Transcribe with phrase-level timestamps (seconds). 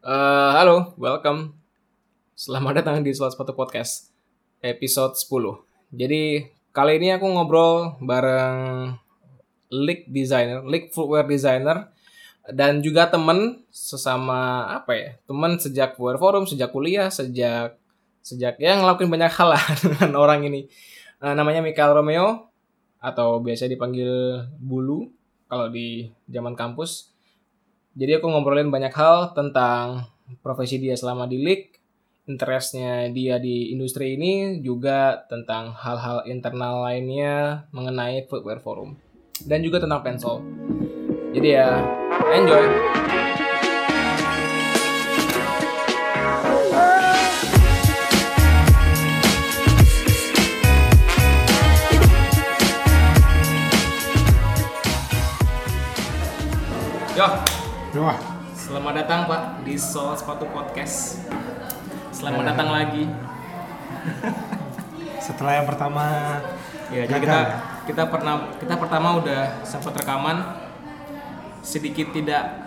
[0.00, 1.52] Eh, halo, welcome.
[2.32, 4.08] Selamat datang di Soal Sepatu Podcast
[4.64, 5.60] episode 10.
[5.92, 8.96] Jadi kali ini aku ngobrol bareng
[9.68, 11.92] league designer, league footwear designer
[12.48, 15.10] dan juga temen sesama apa ya?
[15.28, 17.76] Temen sejak footwear forum, sejak kuliah, sejak
[18.24, 20.64] sejak ya ngelakuin banyak hal lah dengan orang ini.
[21.20, 22.48] Eh, namanya Michael Romeo
[23.04, 25.12] atau biasa dipanggil Bulu
[25.44, 27.12] kalau di zaman kampus.
[27.90, 30.06] Jadi aku ngobrolin banyak hal tentang
[30.46, 31.74] profesi dia selama di league,
[32.30, 38.94] interestnya dia di industri ini, juga tentang hal-hal internal lainnya mengenai footwear forum.
[39.42, 40.38] Dan juga tentang pensol.
[41.34, 41.82] Jadi ya,
[42.30, 42.62] enjoy!
[57.18, 57.26] Yo,
[57.90, 58.14] Wah,
[58.54, 61.26] Selamat datang Pak di Soal Sepatu Podcast.
[62.14, 63.02] Selamat datang lagi.
[65.26, 66.04] setelah yang pertama
[66.94, 67.40] Ya, jadi kita
[67.90, 70.42] kita pernah kita pertama udah sempat rekaman
[71.66, 72.62] sedikit tidak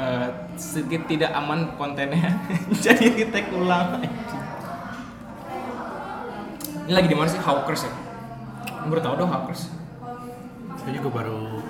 [0.00, 2.40] eh, sedikit tidak aman kontennya.
[2.84, 4.00] jadi kita ulang.
[6.88, 7.92] Ini lagi di mana sih Hawkers ya?
[8.88, 9.68] Baru tahu dong Hawkers.
[10.80, 11.60] saya juga baru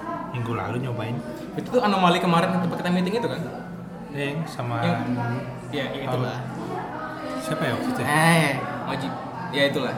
[0.50, 1.16] minggu lalu nyobain
[1.54, 3.40] Itu tuh anomali kemarin tempat kita meeting itu kan?
[4.10, 4.98] Deng sama Yang
[5.70, 6.38] ya itulah.
[7.40, 8.00] siapa ya waktu itu?
[8.02, 8.06] ya?
[8.10, 8.50] Eh,
[8.90, 9.10] wajib.
[9.54, 9.94] Ya itulah.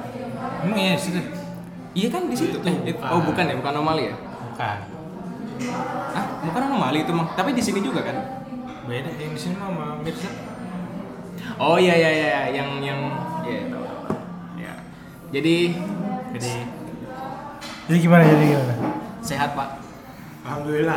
[0.61, 1.25] Emang iya sih deh.
[1.97, 2.61] Iya kan di situ.
[2.61, 4.15] Itu Eh, it- oh bukan ya, bukan anomali ya?
[4.53, 4.79] Bukan.
[6.13, 7.33] Ah, bukan anomali itu mah.
[7.33, 8.17] Tapi di sini juga kan?
[8.85, 10.29] Beda yang di sini mah sama Mirza.
[11.57, 13.01] Oh iya iya iya, yang yang
[13.49, 13.85] ya tahu.
[14.61, 14.73] Ya.
[15.33, 15.57] Jadi
[16.33, 16.53] Jadi
[17.89, 18.75] Jadi gimana jadi gimana?
[19.21, 19.82] sehat pak.
[20.43, 20.97] Alhamdulillah.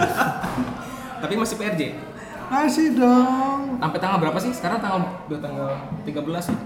[1.21, 1.81] Tapi masih PRJ.
[2.45, 3.77] Masih dong.
[3.77, 4.53] Sampai tanggal berapa sih?
[4.53, 5.69] Sekarang tanggal udah tanggal
[6.05, 6.57] 13 ya?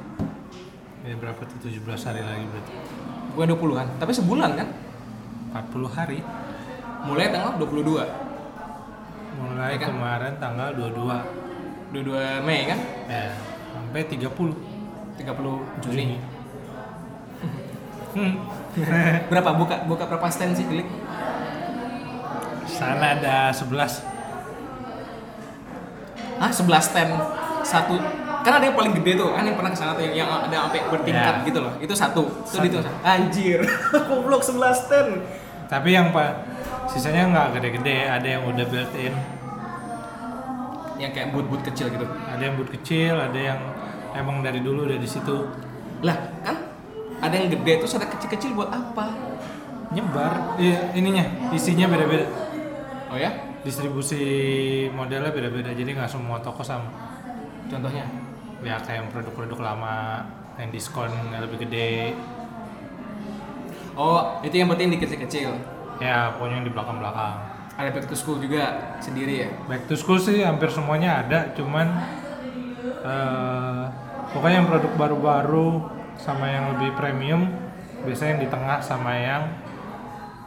[1.02, 2.74] Ya berapa tuh 17 hari lagi berarti?
[3.32, 4.68] Bukan 20-an, tapi sebulan kan?
[5.72, 6.20] 40 hari.
[7.02, 8.04] Mulai tanggal 22.
[9.40, 9.90] Mulai Ya kan?
[9.96, 11.16] kemarin tanggal 22
[11.96, 12.80] 22 Mei kan?
[13.08, 13.32] ya
[13.72, 14.28] sampai 30
[15.16, 16.18] 30 Juni.
[18.10, 18.42] Hmm.
[19.30, 20.90] Berapa buka buka berapa stand sih klik?
[22.70, 24.06] Sana ada 11
[26.40, 27.12] Ah, 11 stand.
[27.62, 28.00] Satu.
[28.40, 29.36] Kan ada yang paling gede tuh.
[29.36, 31.46] Kan yang pernah ke sana tuh yang, yang ada sampai bertingkat Ya.
[31.46, 31.74] gitu loh.
[31.78, 32.24] Itu satu.
[32.48, 32.66] Itu Satu.
[32.66, 32.80] itu.
[33.04, 33.60] Anjir.
[34.08, 35.12] Goblok 11 stand.
[35.68, 36.48] Tapi yang pak
[36.90, 39.14] sisanya nggak gede-gede, ada yang udah built in,
[40.98, 42.02] yang kayak boot-boot kecil gitu.
[42.08, 43.60] Ada yang boot kecil, ada yang
[44.12, 45.46] emang dari dulu udah di situ.
[46.02, 46.58] Lah kan
[47.20, 49.14] ada yang gede terus ada kecil-kecil buat apa?
[49.92, 50.58] Nyebar.
[50.58, 52.26] Iya, ininya isinya beda-beda,
[53.10, 53.32] oh ya?
[53.66, 54.22] Distribusi
[54.94, 56.88] modelnya beda-beda, jadi nggak semua toko sama.
[57.70, 58.06] contohnya?
[58.66, 60.26] Ya kayak yang produk-produk lama
[60.60, 62.12] yang diskon yang lebih gede,
[63.96, 65.56] oh itu yang penting di kecil-kecil
[66.00, 67.36] ya pokoknya yang di belakang-belakang.
[67.80, 69.50] ada back to school juga sendiri ya?
[69.72, 71.88] Back to school sih hampir semuanya ada, cuman
[72.84, 73.84] eh,
[74.36, 75.88] pokoknya yang produk baru-baru
[76.20, 77.48] sama yang lebih premium
[78.04, 79.44] biasanya yang di tengah sama yang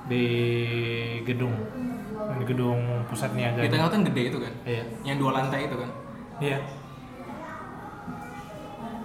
[0.09, 0.27] di
[1.25, 1.56] gedung
[2.43, 3.63] di gedung pusat niaga.
[3.63, 4.83] di tengah yang gede itu kan Iya.
[5.05, 5.91] yang dua lantai itu kan
[6.39, 6.59] Iya.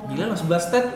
[0.07, 0.87] gila loh 11 stand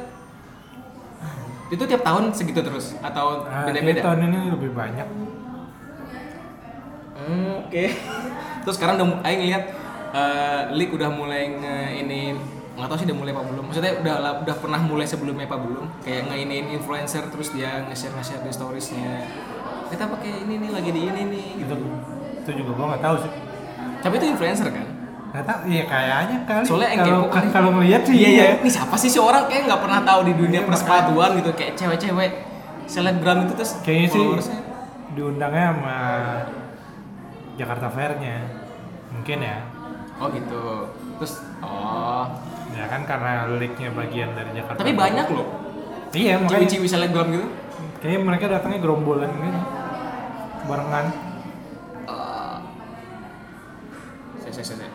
[1.69, 5.07] itu tiap tahun segitu terus atau Nah, beda-beda tahun ini lebih banyak.
[7.15, 7.85] Hmm, oke.
[8.63, 9.63] Terus sekarang udah mu- Aing lihat
[10.11, 12.35] eh, League udah mulai nge ini
[12.71, 13.63] nggak tahu sih udah mulai apa belum.
[13.67, 14.13] Maksudnya udah
[14.43, 15.85] udah pernah mulai sebelumnya apa belum?
[16.01, 19.11] Kayak ngeinin influencer terus dia nge-share nge-share di storiesnya.
[19.87, 21.75] Kita pakai ini nih lagi di ini nih Itu gitu.
[22.41, 23.31] Itu juga gua nggak tahu sih.
[24.01, 24.87] Tapi itu influencer kan?
[25.31, 26.63] Nggak tahu, iya kayaknya kali.
[26.67, 27.43] Soalnya yang kalau kan.
[27.55, 28.43] kalau ngelihat sih Iya iya.
[28.43, 28.53] iya.
[28.59, 31.73] Ini siapa sih si orang kayak nggak pernah tahu di dunia Iya, persepatuan gitu kayak
[31.79, 32.31] cewek-cewek
[32.91, 34.25] selebgram itu terus Kayaknya sih
[35.15, 35.97] diundangnya sama
[37.55, 38.37] Jakarta Fair-nya.
[39.15, 39.57] Mungkin ya.
[40.19, 40.63] Oh gitu.
[41.21, 41.33] Terus
[41.63, 42.27] oh.
[42.71, 44.79] Ya kan karena league-nya bagian dari Jakarta.
[44.79, 45.47] Tapi banyak loh.
[46.11, 47.47] Iya, makanya Ciwi-ciwi selebgram gitu.
[48.03, 49.61] kayaknya mereka datangnya gerombolan gitu.
[50.67, 51.30] Barengan.
[54.51, 54.87] Saya.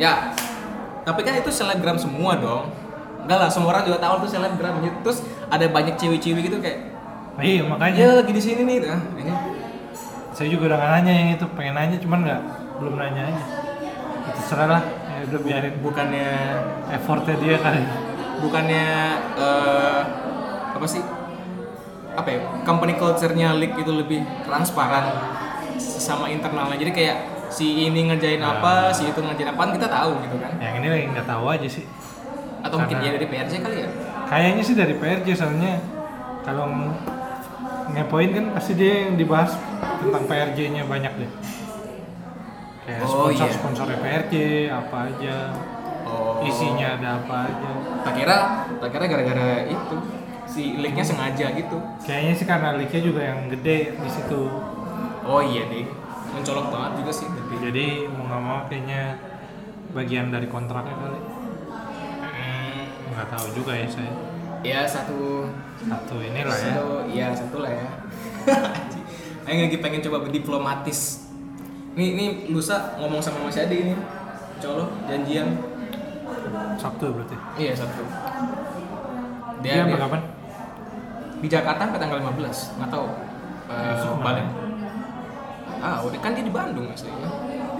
[0.00, 0.32] Ya,
[1.04, 2.72] tapi kan itu selebgram semua dong.
[3.26, 4.96] Enggak lah, semua orang juga tahu tuh selebgram gitu.
[5.04, 5.18] Terus
[5.52, 6.78] ada banyak ciwi-ciwi gitu kayak,
[7.40, 8.76] Nah, iya, makanya ya lagi di sini nih.
[8.90, 9.32] Ah, ini.
[10.36, 12.42] saya juga udah nanya yang itu, pengen nanya cuman nggak
[12.80, 13.44] belum nanya aja.
[14.20, 16.28] Itu terserah lah, ya udah biarin Bukannya,
[16.92, 17.82] effortnya dia kali.
[18.40, 18.86] bukannya
[19.36, 20.00] eh,
[20.76, 21.00] apa sih?
[22.16, 22.40] Apa ya?
[22.64, 25.12] Company culture-nya League itu lebih transparan
[25.80, 26.76] sama internalnya.
[26.76, 27.16] Jadi kayak
[27.50, 28.56] si ini ngerjain Nah.
[28.56, 30.52] apa, si itu ngerjain apa, kita tahu gitu kan.
[30.56, 31.84] Yang ini lagi nggak tahu aja sih.
[32.60, 33.88] Atau mungkin Karena- ya dari PRJ kali ya.
[34.24, 35.72] Kayaknya sih dari PRJ soalnya
[36.40, 36.94] kalau ng-
[37.90, 39.58] ngepoin kan pasti dia yang dibahas
[39.98, 41.30] tentang PRJ-nya banyak deh.
[42.80, 43.44] Kayak Oh, iya.
[43.44, 44.34] sponsor-sponsornya PRJ
[44.68, 45.36] apa aja,
[46.02, 46.40] Oh.
[46.42, 47.70] isinya ada apa aja.
[48.02, 48.36] Tak kira,
[48.78, 49.94] tak kira gara-gara itu
[50.44, 51.76] si linknya sengaja gitu.
[52.02, 54.42] Kayaknya sih karena leak-nya juga yang gede di situ.
[55.22, 55.86] Oh iya deh,
[56.30, 57.54] mencolok banget juga sih tapi.
[57.60, 59.02] Jadi mau nggak mau kayaknya
[59.90, 61.20] bagian dari kontraknya kali.
[62.30, 62.80] Hmm,
[63.10, 64.12] Nggak tahu juga ya saya.
[64.60, 65.48] ya satu,
[65.80, 66.64] Satu inilah ya.
[66.70, 67.88] satu, ya satu lah ya.
[69.44, 71.26] Ayo lagi pengen coba berdiplomatis.
[71.90, 73.94] Nih, nih lusa ngomong sama Mas Adi ini,
[74.58, 75.58] colok janjian.
[76.76, 77.36] Sabtu berarti.
[77.56, 78.04] Iya Sabtu.
[79.60, 80.22] Dia, Dia, apa dia kapan?
[81.40, 83.06] di Jakarta sampai tanggal 15 nggak tahu.
[83.66, 84.46] Eh, Besok balik.
[85.80, 87.28] Ah, udah kan dia di Bandung aslinya.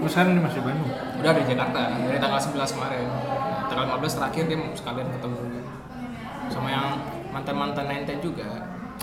[0.01, 0.89] Terus kan dia masih Bandung.
[1.21, 3.05] Udah di Jakarta dari tanggal 11 kemarin.
[3.05, 3.21] Nah,
[3.69, 5.37] tanggal 15 terakhir dia mau sekalian ketemu
[6.49, 6.85] sama yang
[7.29, 8.49] mantan-mantan Nenten juga.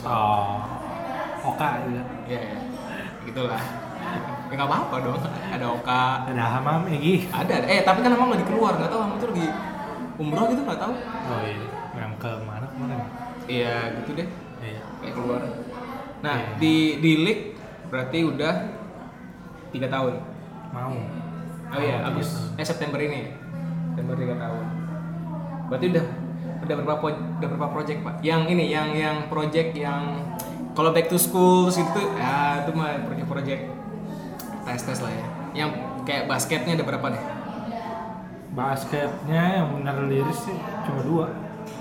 [0.02, 0.60] Oh,
[1.44, 2.02] Oka juga.
[2.26, 2.58] Ya, ya.
[3.24, 3.62] gitulah.
[4.48, 5.20] Ya nggak apa-apa dong.
[5.52, 7.28] Ada Oka, Ada Hamam Egi.
[7.30, 7.54] ada.
[7.68, 9.46] Eh tapi kan Hamam lagi keluar, nggak tahu Hamam itu lagi
[10.18, 10.92] umroh gitu nggak tahu.
[11.28, 11.62] Oh iya,
[11.94, 12.98] yang ke mana kemarin?
[13.46, 14.28] Iya gitu deh,
[14.58, 14.80] Iya.
[14.98, 15.40] kayak keluar.
[16.24, 16.56] Nah Iya.
[16.58, 17.44] di di league
[17.88, 18.54] berarti udah
[19.70, 20.20] tiga tahun.
[20.70, 20.94] Mau.
[21.68, 22.56] Oh iya, Oh, Agus gitu.
[22.56, 23.28] eh September ini.
[23.92, 24.64] September 3 tahun.
[25.68, 26.04] Berarti udah
[26.58, 27.04] udah berapa
[27.38, 28.14] udah berapa project, Pak?
[28.22, 30.22] Yang ini yang yang project yang
[30.72, 33.62] kalau back to school gitu ya itu mah project-project
[34.64, 35.26] tes-tes lah ya.
[35.52, 35.70] Yang
[36.06, 37.22] kayak basketnya ada berapa deh?
[38.48, 40.56] Basketnya yang benar liris sih
[40.86, 41.26] cuma dua.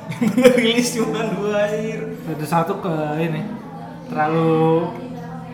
[0.60, 2.18] Rilis cuma dua air.
[2.28, 2.92] Ada satu ke
[3.22, 3.42] ini
[4.07, 4.88] terlalu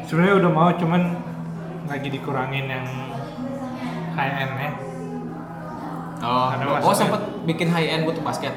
[0.06, 1.02] sebenarnya udah mau cuman
[1.86, 2.86] lagi dikurangin yang
[4.14, 4.72] high end ya.
[6.24, 8.56] Oh, Karena oh, masuknya- sempet bikin high end buat basket.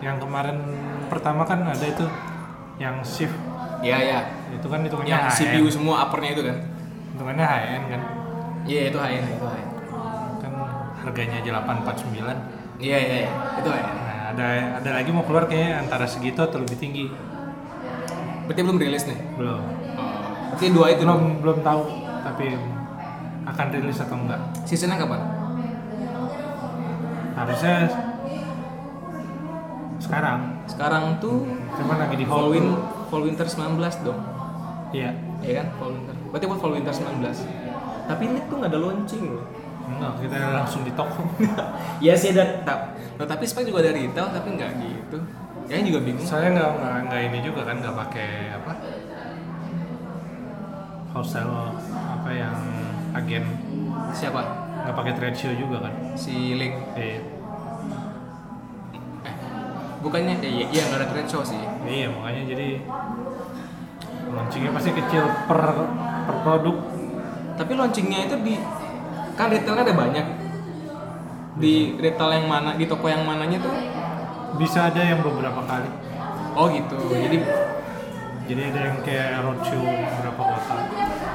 [0.00, 0.56] Yang kemarin
[1.06, 2.04] pertama kan ada itu
[2.76, 3.36] yang shift
[3.80, 4.20] Iya, iya.
[4.50, 5.72] itu kan hitungannya Yang high CPU end.
[5.72, 6.56] semua uppernya itu kan?
[7.14, 8.00] Hitungannya high end kan.
[8.64, 9.72] Iya, itu high end, itu high end.
[10.36, 10.52] Kan
[11.00, 12.36] harganya aja 849.
[12.76, 13.30] Iya, iya, iya.
[13.56, 13.98] Itu high end.
[14.00, 14.46] Nah, ada
[14.80, 17.08] ada lagi mau keluar kayaknya antara segitu atau lebih tinggi.
[18.44, 19.18] Berarti belum rilis nih.
[19.36, 19.60] Belum.
[20.60, 21.24] Berarti dua itu belum dong.
[21.40, 21.82] belum tahu
[22.20, 22.46] tapi
[23.48, 24.40] akan rilis atau enggak.
[24.68, 25.20] Seasonnya kapan?
[27.32, 27.88] Harusnya
[29.96, 30.40] sekarang.
[30.68, 31.48] Sekarang tuh
[31.80, 32.76] Cuman lagi di fall, win,
[33.08, 34.20] fall winter 19 dong.
[34.92, 35.16] Iya.
[35.40, 35.66] Iya kan?
[35.80, 36.14] Fall winter.
[36.28, 37.24] Berarti buat fall winter 19.
[38.04, 39.44] Tapi ini tuh nggak ada launching loh.
[39.88, 41.24] Enggak, kita langsung di toko.
[42.04, 45.24] Iya sih ada ta- nah, tapi spek juga ada retail tapi nggak gitu.
[45.64, 46.26] Kayaknya juga bingung.
[46.28, 46.70] Saya nggak
[47.08, 48.28] nggak ini juga kan nggak pakai
[48.60, 48.72] apa
[51.10, 52.56] wholesale apa yang
[53.12, 53.44] agen
[54.10, 54.42] Siapa?
[54.80, 55.94] nggak pakai trade show juga kan.
[56.14, 56.74] Si Link.
[56.96, 57.20] Eh,
[59.20, 59.34] Eh,
[60.00, 61.60] bukannya eh, iya, iya nggak ada trade show sih.
[61.84, 62.68] iya makanya jadi
[64.30, 65.60] launchingnya pasti kecil per
[66.26, 66.76] per produk.
[67.54, 68.54] Tapi launchingnya itu di
[69.36, 70.26] kan retailnya ada banyak.
[71.60, 73.74] Di retail yang mana, di toko yang mananya tuh?
[74.56, 75.90] Bisa ada yang beberapa kali.
[76.56, 76.96] Oh gitu.
[77.10, 77.36] Jadi
[78.50, 80.59] Jadi ada yang kayak roadshow beberapa kota.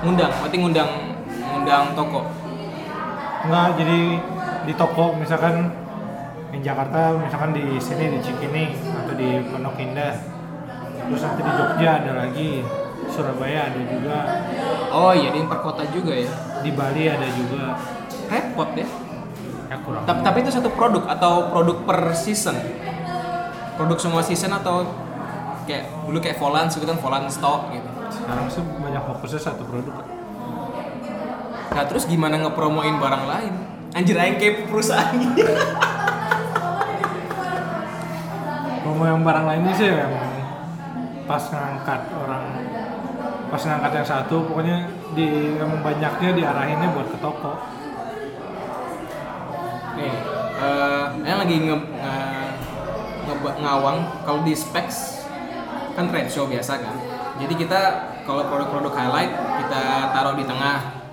[0.06, 0.92] Ngundang, berarti ngundang
[1.50, 2.22] ngundang toko.
[3.46, 4.00] Enggak, jadi
[4.66, 5.74] di toko misalkan
[6.54, 10.14] di Jakarta, misalkan di sini di Cikini atau di Pondok Indah.
[11.06, 12.66] Terus nanti di Jogja ada lagi,
[13.10, 14.18] Surabaya ada juga,
[14.90, 16.32] Oh iya, di per kota juga ya.
[16.66, 17.78] di Bali ada juga.
[18.32, 18.88] Repot ya.
[19.70, 20.02] Ya kurang.
[20.08, 22.58] Tapi, tapi itu satu produk atau produk per season?
[23.78, 24.88] Produk semua season atau
[25.70, 27.90] kayak dulu kayak Volans gitu kan Volans stock gitu.
[28.16, 30.02] Sekarang sih banyak fokusnya satu produk.
[31.76, 33.54] Nah terus gimana ngepromoin barang lain?
[33.92, 35.12] Anjir aing kayak perusahaan.
[38.84, 40.14] Promo yang barang lainnya sih yang
[41.26, 42.44] pas ngangkat orang
[43.50, 44.78] pas ngangkat yang satu pokoknya
[45.18, 47.54] di yang banyaknya diarahinnya buat ke toko.
[49.96, 50.12] Nih,
[50.60, 52.56] eh yang lagi nge, nge-
[53.26, 55.24] nge- ngawang kalau di specs
[55.96, 56.96] kan trade show biasa kan.
[57.36, 57.82] Jadi kita
[58.24, 59.32] kalau produk-produk highlight
[59.66, 59.82] kita
[60.16, 61.04] taruh di tengah.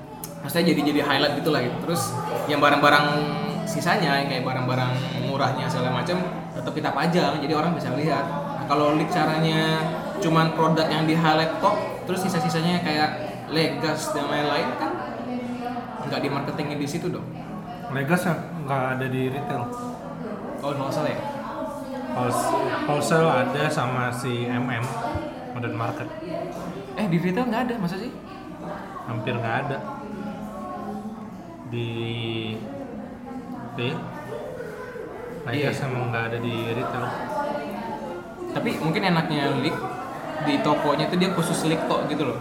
[0.42, 1.76] Maksudnya jadi jadi highlight gitu lah gitu.
[1.86, 2.14] Terus
[2.50, 3.06] yang barang-barang
[3.66, 4.90] sisanya yang kayak barang-barang
[5.30, 6.18] murahnya segala macam
[6.52, 8.26] tetap kita pajang jadi orang bisa lihat.
[8.58, 9.80] Nah, kalau leak caranya
[10.22, 11.74] cuman produk yang di highlight top
[12.06, 13.10] terus sisa-sisanya kayak
[13.52, 14.92] Legas dan lain-lain kan
[16.08, 17.24] nggak di marketingin di situ dong.
[17.92, 19.68] Legas yang nggak ada di retail.
[20.56, 21.20] Kalau nggak salah ya.
[22.12, 22.52] Wholes-
[22.88, 24.84] Wholesale ada sama si MM
[25.52, 26.08] Modern Market
[26.94, 28.12] Eh di retail nggak ada masa sih?
[29.02, 29.78] hampir nggak ada.
[31.66, 31.88] di
[33.74, 33.88] di
[35.42, 35.72] nah Iya.
[35.72, 35.82] iya.
[35.82, 37.04] emang nggak ada di retail
[38.52, 39.74] Tapi mungkin enaknya leak
[40.42, 42.38] di tokonya tuh dia khusus leak tok gitu loh.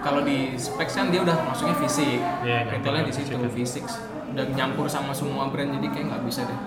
[0.00, 3.50] Kalau di specs kan dia udah masuknya fisik, Iya, nyampur retailnya di situ kan.
[3.50, 3.84] fisik,
[4.32, 6.60] udah nyampur sama semua brand jadi kayak nggak bisa deh.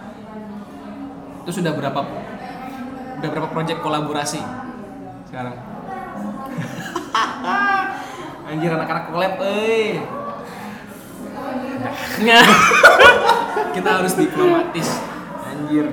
[1.42, 2.02] Itu sudah berapa
[3.18, 4.42] udah berapa project kolaborasi
[5.28, 5.56] sekarang?
[8.48, 10.00] Anjir anak-anak collab, eh.
[13.72, 14.88] Kita harus diplomatis.
[15.44, 15.86] Anjir.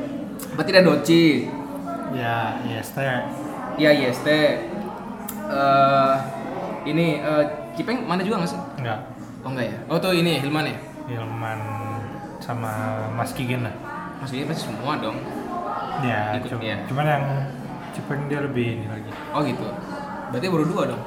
[0.55, 1.51] Berarti ada Doci,
[2.15, 2.99] ya IST
[3.75, 4.29] Iya IST.
[5.45, 6.15] Eh
[6.87, 8.61] ini eh, Kipeng mana juga nggak sih?
[8.79, 8.99] nggak
[9.43, 9.77] Oh enggak ya?
[9.91, 10.77] Oh tuh ini Hilman ya?
[11.11, 11.59] Hilman
[12.39, 12.71] sama
[13.13, 13.75] Mas Kigen lah
[14.23, 15.19] Maksudnya pasti semua dong.
[16.01, 16.79] ya Ikut, cu- ya.
[16.87, 17.25] cuman yang
[17.95, 19.63] Cipeng dia lebih ini lagi Oh gitu.
[20.35, 21.03] Berarti baru dua dong.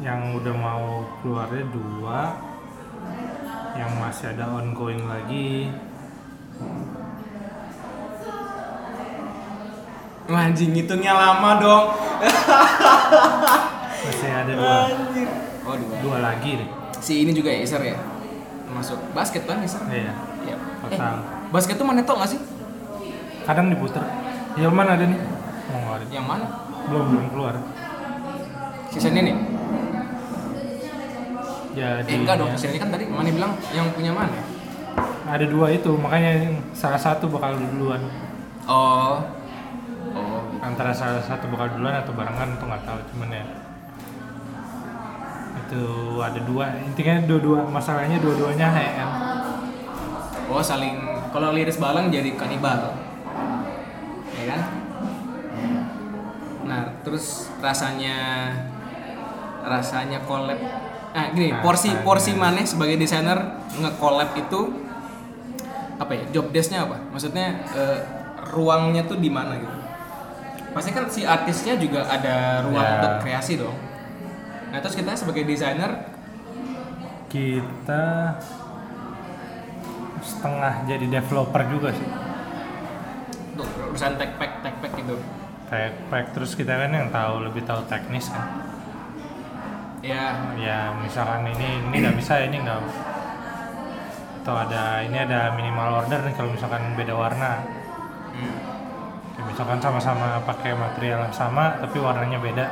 [0.00, 2.32] yang udah mau keluarnya dua
[3.76, 5.68] yang masih ada ongoing lagi
[10.30, 11.84] anjing hitungnya lama dong.
[14.08, 15.28] masih ada dua Anjir.
[15.66, 15.96] Oh dua.
[16.00, 16.68] dua lagi deh
[17.02, 17.98] Si ini juga ya Iser ya?
[18.70, 19.82] Masuk basket kan Iser?
[19.90, 20.14] iya
[20.46, 20.56] Iya.
[20.56, 21.14] Eh, total
[21.50, 22.40] basket tuh mana tau nggak sih?
[23.50, 24.02] Kadang diputer
[24.54, 25.18] Hilman ada nih
[25.66, 26.46] mau ngeluarin Yang mana?
[26.86, 27.54] belum belum keluar
[28.90, 29.32] Season ini?
[31.70, 34.34] jadi Eh enggak dong, season ini kan tadi Mani bilang yang punya mana?
[35.22, 36.42] ada dua itu makanya
[36.72, 38.02] salah satu bakal duluan
[38.66, 39.18] Oh.
[40.10, 40.42] Oh.
[40.58, 43.44] antara salah satu bakal duluan atau barengan itu nggak tahu cuman ya
[45.56, 45.82] itu
[46.18, 49.10] ada dua intinya dua-dua masalahnya dua-duanya HM
[50.50, 50.98] Oh saling
[51.30, 52.90] kalau liris balang jadi kanibal,
[57.10, 57.26] terus
[57.58, 58.16] rasanya
[59.60, 60.56] rasanya collab,
[61.10, 62.06] nah gini porsi Rasanya.
[62.06, 63.36] porsi mana sebagai desainer
[63.74, 64.60] nge-collab itu
[65.98, 66.96] apa ya job desknya apa?
[67.10, 67.98] Maksudnya eh,
[68.48, 69.74] ruangnya tuh di mana gitu?
[70.70, 72.94] Pasti kan si artisnya juga ada ruang Ya.
[72.96, 73.74] untuk kreasi dong.
[74.70, 76.14] Nah terus kita sebagai desainer
[77.26, 78.38] kita
[80.20, 82.08] setengah jadi developer juga sih
[83.52, 85.16] untuk urusan tech pack tech pack gitu.
[85.70, 88.66] Tech pack terus kita kan yang tahu lebih tahu teknis kan.
[90.02, 92.80] Ya ya misalkan ini ini nggak bisa ini nggak
[94.42, 97.62] atau ada ini ada minimal order nih kalau misalkan beda warna.
[98.34, 98.56] Hmm.
[99.38, 102.66] Kayak misalkan sama-sama pakai material yang sama tapi warnanya beda.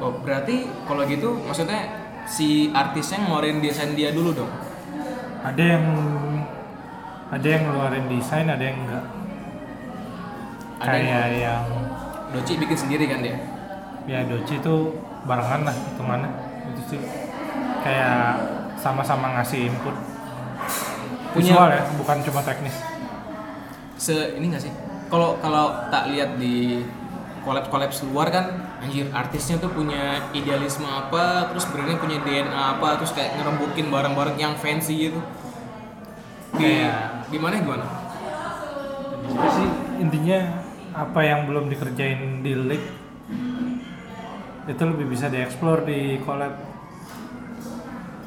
[0.00, 1.84] Oh, berarti kalau gitu maksudnya
[2.24, 4.52] si artisnya ngeluarin desain dia dulu dong.
[5.44, 5.84] ada yang
[7.28, 9.04] ada yang ngeluarin desain ada yang enggak
[10.84, 11.64] Ada kayak yang yang
[12.30, 13.36] Doci bikin sendiri kan dia.
[14.04, 14.74] ya Doci itu
[15.24, 16.30] barengan lah hitungannya
[16.68, 17.00] itu sih.
[17.80, 18.36] Kayak
[18.76, 19.96] sama-sama ngasih input.
[21.32, 22.76] Punya- visual ya bukan cuma teknis.
[23.96, 24.72] Se ini gak sih?
[25.08, 26.82] Kalau kalau tak lihat di
[27.44, 28.46] collab collab luar kan
[28.80, 34.36] anjir artisnya tuh punya idealisme apa terus brandnya punya DNA apa terus kayak ngerembukin barang-barang
[34.36, 35.20] yang fancy gitu.
[36.54, 37.56] Di Kayak- gimana?
[37.58, 37.86] Gimana
[39.24, 40.38] Itu sih intinya
[40.94, 42.90] apa yang belum dikerjain di league
[44.64, 46.54] itu lebih bisa dieksplor di collab.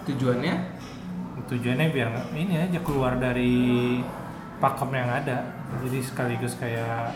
[0.06, 0.56] Tujuannya?
[1.48, 3.98] Tujuannya biar ini aja keluar dari
[4.60, 5.48] pakem yang ada.
[5.82, 7.16] Jadi sekaligus kayak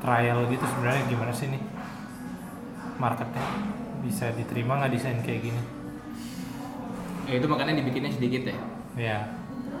[0.00, 1.62] trial gitu sebenarnya gimana sih nih
[2.98, 3.44] marketnya
[4.02, 5.62] bisa diterima nggak desain kayak gini?
[7.28, 8.56] Ya itu makanya dibikinnya sedikit ya?
[8.98, 9.18] Ya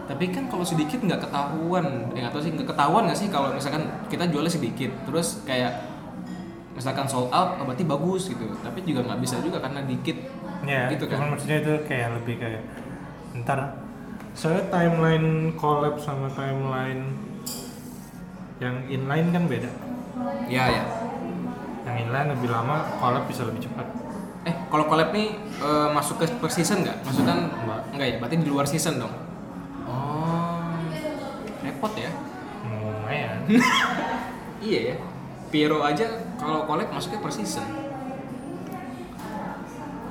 [0.02, 2.10] tapi kan kalau sedikit nggak ketahuan.
[2.12, 5.72] Ya nggak tahu sih nggak ketahuan nggak sih kalau misalkan kita jualnya sedikit terus kayak
[6.72, 8.44] misalkan sold out oh, berarti bagus gitu.
[8.60, 10.16] Tapi juga nggak bisa juga karena dikit.
[10.62, 11.26] Ya Gitu kan?
[11.26, 12.62] maksudnya itu kayak lebih kayak
[13.42, 13.74] ntar
[14.32, 17.12] soalnya timeline collab sama timeline
[18.62, 19.70] yang inline kan beda.
[20.46, 20.84] Ya ya.
[21.82, 23.86] Yang inline lebih lama collab bisa lebih cepat.
[24.42, 27.02] Eh kalau collab nih eh, masuk ke per season nggak?
[27.06, 27.80] Maksudnya Nggak.
[27.94, 28.16] nggak ya?
[28.22, 29.14] Berarti di luar season dong
[31.82, 32.10] repot ya?
[32.62, 33.38] Lumayan.
[34.62, 34.96] Iya ya.
[35.50, 36.06] Piero aja
[36.38, 37.66] kalau collab masuknya per season.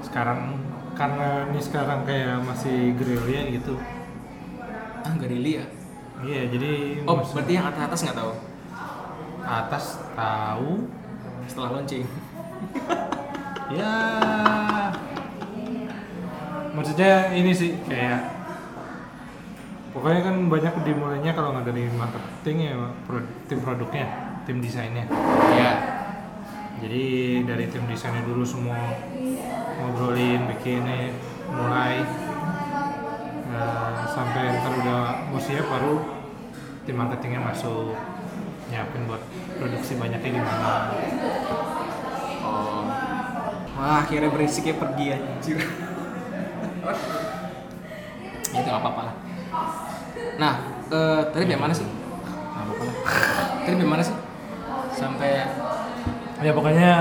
[0.04, 0.60] Sekarang
[0.92, 3.80] karena ini sekarang kayak masih gerilya gitu.
[5.08, 5.32] Ah nggak
[5.63, 5.66] ya
[6.22, 8.34] iya jadi oh masih- berarti yang atas atas nggak tahu?
[9.48, 10.72] Atas tahu.
[11.48, 12.04] Setelah launching.
[13.72, 13.96] Ya.
[16.75, 18.40] Maksudnya ini sih kayak
[19.91, 22.74] pokoknya kan banyak dimulainya kalau nggak dari marketing ya
[23.48, 24.05] tim produknya
[24.48, 25.05] tim desainnya
[25.55, 25.71] ya
[26.81, 27.05] jadi
[27.45, 28.79] dari tim desainnya dulu semua
[29.77, 31.13] ngobrolin bikinnya
[31.51, 32.01] mulai
[33.51, 36.00] Nah, sampai ntar udah mau siap baru
[36.88, 37.91] tim marketingnya masuk
[38.71, 39.19] nyiapin buat
[39.60, 40.95] produksi banyaknya gimana
[42.41, 42.83] Oh.
[43.77, 45.62] Wah, akhirnya berisiknya pergi anjir.
[45.62, 46.91] Ya,
[48.60, 49.15] itu nggak apa-apa lah.
[50.39, 50.53] Nah,
[50.89, 51.88] eh, tadi mana sih?
[52.55, 52.96] Apa-apa lah.
[53.67, 54.15] Tadi dari mana sih?
[54.96, 55.46] Sampai
[56.41, 56.91] ya pokoknya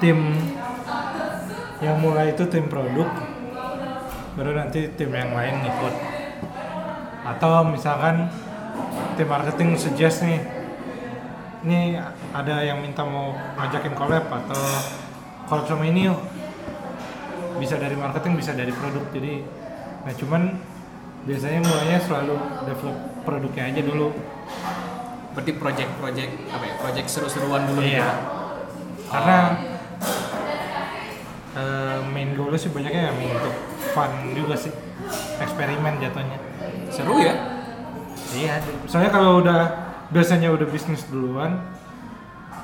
[0.00, 0.18] tim
[1.78, 3.06] yang mulai itu tim produk
[4.34, 5.94] baru nanti tim yang lain ngikut
[7.26, 8.30] atau misalkan
[9.18, 10.40] tim marketing suggest nih
[11.66, 11.98] ini
[12.32, 14.62] ada yang minta mau ngajakin collab atau
[15.50, 16.18] collab sama ini yuk
[17.58, 19.42] bisa dari marketing bisa dari produk jadi
[20.06, 20.42] nah cuman
[21.24, 22.34] biasanya mulainya selalu
[22.64, 24.08] develop produknya aja dulu
[25.30, 26.74] berarti project-project apa ya?
[26.78, 28.00] Project seru-seruan dulu Iya.
[28.00, 28.14] gitu.
[29.08, 29.38] karena
[31.54, 33.54] eh, main goalnya sih banyaknya yang untuk
[33.90, 34.72] fun juga sih
[35.38, 36.38] eksperimen jatuhnya
[36.88, 37.34] Seru ya?
[38.30, 39.60] iya soalnya kalau udah
[40.08, 41.60] biasanya udah bisnis duluan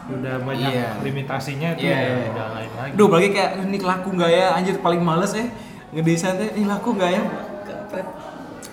[0.05, 0.89] udah banyak Iya.
[1.01, 2.29] limitasinya tuh Iya, udah, iya.
[2.31, 4.47] udah lain lagi Duh, apalagi kayak ini laku nggak ya?
[4.53, 5.49] Anjir paling males ya
[5.91, 7.23] ngedesain teh ini laku nggak ya?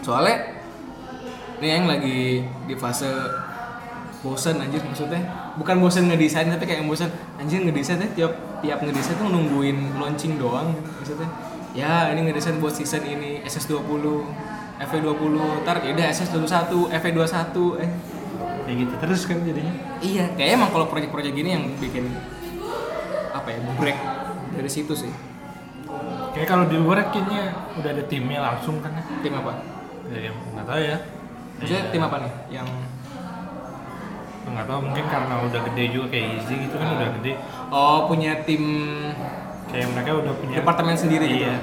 [0.01, 0.37] Soalnya
[1.61, 3.09] ini yang lagi di fase
[4.21, 5.21] bosen anjir maksudnya.
[5.57, 7.09] Bukan bosen ngedesain tapi kayak bosen.
[7.37, 11.29] Anjir ngedesain teh tiap tiap ngedesain tuh nungguin launching doang maksudnya.
[11.77, 14.05] Ya ini ngedesain buat season ini SS20
[14.81, 17.91] FV20 ntar ya udah SS21 FV21 eh.
[18.61, 19.73] Kayak gitu terus kan jadinya.
[20.01, 22.09] Iya, kayaknya emang kalau proyek-proyek gini yang bikin
[23.33, 23.97] apa ya break
[24.53, 25.13] dari situ sih.
[26.31, 29.03] kayak kalau di luar kayaknya udah ada timnya langsung kan ya.
[29.19, 29.70] Tim apa?
[30.13, 30.97] Ya nggak tahu ya
[31.61, 32.33] Maksudnya tim apa nih?
[32.51, 32.67] Yang
[34.41, 37.31] nggak tahu mungkin karena udah gede juga kayak Easy gitu kan udah gede
[37.69, 38.63] oh punya tim
[39.69, 41.45] kayak mereka udah punya departemen sendiri gitu.
[41.45, 41.55] iya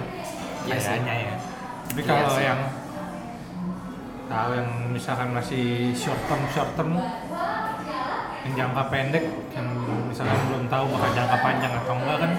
[0.64, 0.88] Iya sih.
[0.88, 1.35] kayaknya ya
[1.85, 2.45] tapi Iya kalau sih.
[2.47, 2.61] yang
[4.25, 6.90] tahu yang misalkan masih short term short term
[8.46, 9.68] yang jangka pendek yang
[10.07, 12.33] misalkan belum tahu bakal jangka panjang atau enggak kan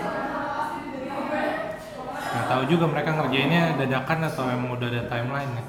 [2.29, 5.63] nggak tahu juga mereka ngerjainnya dadakan atau emang udah ada timeline ya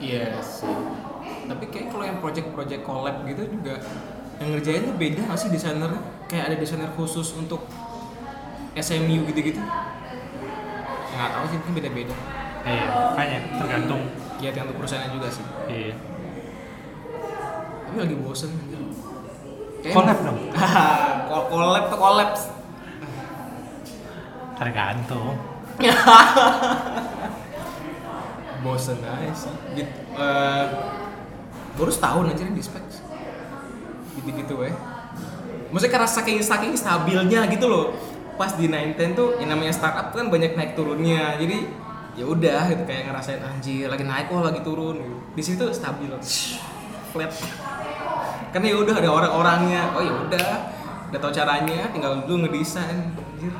[0.00, 0.66] Iya sih.
[1.46, 3.76] Tapi kayak kalau yang project-project collab gitu juga
[4.40, 6.00] yang ngerjainnya beda nggak sih desainernya?
[6.24, 7.68] Kayak ada desainer khusus untuk
[8.72, 9.60] SMU gitu-gitu?
[11.10, 12.14] Nggak tahu sih, mungkin beda-beda.
[12.60, 14.02] iya makanya tergantung
[14.36, 15.44] Ya tergantung perusahaannya juga sih.
[15.66, 15.92] iya
[17.84, 18.50] Tapi lagi bosen.
[19.80, 20.38] collab dong
[21.50, 22.30] collab tuh collab.
[24.54, 25.36] tergantung
[28.62, 29.54] bosen aja sih.
[29.76, 30.64] Gitu eh,
[31.78, 33.00] baru setahun aja di specs
[34.20, 34.74] gitu gitu weh
[35.70, 37.94] maksudnya karena saking saking stabilnya gitu loh.
[38.34, 41.38] Pas di 910 tuh yang namanya startup kan banyak naik turunnya.
[41.38, 41.68] Jadi
[42.18, 44.98] ya udah gitu kayak ngerasain anjir lagi naik oh lagi turun.
[45.36, 46.10] Di situ stabil.
[47.14, 47.30] Flat.
[48.50, 49.82] Karena ya udah ada orang-orangnya.
[49.94, 50.46] Oh ya udah
[51.10, 53.14] udah tahu caranya tinggal lu ngedesain.
[53.14, 53.54] Anjir.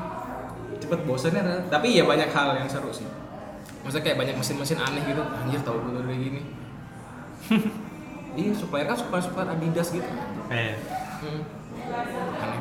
[0.81, 3.07] Cepet bosannya tapi ya banyak hal yang seru sih
[3.81, 5.23] maksudnya kayak banyak mesin-mesin aneh gitu.
[5.23, 6.41] Anjir tau gue kayak gini.
[8.31, 10.07] Iya supplier kan supplier supplier Adidas gitu.
[10.47, 10.79] Eh.
[11.19, 11.41] Hmm.
[12.39, 12.59] aneh.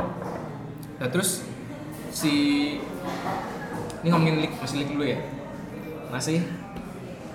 [0.99, 1.47] Nah terus
[2.11, 2.35] si
[4.03, 5.19] ini ngomongin leak masih leak dulu ya?
[6.11, 6.43] Masih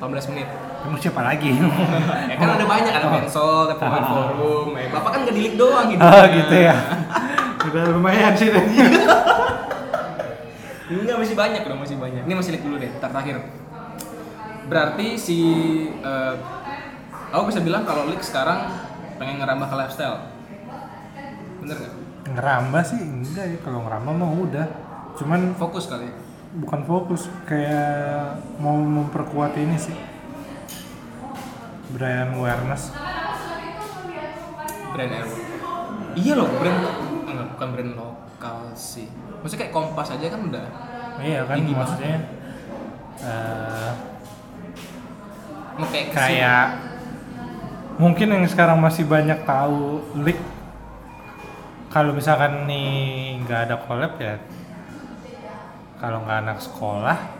[0.04, 0.48] 18 menit.
[0.86, 1.50] Emang siapa lagi?
[2.30, 4.76] Ya kan ada banyak ada Pensol, ada Pemain Forum.
[4.76, 6.02] Eh, bapak kan gak di leak doang gitu.
[6.04, 6.76] Oh gitu ya.
[7.72, 8.76] Udah lumayan sih tadi.
[10.86, 12.22] Enggak masih banyak dong, masih banyak.
[12.28, 13.36] Ini masih leak dulu deh, terakhir.
[14.66, 15.40] Berarti si
[15.90, 16.36] eh,
[17.30, 18.66] aku bisa bilang kalau leak sekarang
[19.18, 20.18] pengen ngerambah ke lifestyle.
[21.62, 21.96] Bener nggak?
[22.26, 24.68] ngerambah sih enggak ya kalau ngerambah mah udah
[25.16, 26.10] cuman Fokus kali.
[26.10, 26.14] ya?
[26.56, 29.94] bukan fokus kayak mau memperkuat ini sih
[31.94, 32.96] brand awareness
[34.96, 35.28] Brand air.
[36.16, 36.80] Iya loh, brand
[37.28, 39.12] enggak, bukan brand lokal sih.
[39.44, 40.64] Maksudnya kayak Kompas aja kan udah.
[41.20, 42.16] iya kan maksudnya
[43.20, 43.92] eh,
[46.10, 46.66] Kayak
[47.96, 50.40] mungkin yang sekarang masih banyak tahu leak
[51.88, 52.88] kalau misalkan nih
[53.42, 54.36] nggak ada collab ya
[55.96, 57.18] kalau nggak anak sekolah.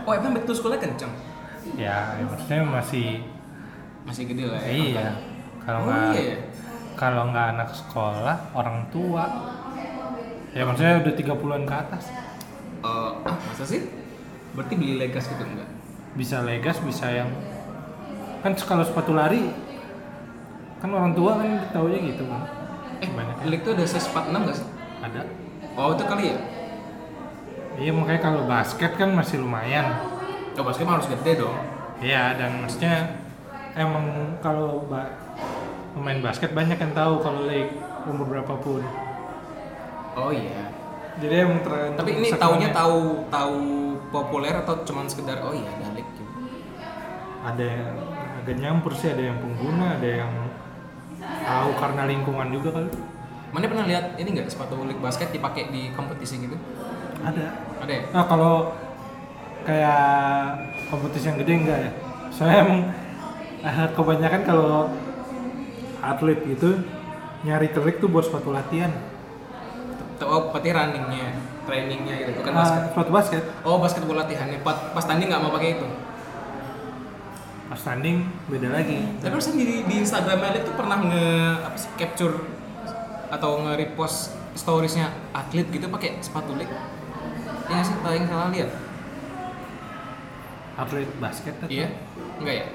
[0.00, 1.12] Oh, emang betul sekolah kenceng.
[1.76, 3.20] ya, ya maksudnya masih
[4.02, 4.70] Masih gede lah ya.
[4.72, 5.08] iya
[5.60, 6.38] kalau Oh nggak iya ya.
[6.96, 9.24] kalau nggak anak sekolah orang tua
[10.50, 12.04] ya maksudnya udah 30-an ke atas
[12.80, 13.86] Eh, ah, masa sih?
[14.50, 15.68] Berarti beli Legas gitu enggak?
[16.12, 17.30] Bisa legas bisa yang
[18.40, 19.52] kan kalau sepatu lari
[20.78, 22.42] kan orang tua kan taunya gitu kan
[23.00, 24.68] Eh, banyak League tuh ada size 46 gak sih?
[25.00, 25.22] ada
[25.72, 26.38] Oh itu kali ya?
[27.76, 29.96] iya makanya kalau basket kan masih lumayan
[30.52, 31.56] Oh basket mah harus gede dong
[31.96, 33.16] Iya dan maksudnya
[33.72, 34.04] emang
[34.38, 35.16] kalau ba-
[35.92, 38.80] pemain basket banyak yang tahu kalau league umur berapapun.
[40.12, 40.64] Oh iya
[41.16, 41.60] Jadi emang.
[41.92, 43.56] Tapi ini sekarang taunya ya, tahu tahu
[44.10, 46.30] populer atau cuman sekedar oh iya League gitu
[47.40, 47.96] ada yang
[48.42, 50.32] agak nyampur sih ada yang pengguna ada yang
[51.20, 52.88] tahu karena lingkungan juga kali.
[53.50, 56.56] Mana pernah lihat ini nggak sepatu League basket dipakai di kompetisi gitu?
[57.20, 57.46] Ada.
[57.82, 58.02] Ada ya?
[58.14, 58.54] Nah kalau
[59.66, 60.08] kayak
[60.88, 61.90] kompetisi yang gede enggak ya?
[62.30, 62.80] Soalnya emang
[63.66, 64.72] eh, kebanyakan kalau
[66.00, 66.80] atlet gitu
[67.44, 68.92] nyari kerik tuh buat sepatu latihan.
[70.20, 71.32] Oh berarti runningnya,
[71.70, 72.58] trainingnya gitu bukan Ah,
[72.90, 73.42] basket basket.
[73.62, 75.86] Oh basket bola latihannya pas, pas tanding nggak mau pakai itu
[77.70, 78.98] Pas tanding beda lagi.
[79.22, 81.26] Tapi harusnya di, di Instagram Elite tuh pernah nge
[81.62, 82.34] apa sih capture
[83.30, 86.74] atau nge repost storiesnya atlet gitu pakai sepatu league.
[87.70, 88.74] Ya sih, tahu yang salah lihat?
[90.74, 91.70] Atlet basket atau?
[91.70, 91.94] Iya,
[92.42, 92.66] enggak ya?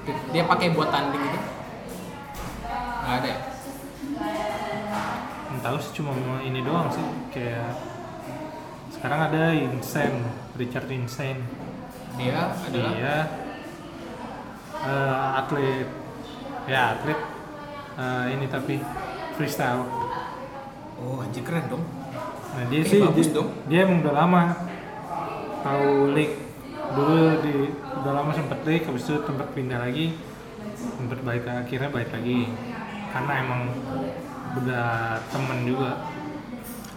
[0.00, 1.38] Dia- Dia pakai buat tanding gitu?
[3.02, 3.38] Nggak ada ya?
[5.50, 7.02] Tahu sih cuma ini doang sih.
[7.34, 7.74] Kayak
[8.94, 10.22] sekarang ada Insane
[10.54, 11.42] Richard Insane.
[12.14, 12.92] Dia adalah?
[12.94, 13.14] Dia
[14.80, 15.88] eh, atlet.
[16.64, 17.20] Ya atlet.
[17.98, 18.78] Eh, ini tapi
[19.34, 19.84] freestyle.
[21.00, 21.84] Oh anjir keren dong.
[22.50, 23.48] nah dia Eh, sih bagus dia, dong.
[23.70, 24.42] dia emang udah lama
[25.62, 26.34] tahu league
[26.90, 27.54] dulu di
[28.02, 30.16] udah lama sempet league habis itu tempat pindah lagi.
[30.76, 32.48] Sempet balik akhirnya balik lagi.
[33.10, 33.60] Karena emang
[34.56, 34.88] udah
[35.26, 35.90] temen juga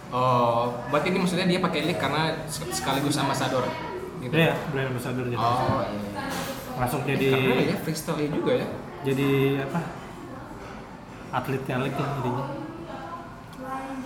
[0.08, 3.66] Oh, berarti ini maksudnya dia pakai league karena sek- sekaligus ambasador
[4.20, 4.30] gitu.
[4.30, 6.22] Iya, brand ambassador jadi Oh, iya.
[6.76, 8.66] langsung Jadi jadi ya freestyle juga ya.
[9.02, 9.80] jadi apa
[11.32, 12.44] atletnya lagi lah jadinya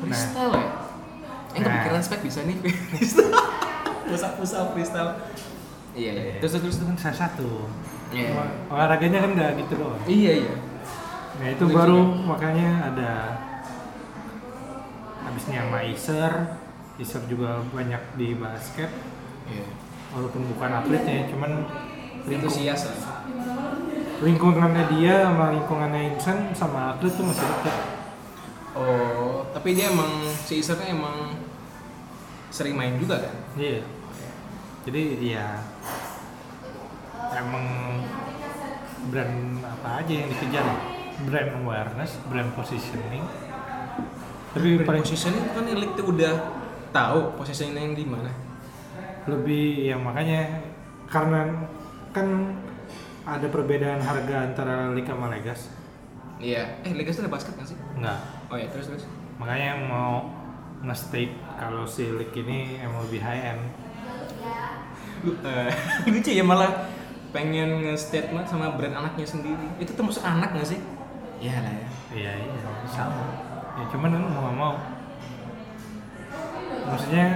[0.00, 0.66] Freestyle ya?
[1.48, 1.64] Eh Nah.
[1.66, 2.56] kepikiran spek bisa nih
[2.88, 3.34] freestyle.
[4.06, 5.12] Pusat-pusat freestyle.
[5.92, 6.32] Iya, iya.
[6.38, 7.68] terus terus kan salah satu
[8.08, 8.32] Iya.
[8.32, 10.54] Olah- olahraganya kan udah gitu doang Iya, iya.
[11.38, 12.06] Nah itu Lucu baru ya.
[12.26, 13.12] makanya ada
[15.22, 16.32] habisnya sama Iser
[17.30, 18.90] juga banyak di basket
[19.48, 19.64] Iya.
[20.12, 21.52] walaupun bukan atletnya cuman
[22.28, 23.24] Antusias lah.
[24.20, 27.76] lingkungannya dia sama lingkungannya Insan sama atlet tuh masih dekat
[28.78, 30.06] Oh, tapi dia emang
[30.38, 31.34] si Isernya emang
[32.48, 33.34] sering main juga kan?
[33.56, 33.82] iya
[34.84, 35.46] jadi ya
[37.34, 37.66] emang
[39.08, 40.76] brand apa aja yang dikejar ya?
[41.24, 43.24] Brand awareness brand positioning
[44.48, 46.34] tapi paling positioning kan Elite tuh udah
[46.88, 48.32] tahu posisinya yang di mana.
[49.28, 50.64] lebih ya makanya
[51.04, 51.68] karena
[52.10, 52.56] kan
[53.28, 55.68] ada perbedaan harga antara Liga sama Legas
[56.38, 56.80] Iya.
[56.80, 57.78] Eh, Legas tuh ada basket nggak sih?
[57.92, 59.04] enggak Oh ya, terus terus.
[59.36, 60.32] makanya yang mau
[60.80, 63.62] nge-state kalau si Lig ini emang lebih high end
[65.44, 65.70] eh,
[66.14, 66.88] lucu ya malah
[67.28, 69.66] pengen nge-statement sama brand anaknya sendiri.
[69.76, 70.80] Itu termasuk anak nggak sih?
[71.38, 71.88] Iya lah ya.
[72.14, 72.70] iya iya.
[72.90, 73.24] Sama.
[73.78, 74.74] Ya cuman kan mau nggak mau.
[76.88, 77.26] Maksudnya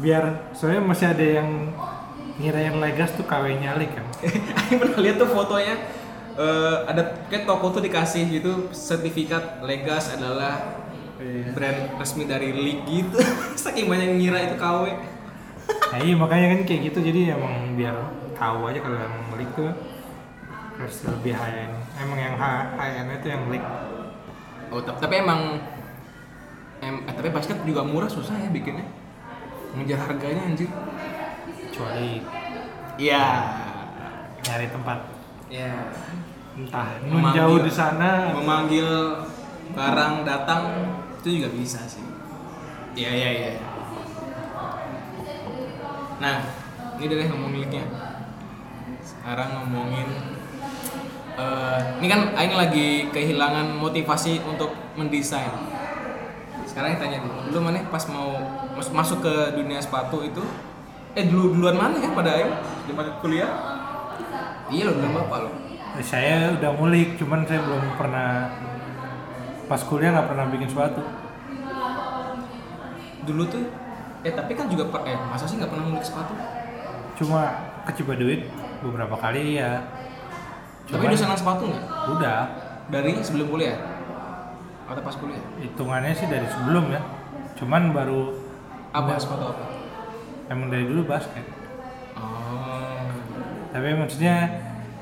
[0.00, 0.24] biar
[0.56, 1.48] soalnya masih ada yang
[2.40, 4.06] ngirain Legas tuh KW-nya Lig kan.
[4.64, 5.76] Aku pernah lihat tuh fotonya
[6.40, 10.80] eh, ada kayak toko tuh dikasih gitu sertifikat Legas adalah
[11.52, 13.20] brand resmi dari league gitu.
[13.62, 14.84] Saking banyak yang ngira itu KW.
[15.92, 16.98] nah iya makanya kan kayak gitu.
[17.04, 17.92] Jadi emang biar
[18.32, 19.68] tahu aja kalau emang Lig tuh
[20.80, 22.34] harus lebih high end emang yang
[22.78, 23.64] end itu yang Lig
[24.68, 25.60] Oh, tapi, tapi emang
[26.80, 28.88] em, eh, tapi basket juga murah susah ya bikinnya.
[29.72, 30.68] Ngejar harganya anjir.
[31.62, 32.20] kecuali
[32.96, 33.24] Iya.
[34.38, 34.98] nyari tempat
[35.48, 35.88] Ya.
[36.52, 38.84] entah Memanggil- jauh di sana Memanggil
[39.70, 40.62] barang datang
[41.16, 42.04] itu juga bisa sih.
[42.92, 43.52] Iya, iya, iya.
[46.16, 46.36] Nah,
[46.96, 47.84] ini deh ngomong miliknya.
[49.00, 50.08] Sekarang ngomongin
[51.38, 55.52] eh, ini kan Aing lagi kehilangan motivasi untuk mendesain.
[56.68, 58.40] Sekarang tanya dulu, dulu mana pas mau
[58.76, 60.40] mas- masuk ke dunia sepatu itu
[61.12, 62.52] eh dulu duluan mana ya pada Aing
[62.88, 63.50] di kuliah?
[64.72, 65.54] Iya loh, duluan bapak loh.
[66.00, 68.48] saya udah ngulik cuman saya belum pernah
[69.68, 71.04] pas kuliah nggak pernah bikin sepatu
[73.28, 73.64] dulu tuh
[74.24, 76.32] eh tapi kan juga eh masa sih nggak pernah ngulik sepatu
[77.20, 77.40] cuma
[77.84, 78.48] keciba duit
[78.80, 79.84] beberapa kali ya
[80.90, 81.84] tapi udah senang sepatu nggak?
[82.10, 82.40] Udah.
[82.90, 83.78] Dari sebelum kuliah?
[84.90, 85.42] Atau pas kuliah?
[85.62, 87.00] Hitungannya sih dari sebelum ya.
[87.56, 88.34] Cuman baru
[88.90, 89.18] apa Udah.
[89.20, 89.64] sepatu apa?
[90.50, 91.46] Emang dari dulu basket.
[92.18, 93.06] Oh.
[93.72, 94.50] Tapi maksudnya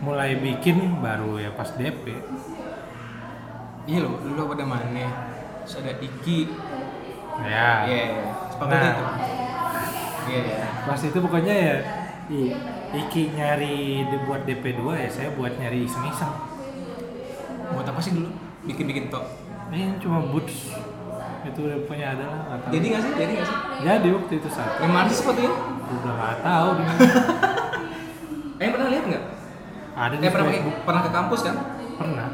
[0.00, 2.16] mulai bikin baru ya pas DP
[3.84, 5.06] iya loh dulu ada mana?
[5.66, 6.38] Terus ada Iki.
[7.44, 7.84] Ya.
[7.84, 8.24] Iya iya.
[8.48, 8.86] Sepatu Nah.
[8.86, 9.04] itu.
[10.30, 10.58] Iya iya.
[10.86, 11.74] Pas itu pokoknya ya
[12.30, 12.40] i,
[12.90, 16.30] Iki nyari di- buat DP2 ya saya buat nyari iseng-iseng.
[17.70, 18.30] Buat apa sih dulu?
[18.64, 19.22] Bikin bikin tok?
[19.70, 20.74] Ini cuma boots.
[21.40, 22.70] Itu udah punya ada lah nggak tahu.
[22.74, 23.12] Jadi nggak sih?
[23.14, 23.56] Jadi nggak sih?
[23.80, 25.52] Jadi waktu itu saat yang mana sih sepatunya?
[25.90, 26.82] Udah nggak tahu di
[28.62, 29.24] eh pernah lihat nggak?
[29.90, 30.76] Ada di eh pernah Facebook.
[30.84, 31.54] pernah ke kampus kan?
[31.96, 32.26] Pernah.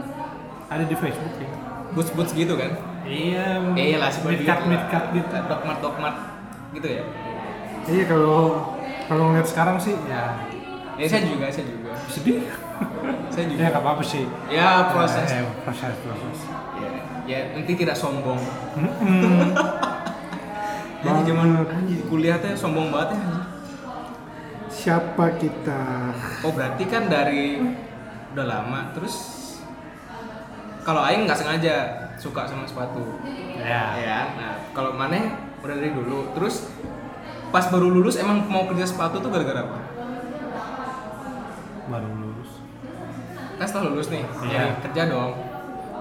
[0.67, 1.49] Ada di Facebook ya.
[1.93, 2.71] Boots boots gitu kan?
[3.07, 3.45] Iya.
[3.77, 5.29] Eh, iya lah mid cut mid cut gitu.
[5.31, 6.15] Dogmat dogmat
[6.73, 7.03] gitu ya?
[7.87, 8.75] Iya kalau
[9.07, 10.37] kalau ngeliat sekarang sih ya.
[10.97, 11.93] Ya saya juga saya juga.
[12.09, 12.41] Sedih?
[13.33, 13.61] Saya juga.
[13.61, 14.25] Ya apa apa sih.
[14.49, 15.29] Ya proses.
[15.29, 16.39] Eh, proses proses.
[16.81, 16.89] Ya,
[17.29, 18.41] ya nanti tidak sombong.
[18.81, 19.53] Mm-mm.
[21.05, 23.57] jadi zaman anjir, kuliah teh sombong banget ya
[24.87, 26.15] siapa kita?
[26.47, 27.59] Oh berarti kan dari
[28.31, 28.95] udah lama.
[28.95, 29.17] Terus
[30.87, 31.75] kalau Aing nggak sengaja
[32.21, 33.19] suka sama sepatu.
[33.59, 33.99] Ya.
[33.99, 36.31] Ya nah kalau Maneh udah dari dulu.
[36.39, 36.71] Terus
[37.49, 39.79] pas baru lulus emang mau kerja sepatu tuh gara-gara apa?
[41.87, 42.51] Baru lulus.
[43.57, 44.47] Kan setelah lulus nih Iya.
[44.51, 45.33] nyari kerja dong.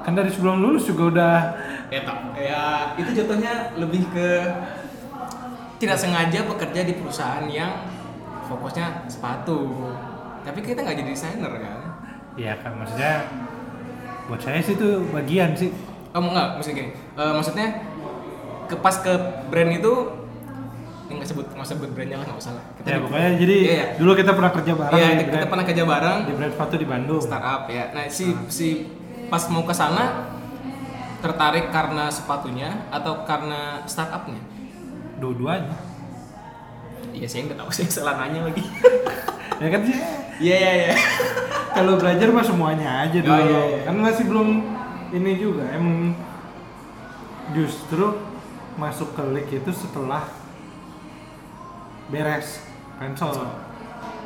[0.01, 1.35] Kan dari sebelum lulus juga udah
[1.89, 2.63] ya tak ya
[2.97, 4.29] itu jatuhnya lebih ke
[5.77, 7.71] tidak sengaja bekerja di perusahaan yang
[8.45, 9.91] fokusnya sepatu.
[10.45, 11.79] Tapi kita nggak jadi desainer kan?
[12.37, 13.25] Ya kan maksudnya
[14.25, 15.69] buat saya sih itu bagian sih.
[16.11, 16.91] Kamu nggak maksudnya gini.
[16.93, 17.67] Eh, maksudnya
[18.65, 19.13] ke pas ke
[19.49, 19.93] brand itu
[21.07, 22.65] nggak sebut nggak sebut brandnya lah nggak usah lah.
[22.75, 23.85] Kita ya pokoknya jadi Iya, iya.
[23.95, 26.17] dulu kita pernah kerja bareng di, kita brand, pernah kerja bareng.
[26.19, 27.21] di brand sepatu di Bandung.
[27.21, 27.83] Startup ya.
[27.91, 28.67] Nah si si
[29.25, 30.03] pas mau ke sana
[31.17, 34.41] tertarik karena sepatunya atau karena startupnya?
[35.15, 35.77] Dua-duanya.
[37.11, 38.63] Iya saya nggak tahu sih salah nanya lagi.
[39.55, 39.95] Ya kan sih?
[40.41, 40.95] Iya iya iya.
[41.75, 43.39] Kalau belajar mah semuanya aja Oh, dulu.
[43.47, 43.79] iya, iya.
[43.83, 44.49] kan masih belum
[45.11, 46.11] ini juga emang
[47.51, 48.19] justru
[48.75, 50.27] masuk ke league itu setelah
[52.07, 52.61] beres.
[52.95, 53.35] Pensol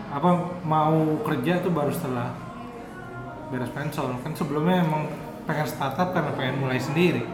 [0.09, 0.29] apa
[0.61, 2.33] mau kerja tuh baru setelah
[3.49, 5.05] beres pensol kan sebelumnya emang
[5.45, 7.25] pengen startup karena pengen mulai sendiri.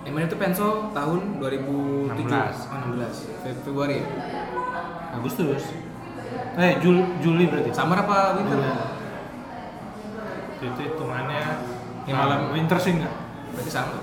[0.00, 2.72] Emang itu Penso tahun 2007 16.
[2.72, 4.06] Oh, 16 Fe- Februari ya?
[5.12, 5.70] Agustus.
[6.56, 7.70] Eh Jul Juli berarti.
[7.70, 8.56] Summer apa winter?
[8.56, 8.72] Juli.
[10.62, 11.42] itu hitungannya.
[12.04, 12.38] Yang malam.
[12.50, 13.12] winter sih enggak?
[13.52, 14.00] Berarti summer.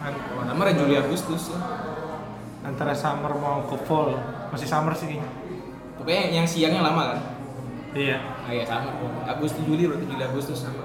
[0.00, 1.42] An- Kalau summer ya Juli Agustus.
[1.50, 1.58] Ya.
[2.62, 4.16] antara summer mau ke fall
[4.52, 5.30] masih summer sih kayaknya
[5.92, 7.18] Pokoknya yang siangnya lama kan?
[7.92, 8.92] iya Ah iya summer
[9.24, 10.82] Agustus Juli berarti Juli Agustus sama.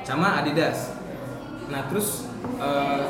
[0.00, 0.94] Sama Adidas
[1.66, 2.26] Nah terus
[2.56, 3.02] eh,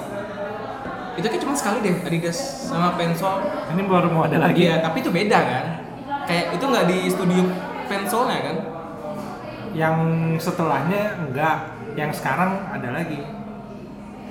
[1.15, 5.01] Itu kan cuma sekali deh Adidas sama Pensol ini baru mau ada lagi Iya tapi
[5.01, 5.65] itu beda kan
[6.25, 7.43] Kayak itu nggak di studio
[7.85, 8.57] Pensolnya kan?
[9.69, 9.97] yang
[10.37, 11.57] setelahnya enggak
[11.93, 13.21] yang sekarang ada lagi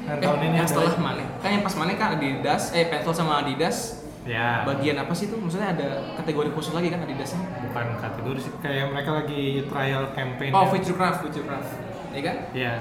[0.01, 0.99] yang tahun eh, ini yang setelah lagi.
[0.99, 1.23] mana?
[1.37, 5.35] Kan yang pas mana kan Adidas, eh Pensol sama Adidas ya bagian apa sih itu?
[5.35, 7.39] Maksudnya ada kategori khusus lagi kan Adidasnya?
[7.63, 11.71] bukan kategori sih kayak mereka lagi trial campaign Oh, Future Craft, Future Craft.
[12.11, 12.35] Ya kan?
[12.51, 12.73] ya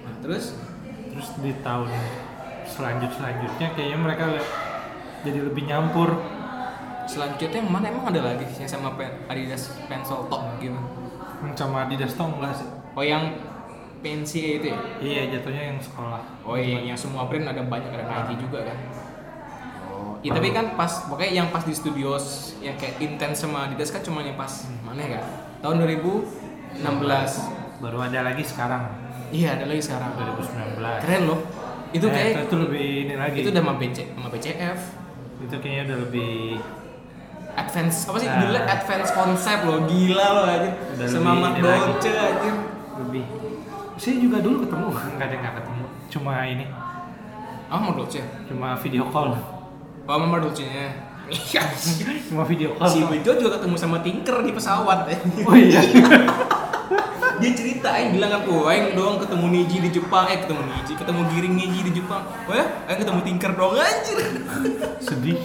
[0.00, 0.56] Nah, terus
[1.08, 1.92] terus di tahun
[2.64, 4.24] selanjut selanjutnya kayaknya mereka
[5.20, 6.08] jadi lebih nyampur
[7.04, 10.76] selanjutnya yang mana emang ada lagi yang sama pen, Adidas Pensol Top gitu.
[11.38, 13.30] Hmm, sama Adidas tau enggak sih Oh, yang
[13.98, 14.78] pensi itu ya?
[14.98, 18.78] iya jatuhnya yang sekolah Oh iya, yang semua brand ada banyak ada Nike juga kan.
[20.18, 22.18] Iya tapi kan pas pokoknya yang pas di studio
[22.58, 24.66] yang kayak intens sama Adidas kan cuma yang pas.
[24.82, 25.22] Mana kan?
[25.60, 27.78] Tahun 2016.
[27.78, 28.82] baru ada lagi sekarang.
[29.30, 30.10] Iya, ada lagi sekarang.
[30.16, 31.40] 2019 Keren loh.
[31.88, 33.36] Itu Eh, kayak itu, itu lebih ini lagi.
[33.40, 34.80] itu udah sama BC, sama BCF.
[35.38, 36.58] itu kayaknya udah lebih
[37.54, 38.26] advance apa sih?
[38.26, 38.38] Nah.
[38.42, 40.70] dulu advance konsep lo gila lo aja
[41.06, 41.60] sama lagi.
[41.62, 42.50] Dolce aja
[42.98, 43.24] lebih.
[43.94, 44.86] Saya juga dulu ketemu.
[44.90, 45.84] Nggak ada nggak ketemu.
[46.10, 46.64] Cuma ini.
[47.70, 49.36] Oh Dolce cuma video call
[50.08, 50.88] oh sama Mark Dolce nya
[51.28, 51.62] iya.
[52.32, 55.18] Cuma video call si Wijo juga ketemu sama Tinker di pesawat eh.
[55.44, 55.84] oh iya.
[57.38, 60.26] Dia cerita Aing bilang kan oh Aing doang ketemu Niji di Jepang.
[60.26, 62.26] Eh ketemu Niji ketemu Giring Niji di Jepang.
[62.50, 62.66] Oh ya?
[62.90, 64.18] Aing ketemu Tinker doang anjir.
[65.06, 65.38] Sedih.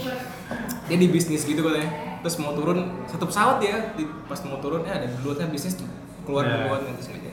[0.89, 2.17] Dia di bisnis gitu katanya.
[2.26, 5.78] Terus mau turun satu pesawat ya di, pas mau turun ya ada dua kan bisnis
[5.78, 5.86] tuh
[6.23, 6.56] keluar Ya.
[6.65, 7.32] duluan sengaja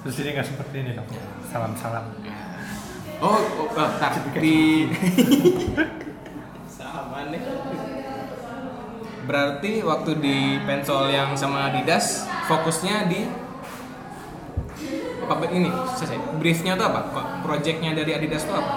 [0.00, 1.08] terus ini nggak seperti ini dong
[1.52, 2.04] salam salam
[3.20, 4.88] Oh, oh oh, tar, di
[7.28, 7.42] nih.
[9.28, 13.28] Berarti waktu di pensol yang sama Adidas fokusnya di
[15.28, 15.70] apa ini?
[15.94, 17.44] Saya briefnya tuh apa?
[17.44, 18.72] Projectnya dari Adidas tuh apa?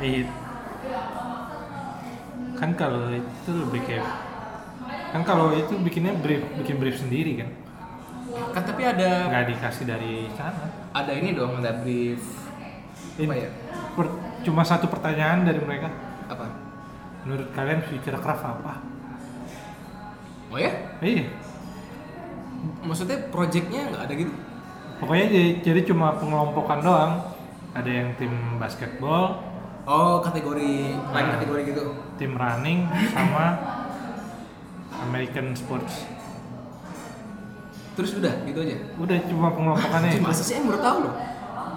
[0.00, 0.24] Iya.
[2.56, 4.04] kan kalau itu lebih kayak
[5.16, 7.48] kan kalau itu bikinnya brief bikin brief sendiri kan
[8.52, 12.20] kan tapi ada nggak dikasih dari sana ada ini dong ada brief
[13.16, 13.48] apa ya
[13.96, 15.88] Per- cuma satu pertanyaan dari mereka
[17.24, 18.80] menurut kalian future craft apa?
[20.50, 20.72] Oh ya?
[20.98, 21.30] Iya.
[22.84, 24.32] Maksudnya projectnya nggak ada gitu?
[25.00, 27.12] Pokoknya jadi, jadi cuma pengelompokan doang.
[27.72, 29.40] Ada yang tim basketball.
[29.86, 31.34] Oh kategori lain Nah.
[31.40, 31.82] kategori gitu.
[32.20, 32.84] tim running
[33.16, 33.56] sama
[35.08, 36.04] American sports.
[37.96, 38.76] Terus udah gitu aja?
[39.00, 41.14] Udah cuma pengelompokannya masa sih yang baru tahu loh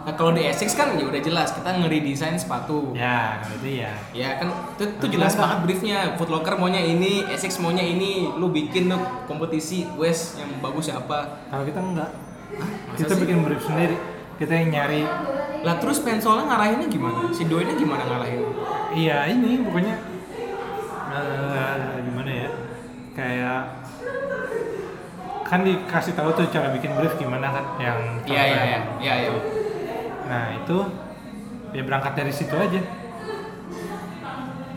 [0.04, 2.92] nah kalau di Essex kan ya udah jelas kita ngeredesain sepatu.
[2.92, 3.92] Ya itu ya.
[4.12, 6.20] Ya kan itu, itu jelas banget briefnya.
[6.20, 8.28] Foot Locker maunya ini, Essex maunya ini.
[8.36, 11.48] Lu bikin tuh kompetisi West yang bagus siapa?
[11.48, 12.12] Kalau kita enggak.
[12.54, 13.22] Masa kita sih?
[13.24, 13.96] bikin brief sendiri.
[14.36, 15.04] Kita yang nyari.
[15.64, 17.32] Lah terus pensolnya ngarahinnya gimana?
[17.32, 18.44] Si Doinnya gimana ngarahin?
[18.94, 19.96] iya ini pokoknya
[21.10, 22.50] eh, gimana ya?
[23.18, 23.62] Kayak
[25.48, 29.63] kan dikasih tahu tuh cara bikin brief gimana kan yang Iya iya iya iya iya.
[30.28, 30.78] Nah itu
[31.74, 32.82] ya berangkat dari situ aja.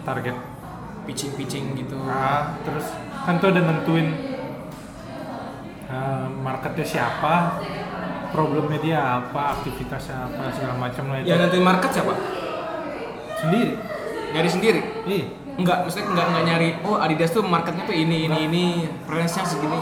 [0.07, 0.37] Target.
[1.07, 1.97] Pitching-pitching gitu.
[2.03, 2.87] Nah terus
[3.27, 4.11] kan tuh ada nentuin
[5.87, 7.63] eh, marketnya siapa
[8.35, 11.31] problemnya dia apa aktivitasnya apa segala macam lah itu.
[11.31, 12.15] Yang nentuin market siapa?
[13.37, 13.73] sendiri.
[14.33, 14.81] Nyari sendiri?
[15.07, 15.27] iya.
[15.57, 18.65] Enggak, maksudnya enggak, enggak nyari Oh Adidas tuh marketnya tuh ini, ini, ini
[19.09, 19.81] Price-nya segini.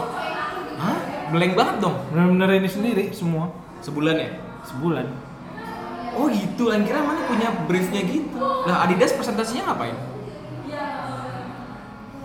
[0.79, 0.99] Hah?
[1.35, 1.99] Blank banget dong.
[2.15, 3.51] Benar-benar ini sendiri semua.
[3.83, 4.29] Sebulan ya?
[4.65, 5.05] sebulan
[6.15, 9.95] Oh gitu, lain kira mana punya briefnya gitu Lah Adidas presentasinya ngapain?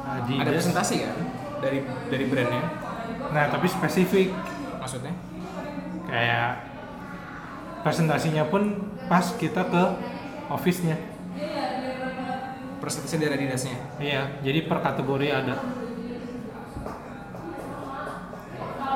[0.07, 0.41] Adidas.
[0.41, 1.17] Ada presentasi kan?
[1.61, 2.65] Dari dari brandnya
[3.31, 4.35] nah tapi spesifik
[4.81, 5.15] Maksudnya?
[6.07, 6.67] kayak
[7.81, 8.75] presentasinya pun
[9.07, 9.83] pas kita ke
[10.49, 10.99] office-nya
[12.81, 15.55] Presentasi dari Adidasnya iya jadi per kategori ada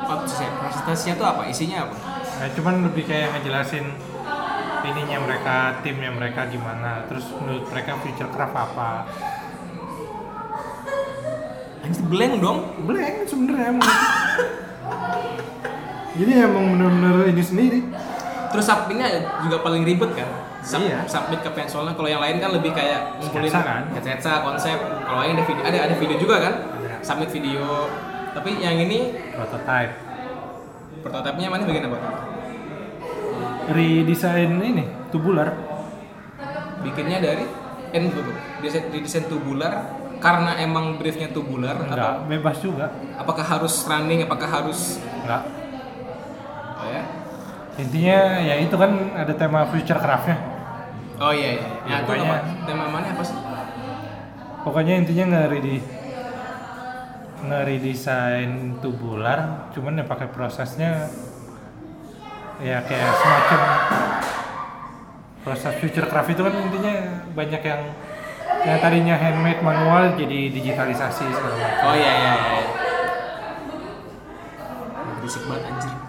[0.05, 1.43] Oh, presentasinya tuh apa?
[1.49, 1.97] Isinya apa?
[2.35, 3.89] nah cuman lebih kayak ngejelasin
[4.85, 8.91] ininya mereka timnya mereka gimana terus menurut mereka future craft apa
[11.85, 12.59] Anjir blank dong.
[12.89, 13.85] blank sebenarnya emang
[16.21, 17.81] jadi emang bener-bener ini sendiri
[18.55, 19.11] Terus submitnya
[19.43, 20.31] juga paling ribet kan?
[20.63, 21.03] Sub, Iya.
[21.11, 21.91] Submit ke pensolnya.
[21.99, 23.91] Kalau yang lain kan lebih kayak ngumpulin kan?
[23.99, 24.79] sketsa, konsep.
[24.79, 26.55] Kalau lain ada video, ada ada video juga kan?
[26.71, 27.03] Ada.
[27.03, 27.91] Submit video.
[28.31, 29.99] Tapi yang ini prototype
[31.03, 31.99] prototipenya mana bagian apa?
[33.71, 35.55] Redesign ini tubular.
[36.85, 37.45] Bikinnya dari
[37.95, 40.03] eh tunggu, desain, desain tubular.
[40.21, 42.89] Karena emang briefnya tubular enggak atau bebas juga.
[43.13, 45.43] apakah harus running apakah harus enggak.
[46.81, 47.03] Oh ya?
[47.77, 50.41] Intinya ya itu kan ada tema future craftnya.
[51.21, 51.67] Oh iya iya.
[51.85, 53.37] Ya, ya, itu pokoknya- apa tema mana apa sih?
[54.65, 55.77] Pokoknya intinya nge ready
[57.45, 58.51] nge redesign
[58.81, 61.13] tubular cuman ya pakai prosesnya
[62.65, 63.61] ya kayak semacam
[65.45, 66.95] proses future craft itu kan intinya
[67.37, 67.83] banyak yang
[68.65, 71.85] yang tadinya handmade manual jadi digitalisasi segala macam.
[71.85, 72.65] Oh iya iya iya.
[75.21, 75.93] Berisik banget anjir.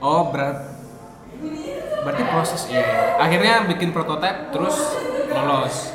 [0.00, 0.56] Oh berat.
[2.00, 3.20] Berarti proses iya.
[3.20, 4.96] akhirnya bikin prototipe terus
[5.28, 5.92] lolos.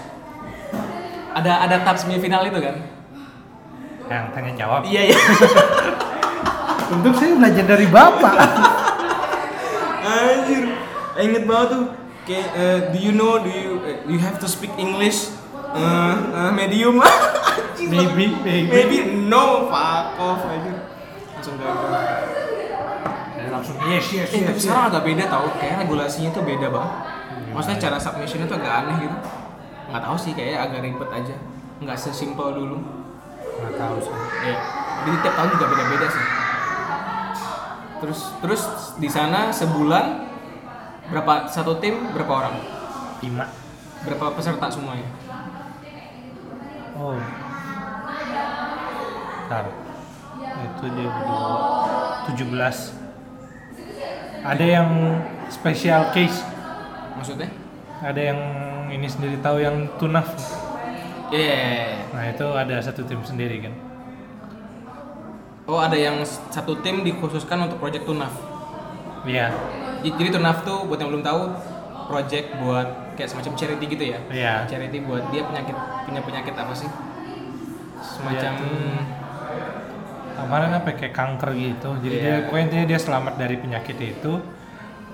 [1.33, 2.85] Ada ada tahap semifinal itu kan?
[4.05, 4.85] Yang tanya jawab.
[4.85, 5.17] Iya iya
[6.87, 8.35] untuk saya belajar dari bapak
[10.05, 10.63] Anjir,
[11.17, 11.85] inget banget tuh.
[12.25, 15.33] Kayak, eh, do you know, do you, eh, you have to speak English?
[15.73, 15.81] Eh,
[16.31, 17.01] eh, medium.
[17.01, 18.69] Anjir, Maybe, maybe.
[18.69, 20.77] maybe, no, fuck off anjir.
[21.33, 21.89] Langsung gagal.
[23.45, 26.93] Langsung yes yes Eh, tapi yes, sekarang agak beda tau, kayak regulasinya tuh beda banget.
[27.51, 29.17] Maksudnya cara submissionnya tuh agak aneh gitu.
[29.85, 31.35] Nggak tahu sih, kayaknya agak ribet aja.
[31.81, 32.77] Nggak sesimpel dulu.
[33.55, 34.11] nggak tahu sih
[34.43, 34.57] Iya.
[35.05, 36.25] Jadi tiap tahun juga beda-beda sih.
[38.03, 38.61] Terus terus
[38.99, 40.27] di sana sebulan
[41.11, 42.55] berapa satu tim berapa orang?
[43.23, 43.47] lima
[44.05, 45.09] Berapa peserta semuanya?
[46.95, 47.17] Oh.
[49.45, 49.65] Bentar.
[50.39, 51.53] Itu dia berdua
[52.29, 52.93] 17.
[54.45, 54.89] Ada yang
[55.49, 56.45] special case.
[57.17, 57.49] Maksudnya?
[58.05, 58.39] Ada yang
[58.93, 60.29] ini sendiri tahu yang tunaf.
[61.33, 61.41] Iya.
[61.41, 62.03] iya, iya, iya.
[62.13, 63.73] Nah, itu ada satu tim sendiri kan.
[65.65, 68.29] Oh ada yang satu tim dikhususkan untuk project tunaf.
[69.25, 69.49] Iya.
[70.01, 71.41] J- Jadi tunaf tuh buat yang belum tahu
[72.05, 72.87] project buat
[73.17, 74.19] kayak semacam charity gitu ya?
[74.29, 74.53] Iya.
[74.69, 75.73] Charity buat dia penyakit
[76.05, 76.89] punya penyakit apa sih?
[77.99, 79.05] Semacam tuh-
[80.35, 81.89] Kemarin apa kayak kanker gitu.
[81.97, 82.21] Jadi Iya.
[82.21, 84.33] dia pokoknya intinya dia selamat dari penyakit itu.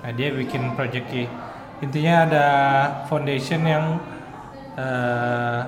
[0.02, 1.06] Nah, dia bikin project
[1.80, 2.46] intinya ada
[3.06, 3.84] foundation yang
[4.72, 5.60] eh,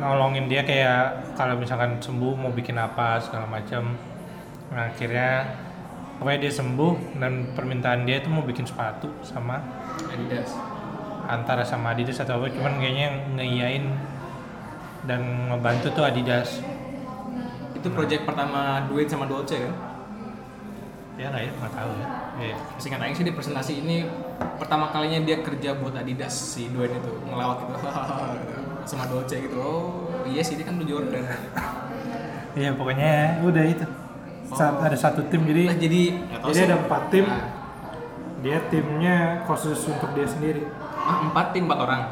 [0.00, 3.92] nolongin dia kayak kalau misalkan sembuh mau bikin apa segala macam
[4.72, 5.44] nah, akhirnya
[6.16, 9.60] pokoknya dia sembuh dan permintaan dia itu mau bikin sepatu sama
[10.08, 10.56] Adidas.
[11.28, 13.84] antara sama Adidas atau apa cuman kayaknya ngeiyain
[15.04, 16.64] dan ngebantu tuh Adidas
[17.76, 19.74] Itu project pertama Duit sama Dolce kan?
[21.20, 22.06] ya nggak ya nggak tahu ya
[22.40, 22.56] Iya.
[22.80, 24.08] Singkat aja sih di presentasi ini
[24.56, 27.76] pertama kalinya dia kerja buat Adidas si Dwayne itu ngelawak gitu
[28.84, 29.56] sama Dolce gitu.
[29.58, 31.24] Oh iya sih dia kan dulu Jordan.
[32.58, 33.86] iya pokoknya udah itu
[34.50, 36.02] Saat ada satu tim jadi Nah, jadi
[36.42, 36.66] jadi sih.
[36.66, 37.46] ada empat tim Nah,
[38.42, 39.16] dia timnya
[39.46, 40.66] khusus untuk dia sendiri
[40.98, 42.02] ah, empat tim empat orang.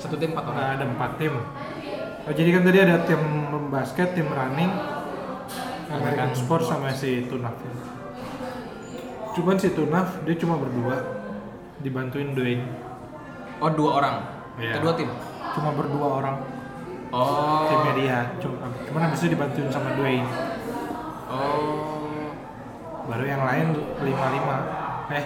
[0.00, 0.64] Satu tim empat orang.
[0.64, 1.34] Nah, ada empat tim.
[2.24, 3.20] Oh, jadi kan tadi ada tim
[3.68, 4.72] basket, tim running,
[5.92, 7.52] American Sport sama si Tunaf.
[9.36, 11.04] Cuman si Tunaf dia cuma berdua,
[11.84, 12.64] dibantuin Dwayne.
[13.60, 14.16] Oh dua orang.
[14.56, 14.78] Iya.
[14.80, 15.10] Kedua tim.
[15.54, 16.36] Cuma berdua orang
[17.14, 17.70] Oh.
[17.70, 18.18] timnya dia.
[18.42, 20.26] Cuma, cuman habis itu dibantuin sama Dwayne.
[21.30, 22.34] Oh.
[23.06, 23.70] Baru yang lain
[24.02, 24.56] lima lima.
[25.14, 25.24] Eh,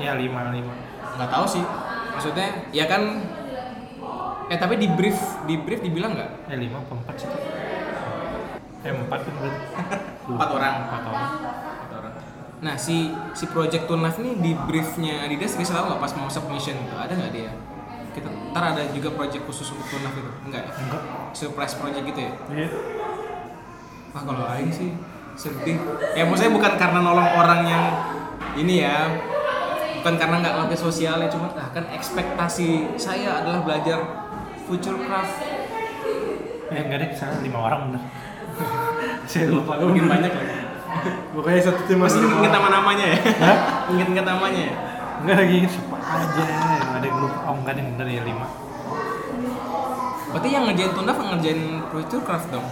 [0.00, 0.72] ya lima lima.
[1.18, 1.64] Nggak tahu sih.
[2.14, 3.20] Maksudnya ya kan.
[4.48, 6.30] Eh tapi di brief di brief dibilang nggak?
[6.48, 7.28] Eh lima empat sih?
[8.80, 9.34] Eh empat kan.
[10.28, 10.74] Empat orang.
[10.88, 11.28] Empat orang.
[11.36, 12.14] Empat orang.
[12.64, 16.76] Nah si si project Tunaf ini di briefnya Adidas dia selalu nggak pas mau submission
[16.80, 16.96] gitu.
[16.96, 17.52] ada nggak dia?
[18.18, 20.72] Kita ntar ada juga project khusus untuk Tunaf itu enggak ya?
[20.74, 21.02] Enggak.
[21.30, 22.32] Surprise project gitu ya?
[22.50, 22.68] Iya.
[24.10, 24.90] Wah kalau Aing sih
[25.38, 25.78] sedih.
[26.18, 27.84] Ya maksudnya bukan karena nolong orang yang
[28.58, 29.06] ini ya,
[30.02, 34.02] bukan karena nggak ngerti sosialnya, cuma ah, kan ekspektasi saya adalah belajar
[34.66, 35.38] future craft.
[36.74, 38.02] Eh enggak deh, sana lima orang bener.
[39.30, 40.56] Saya lupa Mungkin banyak lagi.
[41.36, 43.18] Pokoknya satu tim Masih inget nama namanya ya?
[43.38, 43.56] Hah?
[43.92, 44.74] Inget-inget namanya ya?
[45.22, 46.42] Enggak lagi siapa aja.
[46.46, 47.38] Yang ada yang lupa.
[47.46, 48.46] Oh enggak deh bener ya lima.
[50.28, 52.66] Berarti yang ngerjain Tundaf ngerjain future craft dong?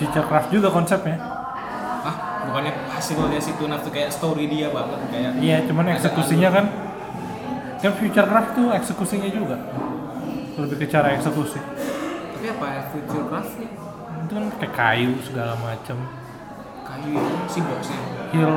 [0.00, 1.20] Future Craft juga konsepnya.
[2.00, 2.16] Ah,
[2.48, 6.64] bukannya hasilnya si Tunaf tuh kayak story dia banget kayak Iya, cuman Ada eksekusinya kan
[7.84, 9.60] kan Future Craft tuh eksekusinya juga.
[10.56, 11.60] Lebih ke cara eksekusi.
[11.60, 13.70] Tapi apa ya future craft nih?
[14.24, 15.96] Itu kan kayak kayu segala macem.
[16.88, 18.00] Kayu ya, si boxnya.
[18.32, 18.54] Hill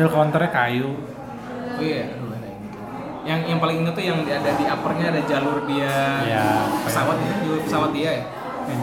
[0.00, 0.96] hill counternya kayu.
[1.78, 2.78] Oh iya, aduh ada yang gitu.
[3.22, 6.46] Yang yang paling inget tuh yang ada di uppernya ada jalur dia Iya.
[6.82, 8.24] pesawat ya, jalur pesawat dia ya.
[8.66, 8.80] Eh.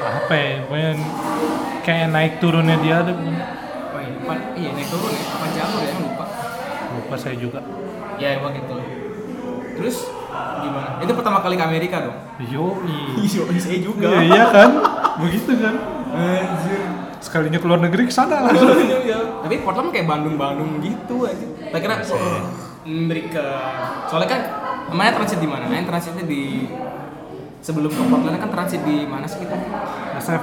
[0.00, 0.50] Apa ya?
[0.62, 0.90] Pokoknya
[1.82, 3.34] kayak naik turunnya dia ada bukan?
[3.34, 6.24] Oh iya, iya naik turun ya, apa jalur ya, lupa.
[6.94, 7.60] lupa saya juga.
[8.16, 8.74] Ya emang gitu.
[9.74, 9.96] Terus
[10.58, 10.98] gimana?
[11.00, 12.18] Itu pertama kali ke Amerika dong.
[12.44, 12.78] Yo,
[13.18, 14.06] Iya, saya juga.
[14.08, 14.70] iya, iya kan?
[15.22, 15.74] Begitu kan?
[16.08, 16.82] Anjir.
[17.18, 18.74] Sekalinya keluar negeri ke sana langsung.
[18.78, 19.42] Iya.
[19.42, 21.46] Tapi Portland kayak Bandung-Bandung gitu aja.
[21.74, 21.94] Tak kira.
[22.88, 23.48] Amerika.
[24.08, 24.40] Soalnya kan
[24.88, 25.68] namanya transit di mana?
[25.68, 26.70] Nah, transitnya di
[27.60, 29.56] sebelum ke Portland kan transit di mana sih kita?
[30.16, 30.42] SF.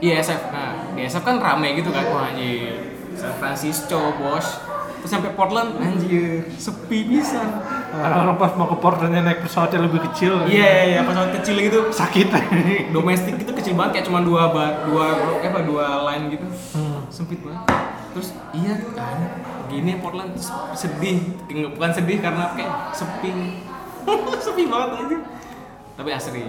[0.00, 0.42] Iya SF.
[0.52, 2.04] Nah di SF kan rame gitu kan.
[2.08, 2.94] Wah anjir.
[3.14, 4.46] San Francisco, bos.
[5.04, 7.44] Terus sampai Portland, anjir, sepi bisa.
[7.94, 10.42] Orang-orang pas mau ke Portlandnya naik pesawatnya lebih kecil.
[10.44, 11.78] Iya, iya, iya, pesawat kecil gitu.
[11.94, 12.28] Sakit.
[12.96, 15.06] Domestik gitu kecil banget kayak cuma dua ba- dua
[15.38, 16.46] apa dua line gitu.
[16.74, 17.06] Hmm.
[17.12, 17.62] Sempit banget.
[18.14, 19.18] Terus iya kan,
[19.66, 21.34] gini Portland terus sedih,
[21.74, 23.30] bukan sedih karena kayak sepi.
[24.44, 25.18] sepi banget aja.
[25.94, 26.42] Tapi asri,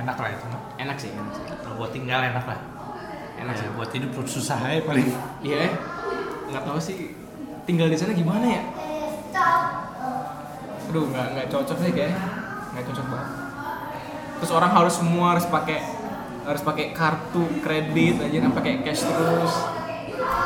[0.00, 0.46] Enak lah itu.
[0.80, 1.44] enak sih, enak sih.
[1.44, 2.60] Kalau buat tinggal enak lah.
[3.36, 3.68] Enak sih.
[3.68, 5.08] Ya, buat hidup susah aja paling.
[5.44, 5.72] Iya, eh.
[6.50, 7.12] nggak tahu sih
[7.68, 8.62] tinggal di sana gimana ya.
[10.90, 12.18] Aduh, nggak nggak cocok sih kayak,
[12.74, 13.28] nggak cocok banget.
[14.42, 15.78] Terus orang harus semua harus pakai
[16.42, 19.54] harus pakai kartu kredit aja, apa pakai cash terus.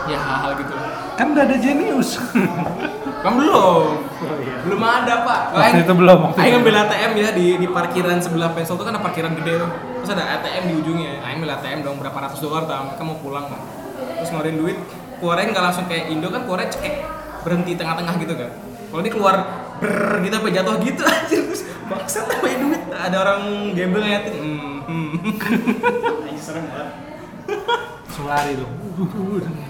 [0.05, 0.75] Ya hal-hal gitu.
[1.17, 2.21] Kan udah ada Genius.
[3.25, 4.61] Kan belum, Oh iya.
[4.69, 5.41] belum ada pak.
[5.57, 8.85] Waktu itu belum, waktu Aing itu ngambil ATM ya di di parkiran sebelah Pensol tuh
[8.85, 9.71] kan ada parkiran gede tuh.
[10.05, 11.25] Terus ada ATM di ujungnya.
[11.25, 12.85] Aing ambil ATM dong berapa ratus dolar tau.
[12.85, 13.65] Mereka mau pulang kan.
[14.21, 14.77] Terus ngeluarin duit,
[15.25, 16.95] keluarin nggak langsung kayak Indo kan keluarnya cekek
[17.49, 18.51] berhenti tengah-tengah gitu kan.
[18.93, 19.37] Kalau ini keluar
[19.77, 23.41] ber gitu apa jatuh gitu aja terus bangsat apa ya duit ada orang
[23.73, 25.35] gambling ngeliatin hmm, hmm.
[26.45, 26.91] Serem banget
[28.07, 28.71] Sulari dong.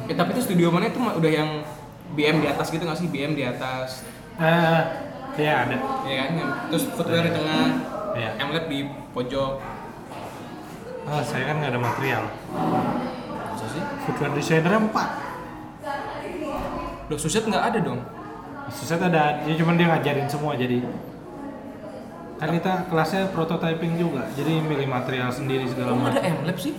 [0.04, 1.64] eh, tapi itu studio mana itu udah yang
[2.12, 4.82] BM di atas gitu nggak sih BM di atas Eh,
[5.36, 5.76] ya ada.
[6.04, 6.30] ya kan
[6.68, 7.64] terus footwear di tengah
[8.14, 8.30] Iya.
[8.38, 8.78] Emlet di
[9.10, 9.58] pojok
[11.04, 12.24] Ah, saya kan nggak ada material.
[12.48, 13.82] Masa sih?
[14.02, 15.08] Footwear designer empat.
[17.04, 18.00] Loh, suset nggak ada dong?
[18.72, 20.80] Suset ada, ya cuman dia ngajarin semua jadi
[22.34, 26.32] kan kita kelasnya prototyping juga, jadi milih material sendiri segala nggak ada macam.
[26.42, 26.74] Emlab sih?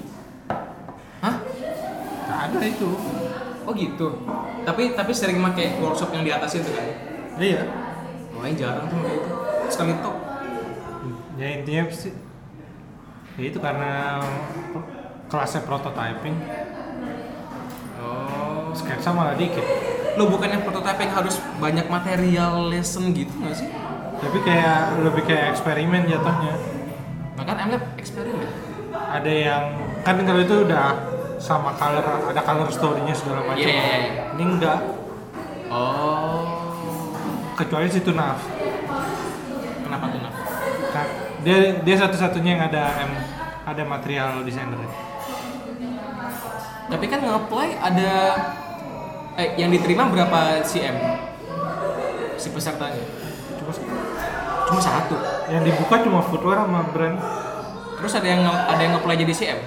[1.24, 1.36] Hah?
[2.28, 2.90] Nggak ada itu.
[3.66, 4.08] Oh gitu.
[4.62, 6.86] Tapi tapi sering pakai workshop yang di atas itu kan.
[7.40, 7.64] iya
[8.36, 9.32] Wah, ini jarang tuh kayak itu.
[9.72, 10.16] Sekali top.
[11.36, 12.16] ya intinya sih
[13.36, 14.24] ya itu karena
[15.28, 16.36] kelasnya prototyping
[18.00, 18.72] Oh.
[18.76, 19.64] sketsa malah dikit
[20.16, 23.70] Lo bukannya prototyping harus banyak material lesson gitu nggak sih?
[24.16, 26.56] tapi kayak lebih kayak eksperimen jatuhnya
[27.36, 28.48] Bahkan MLab eksperimen.
[28.90, 29.64] ada yang
[30.02, 30.96] kan kalau itu udah
[31.36, 34.24] sama color ada color story-nya segala macam Iya, iya, iya.
[34.34, 34.80] ini enggak
[35.68, 37.12] Oh.
[37.54, 38.40] kecuali si Tunaf
[39.84, 40.20] Kenapa tuh?
[40.22, 40.36] Naf?
[40.90, 41.08] Kan
[41.42, 43.12] dia dia satu-satunya yang ada em,
[43.66, 44.80] ada material desainer
[46.86, 48.12] Tapi kan nge-apply ada
[49.36, 50.96] eh yang diterima berapa CM?
[52.36, 53.04] Si pesertanya.
[53.58, 53.72] cuma
[54.66, 55.16] Cuma satu.
[55.48, 57.18] yang dibuka cuma footwear sama brand
[57.96, 59.60] Terus ada yang ada yang nge-apply jadi CM?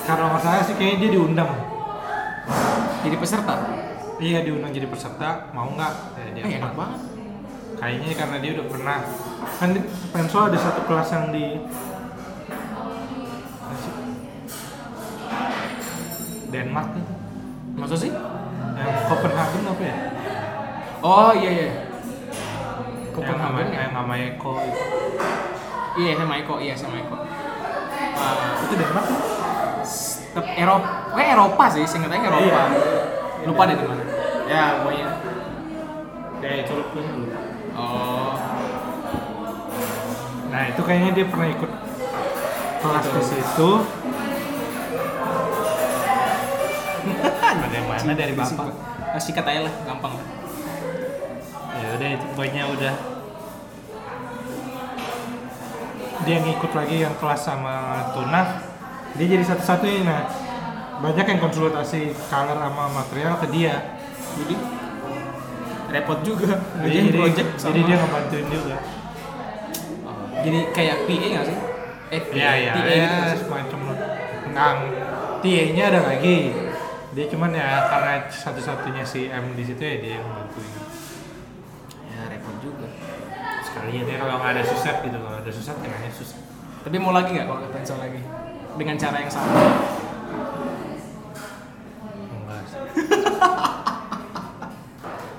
[0.00, 1.50] karena masalah sih kayaknya dia diundang
[3.00, 3.54] Jadi peserta.
[4.18, 7.00] iya diundang jadi peserta mau nggak ya, dia Eh, enak banget.
[7.76, 8.98] kayaknya karena dia udah pernah
[9.54, 11.46] kan di Pensol ada satu kelas yang di?
[16.50, 16.88] Denmark
[17.76, 18.12] Maksud sih?
[19.06, 19.96] Copenhagen apa ya
[21.00, 21.68] Oh iya iya.
[21.70, 23.78] yang sama Copenhagen ya?
[23.80, 24.52] yang sama Eko
[25.90, 27.16] Iya sama Eko, iya sama Eko.
[28.14, 29.18] Ah, itu Denmark kan?
[30.30, 32.46] tetap Eropa, kayak Eropa sih, singkatnya Eropa.
[32.46, 32.62] Iya.
[33.50, 34.02] Lupa deh di mana.
[34.46, 35.08] Ya pokoknya.
[36.40, 36.98] ya itu lupa
[37.70, 38.32] Oh.
[40.50, 41.70] nah itu kayaknya dia pernah ikut
[42.80, 43.70] kelas di situ
[47.58, 48.66] ada yang mana dari bapak?
[49.10, 50.14] Ah, Sikat aja lah, gampang.
[51.80, 52.94] ya udah itu pokoknya udah.
[56.28, 58.70] Dia ngikut lagi yang kelas sama Tuna
[59.16, 60.24] dia jadi satu-satunya nah.
[61.00, 63.96] Banyak yang konsultasi color sama material ke dia.
[64.36, 64.54] Jadi
[65.90, 66.60] repot juga.
[66.84, 67.66] jadi, jadi, project sama.
[67.72, 68.76] jadi dia ngebantuin juga.
[70.04, 71.58] Oh, jadi kayak PA nggak sih?
[72.10, 73.40] Eh, ya ya, PA ya gitu nggak sih?
[73.48, 73.80] semacam
[74.50, 74.78] ngang
[75.40, 76.36] TA-nya ada lagi
[77.10, 80.70] dia cuman ya karena satu-satunya si M di situ ya dia yang ngebantuin
[82.06, 82.84] Ya repot juga.
[83.60, 86.38] sekalinya dia kalau nggak ada susah gitu kalau ada susah kayaknya susah
[86.80, 88.20] Tapi mau lagi nggak kalau pencil lagi?
[88.72, 89.50] Dengan cara yang sama.
[92.30, 92.60] enggak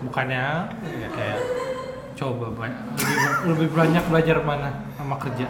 [0.02, 0.44] bukannya
[0.82, 1.40] ya kayak
[2.14, 3.18] coba banyak lebih,
[3.48, 5.48] lebih banyak belajar mana sama kerja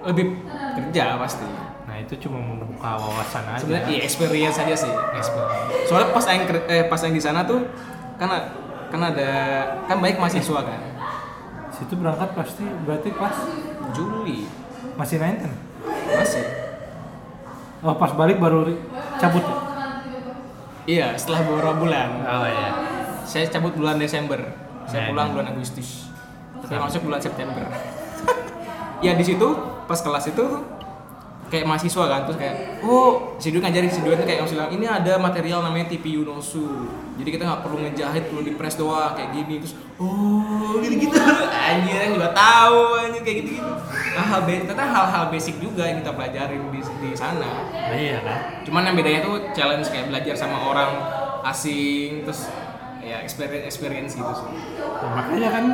[0.00, 0.24] Lebih
[0.78, 1.44] kerja pasti.
[2.00, 4.92] Itu cuma membuka wawasan aja Sebenarnya iya experience aja sih.
[5.12, 5.86] Experience.
[5.86, 7.60] Soalnya pas yang eh, pas yang di sana tuh
[8.16, 8.48] kan a-
[8.88, 9.30] kan ada
[9.84, 10.80] kan baik mahasiswa kan.
[11.70, 13.32] situ berangkat pasti berarti pas
[13.90, 14.44] Juli
[14.94, 15.48] masih nine
[16.10, 16.44] masih.
[17.80, 18.68] oh pas balik baru
[19.16, 19.56] cabut ya?
[20.82, 22.08] Iya, setelah beberapa bulan.
[22.20, 22.70] oh iya
[23.22, 24.40] Saya cabut bulan Desember.
[24.84, 25.34] Saya Nah, pulang ini.
[25.34, 26.10] bulan Agustus.
[26.58, 27.62] Tapi masuk bulan September.
[29.00, 29.48] ya di situ
[29.82, 30.44] pas kelas itu
[31.50, 34.70] kayak mahasiswa kan terus kayak oh si Dwi ngajarin si Dwi tuh kayak yang bilang
[34.70, 36.86] ini ada material namanya TPU Nosu
[37.18, 41.18] jadi kita nggak perlu ngejahit perlu di press doang kayak gini terus oh gitu gitu.
[41.70, 43.72] Anjir yang juga tahu anjir kayak gitu gitu.
[44.16, 47.68] Hal-hal ba- ternyata hal-hal basic juga yang kita pelajarin di di sana.
[47.70, 48.38] Nah, iya kan?
[48.66, 50.90] Cuman yang bedanya tuh challenge kayak belajar sama orang
[51.46, 52.50] asing terus
[53.00, 54.50] ya experience experience gitu sih.
[54.80, 55.64] Nah, makanya kan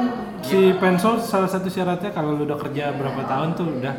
[0.45, 3.95] si Pensol salah satu syaratnya kalau lu udah kerja berapa tahun tuh udah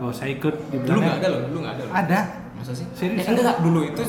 [0.00, 1.92] nggak usah ikut di dulu nggak ada loh dulu nggak ada loh.
[1.92, 2.20] Ada?
[2.56, 2.86] Masa sih?
[2.96, 3.20] Serius?
[3.20, 4.02] Eh, enggak dulu itu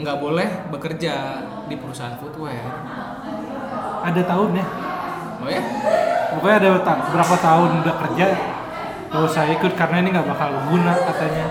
[0.00, 1.12] nggak boleh bekerja
[1.70, 2.66] di perusahaan footwear.
[4.02, 4.66] Ada tahunnya
[5.40, 5.62] oh ya
[6.36, 8.26] pokoknya ada ta- berapa tahun udah kerja
[9.10, 11.46] nggak usah ikut karena ini nggak bakal guna katanya.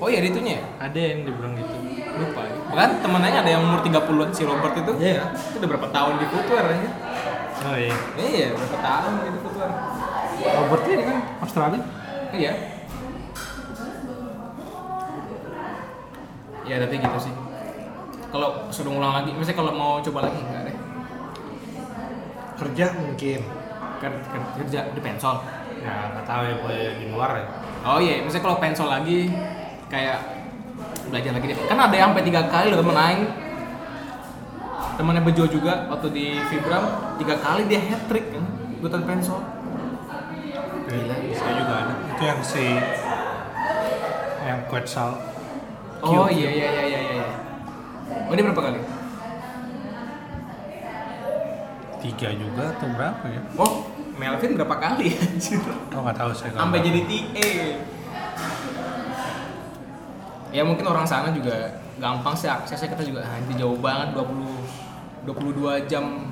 [0.00, 0.64] Oh iya itunya ya?
[0.88, 1.74] Ada yang dibilang gitu.
[2.16, 2.40] Lupa.
[2.48, 2.56] Ya.
[2.72, 4.92] bahkan temennya ada yang umur 30-an si Robert itu.
[4.96, 5.32] Iya.
[5.36, 6.90] itu udah berapa tahun di footwear aja?
[7.60, 7.96] Oh iya.
[8.16, 9.70] Iya berapa tahun di footwear
[10.40, 11.80] Robert ini kan Australia?
[12.30, 12.52] Iya.
[16.64, 17.34] Ya tapi gitu sih.
[18.30, 20.76] Kalau suruh ngulang lagi misalnya kalau mau coba lagi enggak deh
[22.60, 23.40] kerja mungkin.
[24.00, 25.42] Ker- ker- kerja di pensol.
[25.80, 27.46] Ya nggak tahu ya boleh di luar ya.
[27.84, 29.28] Oh iya misalnya kalau pensol lagi
[29.90, 30.18] kayak
[31.10, 31.56] belajar lagi deh.
[31.66, 33.22] Kan ada yang sampai tiga kali loh temen aing.
[34.94, 36.84] Temennya Bejo juga waktu di Vibram
[37.16, 38.44] tiga kali dia hat trick kan
[38.76, 39.40] ikutan pensol
[40.90, 42.66] Gila, saya juga ada itu yang si
[44.42, 45.14] yang Quetzal
[46.02, 47.26] oh iya iya iya iya iya.
[48.26, 48.80] Oh dia berapa kali?
[52.02, 53.40] Tiga juga atau berapa ya?
[53.54, 53.86] Oh
[54.18, 55.14] Melvin berapa kali?
[55.14, 55.62] Anjir
[55.94, 57.50] oh nggak tahu saya sampai jadi TA
[60.50, 61.70] ya mungkin orang sana juga
[62.02, 62.90] gampang sih aksesnya.
[62.98, 66.26] Kita juga nanti jauh banget 20 22 jam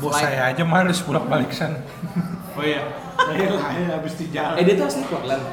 [0.00, 1.76] Bos saya aja males pulang balik sana.
[2.54, 2.82] oh iya.
[3.14, 4.56] Saya lah habis di jalan.
[4.58, 5.44] eh dia tuh asli Portland.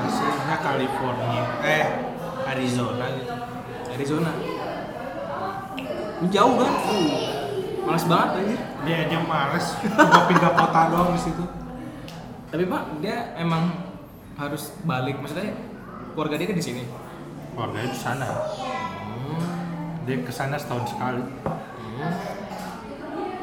[0.00, 1.86] Hasilnya California, eh
[2.48, 3.32] Arizona gitu.
[3.90, 4.30] Arizona.
[6.20, 7.16] Ini jauh kan uh,
[7.84, 8.60] males banget anjir.
[8.88, 11.44] Dia aja males, cuma pindah kota doang di situ.
[12.50, 13.70] tapi pak dia emang
[14.34, 15.20] harus balik.
[15.22, 15.54] Maksudnya
[16.16, 16.82] keluarga dia kan di sini?
[17.54, 18.26] Keluarganya di sana.
[20.08, 21.22] Dia ke sana setahun sekali.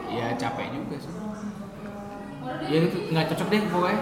[0.07, 1.16] ya capek juga sih
[2.65, 3.99] ya itu nggak cocok deh pokoknya.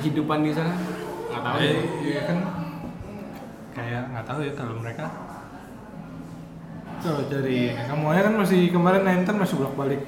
[0.00, 0.72] Kehidupan di sana.
[1.30, 2.38] Nggak tahu Eh, deh iya kan.
[3.76, 5.04] Kayak nggak tahu ya kalau mereka.
[7.00, 10.02] Kalau dari kamu aja kan masih kemarin Nenten masih bolak balik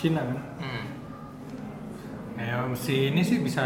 [0.00, 0.38] Cina kan.
[0.60, 0.84] Hmm.
[2.68, 3.64] mesti ini sih bisa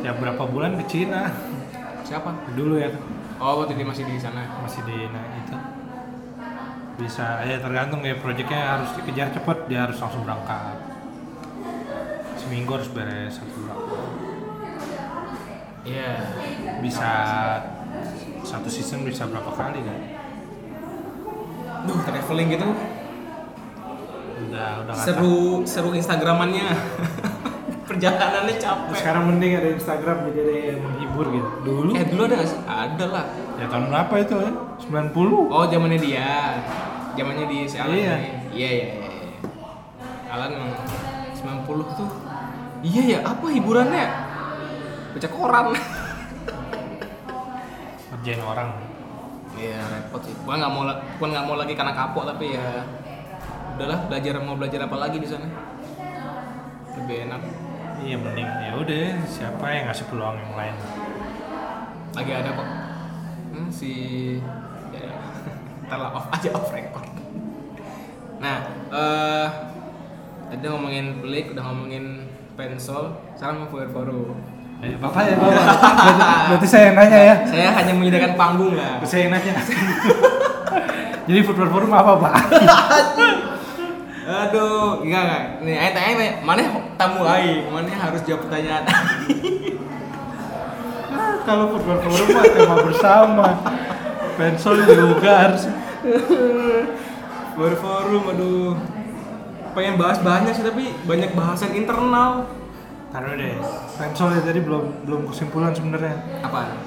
[0.00, 1.28] tiap berapa bulan ke Cina.
[2.04, 2.52] Siapa?
[2.56, 2.90] Dulu ya.
[3.40, 4.44] Oh waktu dia masih di sana.
[4.60, 5.56] Masih di nah itu.
[7.00, 10.89] Bisa ya tergantung ya proyeknya harus dikejar cepet dia harus langsung berangkat
[12.50, 13.94] seminggu harus beres satu berapa
[15.86, 16.10] Iya
[16.82, 17.10] bisa
[18.42, 19.98] satu season bisa berapa kali kan?
[21.88, 22.68] Duh traveling gitu.
[24.50, 26.68] Udah udah seru seru instagramannya.
[27.88, 28.92] Perjalanannya capek.
[28.98, 31.48] Sekarang mending ada Instagram jadi ada yang menghibur gitu.
[31.64, 31.90] Dulu?
[31.96, 32.36] Eh dulu ada
[32.66, 33.24] ada lah.
[33.56, 34.52] Ya tahun berapa itu ya
[34.84, 36.60] 90 oh zamannya dia.
[37.16, 38.14] Zamannya di si Alan Iya.
[38.20, 38.30] nih.
[38.52, 39.32] iya iya iya iya.
[40.28, 40.76] Alan emang
[41.64, 42.10] 90 tuh
[42.80, 44.06] iya ya apa hiburannya
[45.16, 45.66] baca koran
[48.10, 48.70] ngerjain orang
[49.60, 50.34] Iya repot sih.
[50.46, 52.86] Gua nggak mau, gua nggak mau lagi karena kapok tapi ya
[53.76, 55.48] udahlah belajar mau belajar apa lagi di sana.
[56.96, 57.42] Lebih enak.
[58.00, 60.72] iya mending ya udah siapa yang ngasih peluang yang lain
[62.16, 62.68] Lagi ada kok.
[63.52, 63.92] Hmm, si
[64.88, 65.14] ya, ya.
[65.84, 67.04] ntar lah off aja off record.
[68.40, 68.56] Nah,
[68.88, 69.48] eh
[70.48, 73.04] tadi udah ngomongin Blake, udah ngomongin Pensol,
[73.40, 74.34] mau Fuer baru.
[74.80, 78.96] eh, bapak ya bapak berarti, berarti saya yang nanya ya Saya hanya menyediakan panggung lah.
[79.04, 79.52] saya yang nanya
[81.28, 82.34] jadi football forum apa pak
[84.30, 85.44] Aduh, enggak enggak.
[85.66, 86.62] Nih, ayo tanya, tanya, mana
[86.94, 88.86] tamu aing, mana harus jawab pertanyaan.
[91.10, 93.46] Ah, kalau football forum mah tema bersama
[94.38, 95.66] pensol juga harus
[97.58, 98.78] Berforum, aduh.
[99.80, 102.44] Pengen bahas banyak sih tapi banyak bahasan internal.
[103.10, 103.56] taruh deh
[103.96, 106.14] pensol ya tadi belum belum kesimpulan sebenarnya
[106.46, 106.78] Apa?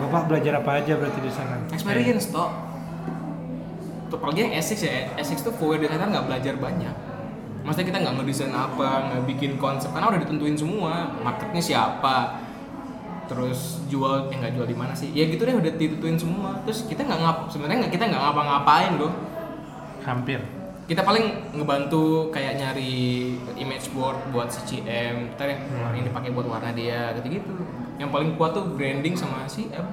[0.00, 2.54] bapak belajar apa aja berarti di sana Experience toh.
[4.08, 6.94] Tuh apalagi yang Essex ya, Essex tuh forward designer nggak belajar banyak.
[7.66, 11.18] Maksudnya kita nggak ngedesain apa, nggak bikin konsep karena udah ditentuin semua.
[11.18, 12.38] Marketnya siapa,
[13.26, 15.10] terus jual, eh nggak jual di mana sih?
[15.10, 16.62] Ya gitu deh udah ditentuin semua.
[16.62, 19.12] Terus kita nggak ngap, sebenarnya nggak kita nggak ngapa-ngapain loh.
[20.04, 25.96] hampir kita paling ngebantu kayak nyari image board buat CCM, ntar yang Hmm.
[25.96, 27.56] ini dipakai buat warna dia, gitu-gitu.
[27.96, 29.86] Yang paling kuat tuh branding sama CM.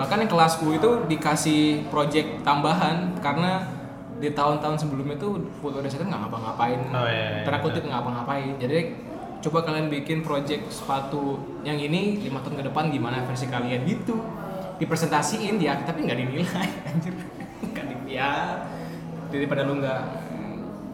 [0.00, 3.68] Bahkan yang kelasku itu dikasih project tambahan karena
[4.16, 8.52] di tahun-tahun sebelumnya tuh foto desainer nggak ngapa-ngapain, Oh, iya, iya, tanda kutip nggak ngapa-ngapain.
[8.56, 8.78] Jadi
[9.40, 14.20] coba kalian bikin project sepatu yang ini lima tahun ke depan gimana versi kalian gitu
[14.76, 17.16] dipresentasiin dia tapi nggak dinilai anjir
[17.64, 18.60] nggak ya
[19.30, 20.02] daripada lu nggak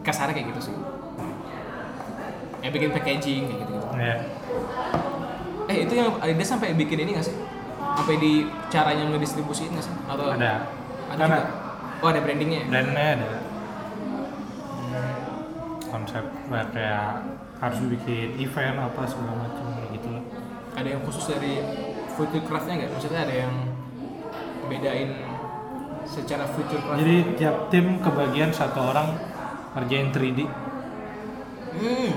[0.05, 0.75] kasar kayak gitu sih.
[2.61, 4.17] Ya bikin packaging kayak gitu gitu ya
[5.67, 7.35] eh itu yang Adidas sampai bikin ini nggak sih?
[7.99, 9.93] Sampai di caranya ngedistribusiin nggak sih?
[10.07, 10.71] Atau ada.
[11.11, 11.41] Ada juga?
[11.97, 12.67] oh ada brandingnya ya?
[12.71, 13.29] brandnya ada.
[15.87, 17.09] Konsep kayak
[17.57, 20.23] harus bikin event apa segala macam gitu lah.
[20.77, 21.59] Ada yang khusus dari
[22.15, 22.91] future craftnya nggak?
[22.95, 23.53] Maksudnya ada yang
[24.67, 25.09] bedain
[26.07, 29.19] secara future craft jadi tiap tim kebagian satu orang
[29.75, 30.39] ngerjain 3D
[31.77, 32.11] hmm.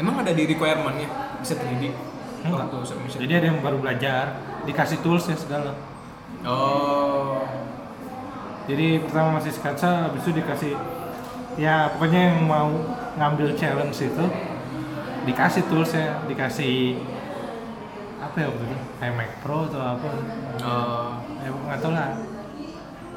[0.00, 1.08] emang ada di requirementnya
[1.40, 2.10] bisa 3D
[2.40, 2.72] Enggak.
[2.72, 3.20] waktu submission.
[3.28, 5.76] Jadi ada yang baru belajar dikasih tools ya segala.
[6.44, 7.44] Oh.
[8.64, 10.72] Jadi pertama masih sketsa habis itu dikasih
[11.58, 12.70] ya pokoknya yang mau
[13.18, 14.24] ngambil challenge itu
[15.28, 16.96] dikasih toolsnya dikasih
[18.22, 18.76] apa ya waktu itu?
[19.02, 20.08] kayak Mac Pro atau apa?
[20.64, 21.10] Oh.
[21.44, 22.08] Ya nggak tahu lah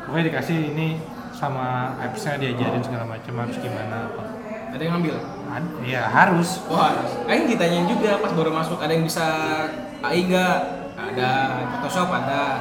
[0.05, 0.87] pokoknya dikasih ini
[1.33, 4.23] sama appsnya diajarin segala macam harus gimana apa
[4.73, 5.15] ada yang ngambil
[5.53, 6.97] Ad- ya harus Wah,
[7.29, 9.25] Aing ditanyain juga pas baru masuk ada yang bisa
[10.01, 10.57] AI nggak?
[10.97, 11.29] Ada
[11.77, 12.57] Photoshop ada.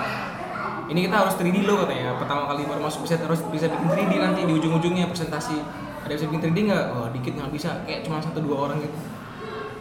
[0.92, 2.20] Ini kita harus 3D lo katanya.
[2.20, 5.56] Pertama kali baru masuk bisa harus bisa bikin 3D nanti di ujung-ujungnya presentasi.
[6.04, 6.84] Ada yang bisa bikin 3D nggak?
[6.92, 7.70] Oh dikit nggak bisa.
[7.88, 8.98] Kayak cuma satu dua orang gitu.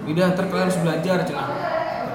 [0.08, 1.48] Udah ntar kalian harus belajar cenah.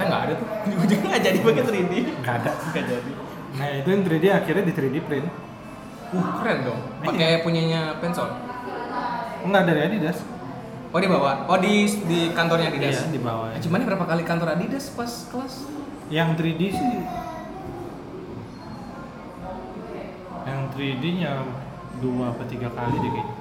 [0.00, 0.48] Eh nggak ada tuh.
[0.64, 1.92] Ujung-ujungnya nggak jadi pakai 3D.
[2.24, 3.10] nggak ada Nggak jadi.
[3.54, 5.28] Nah itu yang 3D akhirnya di 3D print
[6.06, 6.78] Uh, keren dong.
[7.02, 8.30] Pakai punyanya Pensol.
[9.42, 10.22] enggak dari Adidas
[10.88, 11.50] Oh di bawah.
[11.50, 13.02] Oh di di kantornya Adidas.
[13.02, 13.50] Iya, di bawah.
[13.50, 15.66] Eh, Cuman berapa kali kantor Adidas pas kelas?
[16.06, 16.90] yang 3D sih
[20.46, 21.42] yang 3D nya
[21.98, 23.34] dua apa tiga kali deh kayaknya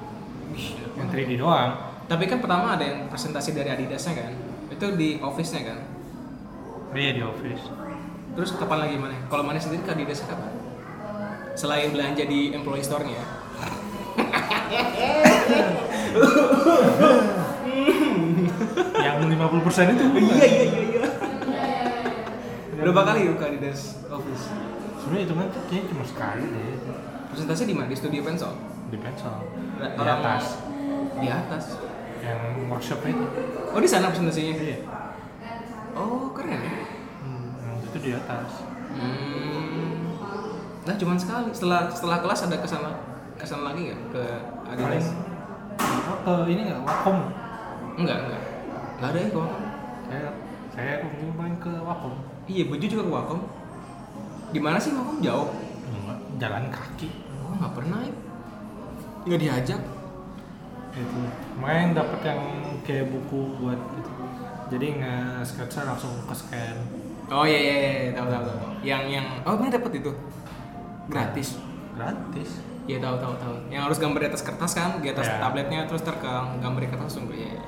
[0.98, 1.70] yang 3D doang
[2.06, 4.32] Tapi kan pertama ada yang presentasi dari Adidasnya kan.
[4.70, 5.78] Itu di office-nya kan.
[6.94, 7.62] iya di office
[8.36, 9.16] Terus kapan lagi mana?
[9.26, 10.52] Kalau mana sendiri ke Adidas kapan?
[11.54, 13.16] Selain belanja di employee store-nya.
[18.98, 21.04] yang 50% itu iya iya iya iya.
[22.76, 24.44] Berapa kali yuk ke Adidas office?
[24.98, 26.76] sebenarnya itu kan kayaknya cuma sekali deh
[27.26, 27.86] Presentasi di mana?
[27.86, 28.54] Di studio Pensol.
[28.86, 29.34] di pencil
[29.76, 30.44] Nah, di atas
[31.16, 31.64] Di atas.
[32.18, 33.24] yang workshop itu
[33.70, 34.54] Oh di sana presentasinya.
[34.56, 34.78] iya
[35.94, 36.70] Oh keren ya.
[37.96, 40.08] Itu di atas Hmm.
[40.88, 41.52] Nah cuman sekali.
[41.52, 42.88] Setelah setelah kelas ada ke sana
[43.36, 44.24] ke sana lagi nggak ke
[44.72, 45.12] Adidas?
[46.24, 47.28] oh, ke ini nggak wakom
[48.00, 48.42] Enggak enggak.
[48.96, 49.42] Enggak ada ya ke
[50.06, 50.20] saya
[50.72, 52.14] saya kunjung main ke wakom
[52.48, 53.40] Iya baju juga ke Wacom.
[54.54, 55.50] Di mana sih Wacom jauh?
[55.92, 57.08] Enggak, jalan kaki
[57.44, 58.14] Oh nggak pernah ya.
[59.28, 59.82] Nggak diajak.
[60.96, 61.20] itu
[61.60, 62.40] main dapat yang
[62.80, 64.12] kayak buku buat itu
[64.72, 66.72] jadi nge sketsa langsung ke scan
[67.26, 68.10] Oh iya iya, iya.
[68.14, 68.58] tahu tahu tahu.
[68.86, 70.12] Yang yang oh benar dapat itu
[71.06, 71.48] gratis.
[71.96, 72.50] gratis
[72.86, 73.54] Iya tahu tahu tahu.
[73.66, 75.42] Yang harus gambar di atas kertas kan, di atas Ya.
[75.42, 77.50] tabletnya terus terkang gambar di kertas langsung iya.
[77.50, 77.64] iya.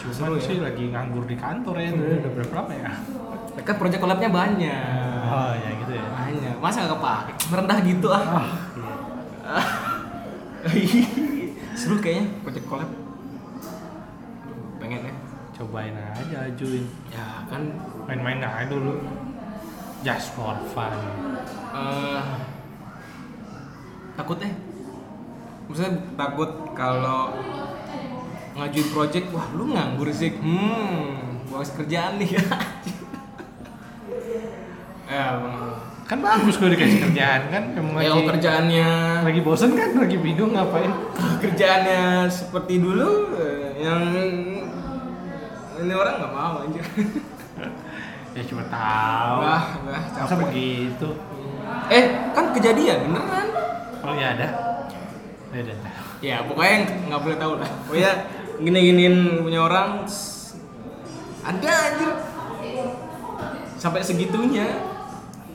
[0.00, 0.42] cuma Seru ya.
[0.42, 2.90] sih lagi nganggur di kantor ya udah, udah berapa lama ya
[3.62, 5.22] Kan project collabnya banyak.
[5.28, 6.56] oh ya gitu ya Banyak.
[6.58, 7.32] Masa nggak kepake?
[7.52, 8.24] Merendah gitu ah.
[9.46, 9.66] ah
[10.72, 11.04] iya.
[11.78, 12.90] Seru kayaknya project collab.
[14.80, 15.14] Pengen ya.
[15.62, 17.62] Cobain aja ajuin Ya kan
[18.04, 18.98] main-main aja dulu.
[20.02, 20.90] Just for fun.
[21.70, 22.22] Eh
[24.12, 24.50] takut eh.
[25.70, 27.30] Maksudnya takut kalau
[28.52, 30.34] ngajuin project, wah lu nganggur sih.
[30.36, 32.36] Hmm, bos kerjaan nih.
[35.08, 35.38] ya,
[36.04, 37.62] kan bagus kalau dikasih kerjaan kan?
[37.72, 38.90] Emang Ya, lagi kerjaannya.
[39.24, 39.96] lagi bosen kan?
[39.96, 40.92] Lagi bingung ngapain?
[41.42, 44.02] Kerjaannya seperti dulu eh, yang
[45.78, 46.82] ini orang nggak mau aja.
[48.36, 51.08] ya cuma tahu Wah, wah, masa begitu
[51.88, 53.46] Eh, kan kejadian beneran.
[54.00, 54.48] oh ya ada
[55.50, 55.74] ya ada.
[56.22, 56.76] Ya, pokoknya
[57.08, 57.70] nggak boleh tahu lah.
[57.84, 58.12] Pokoknya
[58.56, 60.06] gini-giniin punya orang
[61.42, 62.10] ada anjir.
[63.74, 64.68] Sampai segitunya.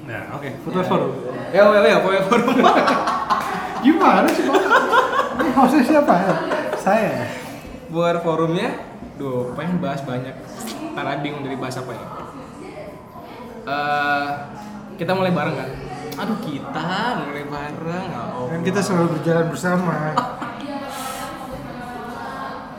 [0.04, 1.12] nah oke foto forum
[1.50, 2.56] Ya, ya, ya, pokoknya forum.
[3.84, 4.64] gimana sih bang
[5.38, 6.34] ini hostnya siapa ya
[6.74, 7.28] saya
[7.88, 8.70] Buat forumnya,
[9.16, 10.36] duh, pengen bahas banyak.
[10.92, 12.06] Ntar bingung dari bahas apa ya.
[13.68, 14.30] Eh,
[14.98, 15.70] kita mulai bareng kan?
[16.18, 16.88] Aduh, kita
[17.22, 18.08] mulai bareng.
[18.10, 18.48] Allah.
[18.50, 19.94] kan kita selalu berjalan bersama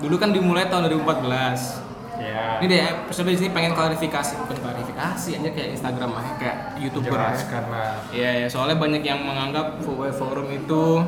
[0.02, 1.86] Dulu kan dimulai tahun 2014.
[2.18, 6.56] ya Ini deh episode di sini pengen klarifikasi, bukan klarifikasi aja kayak Instagram lah, kayak
[6.82, 7.14] youtuber.
[7.14, 11.02] jelaskan lah Iya, ya, soalnya banyak yang menganggap Forum itu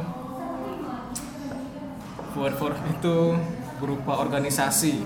[2.31, 3.17] Forum itu
[3.81, 5.03] berupa organisasi.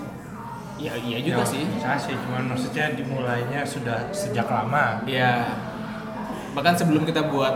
[0.75, 1.63] Ya iya juga Ya, sih.
[1.63, 5.47] organisasi cuman maksudnya dimulainya sudah sejak lama Iya.
[6.51, 7.55] Bahkan sebelum kita buat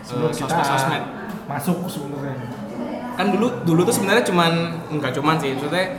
[0.00, 1.04] sebelum eh, kita sosmed-sosmed.
[1.44, 2.38] masuk sebenarnya
[3.18, 4.52] Kan dulu dulu tuh sebenarnya cuman
[4.88, 5.98] enggak cuman sih, maksudnya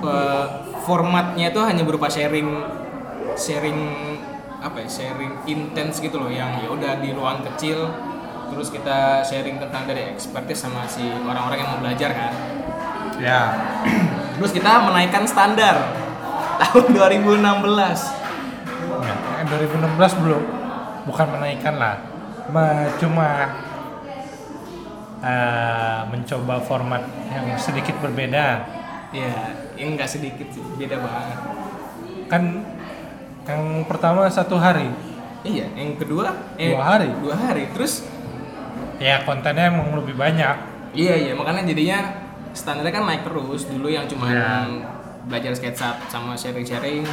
[0.00, 0.44] eh,
[0.80, 2.46] formatnya itu hanya berupa sharing
[3.34, 3.78] sharing
[4.56, 7.90] apa ya sharing intens gitu loh yang ya udah di ruang kecil
[8.46, 12.32] terus kita sharing tentang dari expertise sama si orang-orang yang mau belajar kan
[13.18, 13.40] ya.
[14.36, 15.76] Terus kita menaikkan standar
[16.58, 18.12] tahun 2016
[18.96, 20.42] Ya, eh, 2016 belum
[21.04, 22.00] bukan menaikkan lah.
[22.48, 23.28] Ma- cuma
[25.20, 28.64] eh, mencoba format yang sedikit berbeda.
[29.10, 29.32] Ya
[29.76, 31.38] yang nggak sedikit sih beda banget.
[32.26, 32.42] Kan
[33.46, 34.90] yang pertama satu hari.
[35.46, 37.08] Iya yang kedua eh, Dua hari?
[37.16, 37.70] dua hari.
[37.70, 38.02] Terus
[38.98, 40.56] ya kontennya emang lebih banyak.
[40.92, 42.00] Iya iya makanya jadinya
[42.56, 43.68] standarnya kan naik terus.
[43.68, 44.64] Dulu yang cuma Iya.
[45.28, 47.04] belajar sketsa sama sharing-sharing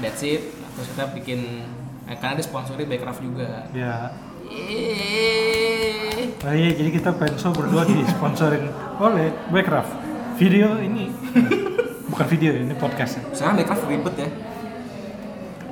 [0.00, 0.40] that's it.
[0.74, 1.40] Terus kita bikin
[2.06, 3.68] eh, karena disponsori Backcraft juga.
[3.70, 4.10] Ya
[4.46, 6.38] Yeay.
[6.38, 9.90] oh iya jadi kita penso berdua disponsorin oleh Backcraft
[10.38, 11.10] video ini.
[12.10, 13.18] Bukan video ini podcast.
[13.34, 14.28] Sekarang Backcraft ribet ya,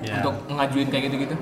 [0.03, 0.15] ya.
[0.21, 1.37] untuk ngajuin kayak gitu-gitu?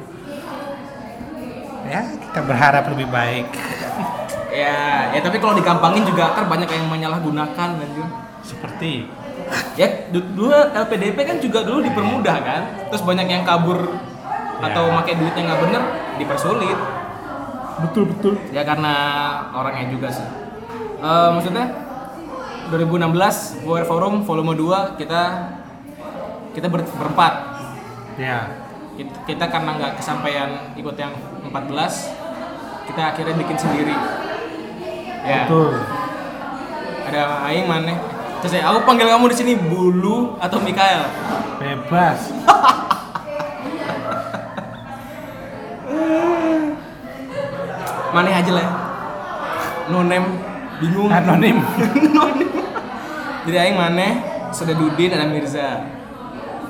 [1.83, 3.49] Ya kita berharap lebih baik
[4.53, 4.77] ya
[5.11, 8.07] ya tapi kalau digampangin juga kan banyak yang menyalahgunakan anjir
[8.43, 9.09] seperti.
[9.75, 12.63] Ya du- dulu LPDP kan juga dulu dipermudah kan?
[12.89, 13.97] Terus banyak yang kabur
[14.61, 14.95] atau Ya.
[14.95, 15.83] pakai duitnya nggak bener
[16.17, 16.79] dipersulit.
[17.81, 18.35] Betul betul.
[18.51, 18.95] Ya karena
[19.51, 20.27] orangnya juga sih.
[21.03, 21.67] Eh, maksudnya
[22.69, 25.51] 2016 War Forum volume 2 kita
[26.53, 27.33] kita ber- berempat.
[28.15, 28.47] Ya.
[28.93, 32.13] Kita, kita karena nggak kesampaian ikut yang 14
[32.85, 33.97] kita akhirnya bikin sendiri
[35.23, 35.47] ya.
[35.47, 35.79] Betul.
[37.09, 37.95] Ada Aing mana
[38.43, 41.07] terus saya aku panggil kamu di sini Bulu atau Mikael?
[41.63, 42.19] Bebas.
[48.13, 48.69] Mana aja lah
[49.89, 50.27] no name
[50.83, 51.11] bingung.
[51.11, 51.59] Anonim.
[53.49, 54.07] Jadi Aing mana
[54.55, 55.83] sudah Dudin ada Mirza.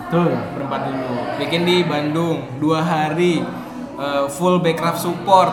[0.07, 0.33] Betul.
[0.57, 1.13] Berempat dulu.
[1.41, 3.45] Bikin di Bandung dua hari
[3.99, 5.53] eh, full backcraft support.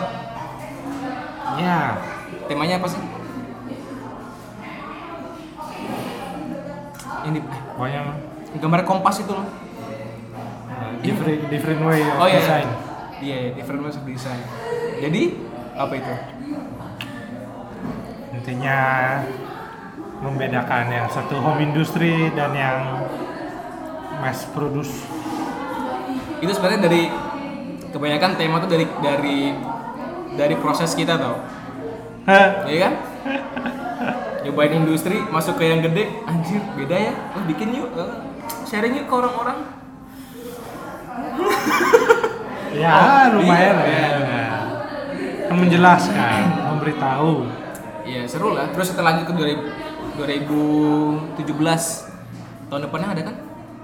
[1.60, 2.09] Ya
[2.50, 2.98] temanya apa sih?
[7.30, 8.02] Ini eh, pokoknya
[8.58, 9.46] gambar kompas itu loh.
[9.46, 12.68] Uh, different different way of oh iya design.
[13.22, 14.42] Iya iya, different ways of design.
[14.98, 15.38] Jadi
[15.78, 16.14] apa itu?
[18.34, 18.78] Intinya
[20.26, 23.06] membedakan yang satu home industry dan yang
[24.18, 25.06] mass produce.
[26.42, 27.02] Itu sebenarnya dari
[27.94, 29.38] kebanyakan tema tuh dari dari
[30.34, 31.59] dari proses kita tau
[32.30, 32.94] Hah, ya kan
[34.46, 38.22] nyobain industri masuk ke yang gede anjir beda ya oh, bikin yuk eh,
[38.64, 39.58] sharing yuk ke orang-orang
[42.70, 44.06] ya Oh, lumayan iya.
[44.22, 44.46] ya.
[45.50, 47.50] Kan menjelaskan memberitahu
[48.06, 48.66] Iya seru lah.
[48.74, 51.36] Terus kita lanjut ke 2000 2017
[52.70, 53.36] tahun depannya ada kan?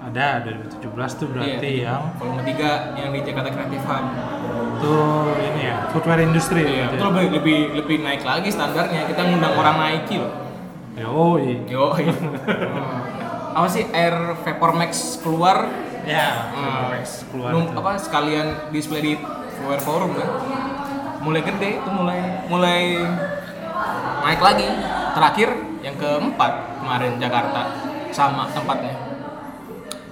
[0.06, 1.86] Ada 2017 tuh berarti Iya.
[1.90, 4.04] yang Volume 3 yang di Jakarta Creative Hub.
[4.76, 9.04] tuh ini ya footwear industry Iya, itu lebih, lebih lebih naik lagi standarnya.
[9.04, 10.32] Kita ngundang orang Nike loh.
[10.92, 11.58] ya oh iya.
[11.66, 11.90] Yo.
[13.50, 15.66] apa sih Air Vapor Max keluar?
[16.04, 19.12] ya Hmm, Max keluar num- apa sekalian display di
[19.60, 20.28] Wear Forum kan?
[21.18, 23.02] Mulai gede itu mulai mulai
[24.22, 24.68] naik lagi.
[25.12, 25.48] Terakhir
[25.80, 27.62] yang keempat kemarin Jakarta
[28.10, 28.94] sama tempatnya.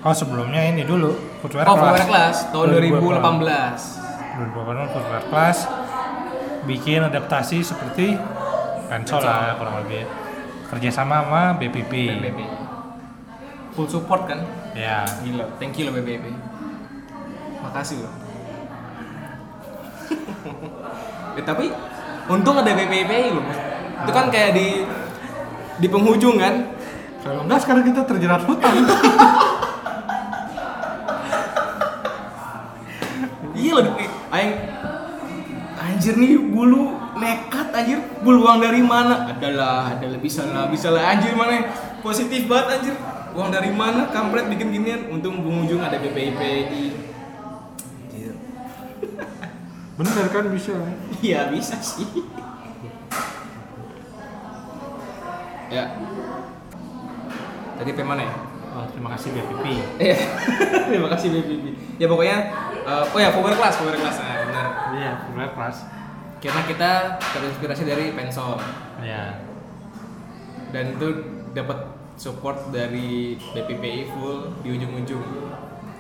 [0.05, 4.05] Oh sebelumnya ini dulu footwear Oh, class Footwear Class tahun 2018.
[4.37, 4.45] 2018.
[4.55, 5.59] 2018 footwear class
[6.65, 8.17] bikin adaptasi seperti
[8.89, 10.05] pensol lah kurang lebih
[10.69, 12.41] kerjasama sama BPP BBB.
[13.75, 14.41] Full support kan?
[14.75, 16.31] ya Gila, thank you loh BBB.
[17.65, 18.15] Makasih loh.
[21.35, 21.73] ya, tapi
[22.29, 23.45] untung ada BBB loh.
[24.05, 24.85] Itu kan kayak di
[25.81, 26.75] di penghujung kan?
[27.25, 28.85] kalau enggak sekarang kita terjerat hutang
[33.55, 34.55] Iya loh, eh, aing
[35.79, 41.15] anjir nih bulu nekat anjir bulu uang dari mana adalah ada lebih salah bisa lah
[41.15, 41.71] anjir mana
[42.03, 42.95] positif banget anjir
[43.35, 46.85] uang dari mana kampret bikin ginian untung penghujung ada BPIPI
[49.99, 50.75] bener kan bisa
[51.23, 52.03] Iya bisa sih.
[55.71, 55.85] ya.
[57.75, 58.35] Tadi pe mana ya?
[58.75, 59.65] oh, terima kasih BPP
[60.03, 60.17] Iya.
[60.91, 61.65] Terima kasih BBB.
[61.97, 62.39] Ya pokoknya
[62.85, 64.17] eh, oh ya power class, power class.
[64.21, 64.67] Nah, benar.
[64.95, 65.77] iya footwear class.
[66.39, 68.61] Karena kita terinspirasi dari pensol.
[69.01, 69.41] Ya
[70.75, 71.09] dan itu
[71.55, 71.87] dapat
[72.19, 75.23] support dari BPPI full di ujung-ujung.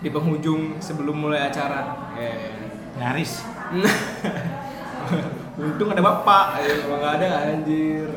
[0.03, 2.11] Di penghujung sebelum mulai acara.
[2.18, 2.51] Eh.
[2.99, 3.47] nyaris.
[5.55, 8.11] Untung ada bapak, ya, kalau nggak ada anjir.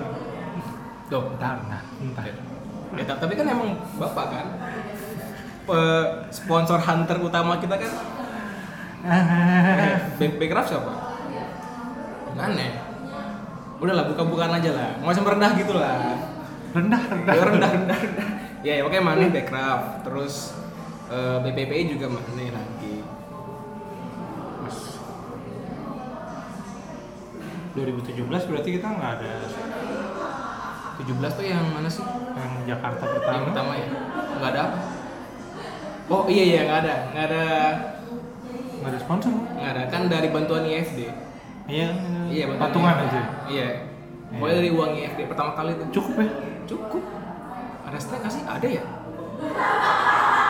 [1.07, 2.25] Tuh, bentar nah bentar.
[2.97, 4.45] Ya, ta- tapi kan emang bapak kan.
[5.69, 7.91] Pe- sponsor hunter utama kita kan
[10.19, 10.91] Back- Backcraft siapa?
[12.37, 12.71] Aneh.
[13.77, 14.89] Udahlah buka-bukaan aja lah.
[15.01, 15.95] Nggak usah merendah gitu lah.
[16.75, 18.27] rendah rendah Ya rendah rendah rendah.
[18.61, 20.03] Ya, ya oke mana Backcraft.
[20.03, 20.33] Terus
[21.07, 22.95] eh, BPPI juga mana lagi.
[24.61, 24.77] Mas
[27.77, 29.33] 2017 berarti kita nggak ada
[30.97, 32.01] 17 tuh yang mana sih?
[32.33, 33.87] yang Jakarta Yang pertama pertama ya?
[34.41, 34.77] Nggak ada apa?
[36.07, 37.45] Oh iya iya nggak ada, nggak ada,
[38.77, 40.99] nggak ada sponsor nggak ada kan dari bantuan IFD.
[41.67, 41.89] iya
[42.27, 43.05] Iya bantuan patungan IFD.
[43.07, 43.67] aja Iya.
[44.27, 45.87] Pokoknya dari uang IFD pertama kali tuh.
[45.95, 46.27] cukup ya
[46.67, 47.03] Cukup.
[47.87, 48.43] Ada snack sih?
[48.43, 48.83] Ada ya?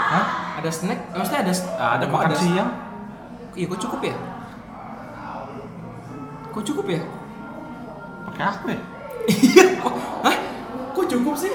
[0.09, 0.25] Hah?
[0.57, 0.99] Ada snack?
[1.13, 2.37] Maksudnya ada ah, ada kok makan ada.
[2.37, 2.69] siang
[3.53, 4.15] Iya, kok cukup ya?
[6.49, 7.01] Kok cukup ya?
[8.27, 8.79] pakai apa ya
[9.27, 9.93] Iya, kok
[10.25, 10.37] hah?
[10.93, 11.53] Kok cukup sih?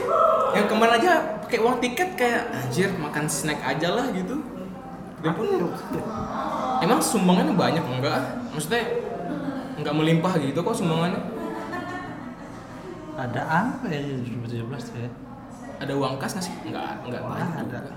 [0.53, 1.13] Yang kemarin aja
[1.43, 4.39] pakai uang tiket kayak anjir makan snack aja lah gitu.
[5.23, 5.47] Dia pun
[6.83, 8.19] emang sumbangannya banyak enggak?
[8.51, 8.83] Maksudnya
[9.75, 11.21] enggak melimpah gitu kok sumbangannya?
[13.13, 15.11] ada apa ya 2017 tuh ya
[15.79, 17.61] ada uang kas nggak sih nggak nggak banyak Ada.
[17.61, 17.95] juga.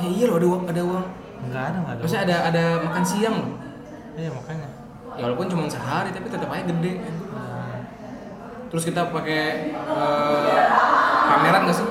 [0.00, 1.06] eh iya loh ada uang ada uang
[1.36, 2.00] Enggak ada, enggak ada.
[2.00, 3.50] Maksudnya ada ada makan siang loh
[4.16, 4.68] Iya, makanya.
[5.14, 6.92] ya walaupun cuma sehari tapi tetap aja gede.
[7.28, 7.76] Nah,
[8.72, 9.42] terus kita pakai
[9.76, 10.60] eh,
[11.28, 11.86] pameran nggak sih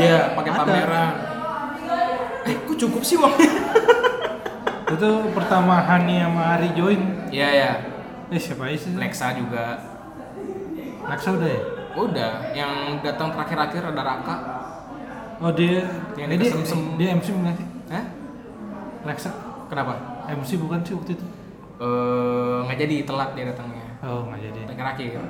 [0.00, 1.12] iya pakai pameran
[2.82, 3.46] cukup sih uangnya
[4.92, 7.00] itu pertama Hani sama Ari join.
[7.28, 7.72] iya ya
[8.28, 8.92] Eh, siapa sih?
[8.92, 9.76] Lexa juga
[11.02, 11.62] Naksa udah ya?
[11.92, 14.36] udah yang datang terakhir-akhir ada Raka
[15.36, 16.80] Oh, dia Yang eh, dia, kesem-sem.
[16.96, 17.66] dia MC bukan sih?
[17.88, 18.04] Hah?
[19.02, 19.30] Naksa
[19.66, 19.92] kenapa
[20.24, 21.26] MC bukan sih waktu itu?
[21.76, 24.60] Eh, nggak jadi telat dia datangnya Oh, nggak jadi.
[24.66, 25.22] terakhir-akhir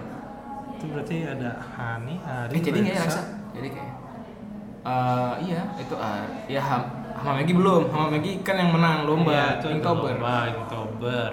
[0.72, 3.11] Itu berarti ada Hani, Ari, eh jadi nggak ya Lexa.
[3.11, 3.22] Lexa
[3.53, 3.94] jadi kayak
[4.82, 6.59] Eh, iya itu ah ya
[7.23, 7.83] Ham Hama Megi belum?
[7.95, 11.31] Hama Megi kan yang menang lomba Iya, itu Inktober Lomba, Inktober.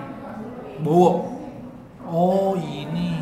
[0.84, 1.10] Bowo.
[2.02, 3.20] Oh, ini.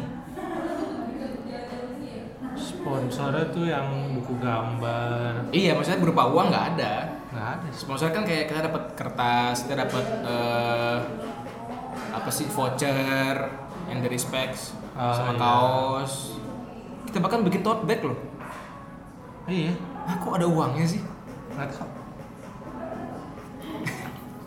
[2.55, 3.87] Sponsornya tuh yang
[4.17, 5.51] buku gambar.
[5.53, 6.95] iya maksudnya berupa uang nggak ada.
[7.31, 7.69] Nggak ada.
[7.75, 10.99] Sponsor kan kayak kita dapat kertas kita dapat eh,
[12.11, 13.37] apa sih voucher
[13.87, 15.41] yang dari specs Ah, sama iya.
[15.41, 16.13] kaos.
[17.09, 18.19] Kita bahkan bikin tote bag loh.
[19.47, 19.73] Iya,
[20.05, 21.01] ah kok ada uangnya sih
[21.53, 21.89] tahu.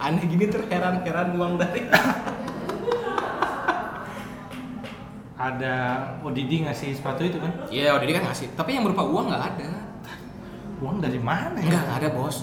[0.04, 1.82] aneh gini terheran-heran uang dari
[5.34, 5.74] Ada
[6.24, 7.52] ODD ngasih sepatu itu kan?
[7.68, 9.70] iya udah dia kan ngasih tapi yang berupa uang nggak ada
[10.80, 11.68] Uang dari mana ya?
[11.68, 12.38] enggak nggak ada bos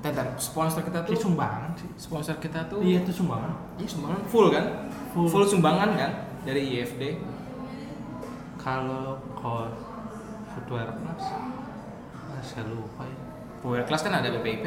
[0.00, 1.90] Bentar, sponsor kita tuh Ini sumbangan sih.
[1.98, 3.52] sponsor kita tuh Iya itu sumbangan.
[3.76, 4.64] iya sumbangan full kan
[5.12, 5.44] Full.
[5.44, 7.02] sumbangan kan dari IFD
[8.54, 9.74] Kalau kos
[10.50, 13.06] footwear class, ah, saya lupa.
[13.60, 14.64] Power Class kan ada BPIP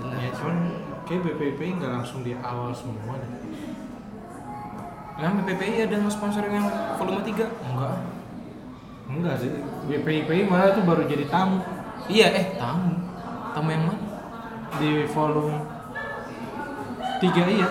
[0.00, 0.56] jelas Ya cuman
[1.04, 3.30] kayak BPP nggak langsung di awal semua deh.
[5.20, 6.64] Nah, BPPI ada sponsor yang
[6.96, 7.44] volume 3?
[7.44, 7.96] Enggak.
[9.10, 9.52] Enggak sih.
[9.90, 11.60] BPIP malah tuh baru jadi tamu
[12.08, 12.96] Iya, eh tamu.
[13.52, 14.00] Tamu yang mana?
[14.78, 15.66] di volume
[17.18, 17.68] 3 iya.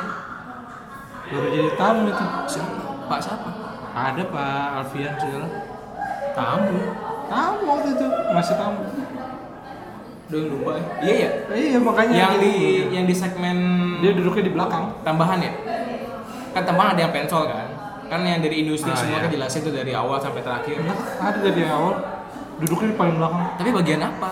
[1.31, 2.25] Baru jadi tamu itu.
[2.45, 2.75] Siapa?
[3.09, 3.49] Pak siapa?
[3.95, 5.47] Ada Pak Alfian segala.
[6.37, 6.77] Tamu.
[7.25, 8.83] Tamu waktu itu masih tamu.
[10.29, 10.83] Udah lupa ya.
[11.01, 11.29] Iya ya.
[11.51, 12.85] Iya makanya Yang di gitu.
[12.93, 13.57] yang di segmen
[13.99, 14.83] dia duduknya di belakang.
[15.01, 15.51] tambahan ya.
[16.49, 17.65] Kan tambahan ada yang pensol kan.
[18.05, 19.25] Kan yang dari industri Ah, semua iya.
[19.25, 20.77] kan jelasin tuh dari awal sampai terakhir.
[20.77, 21.93] Enggak, ada dari awal.
[22.57, 23.41] Duduknya di paling belakang.
[23.55, 24.29] Tapi bagian apa?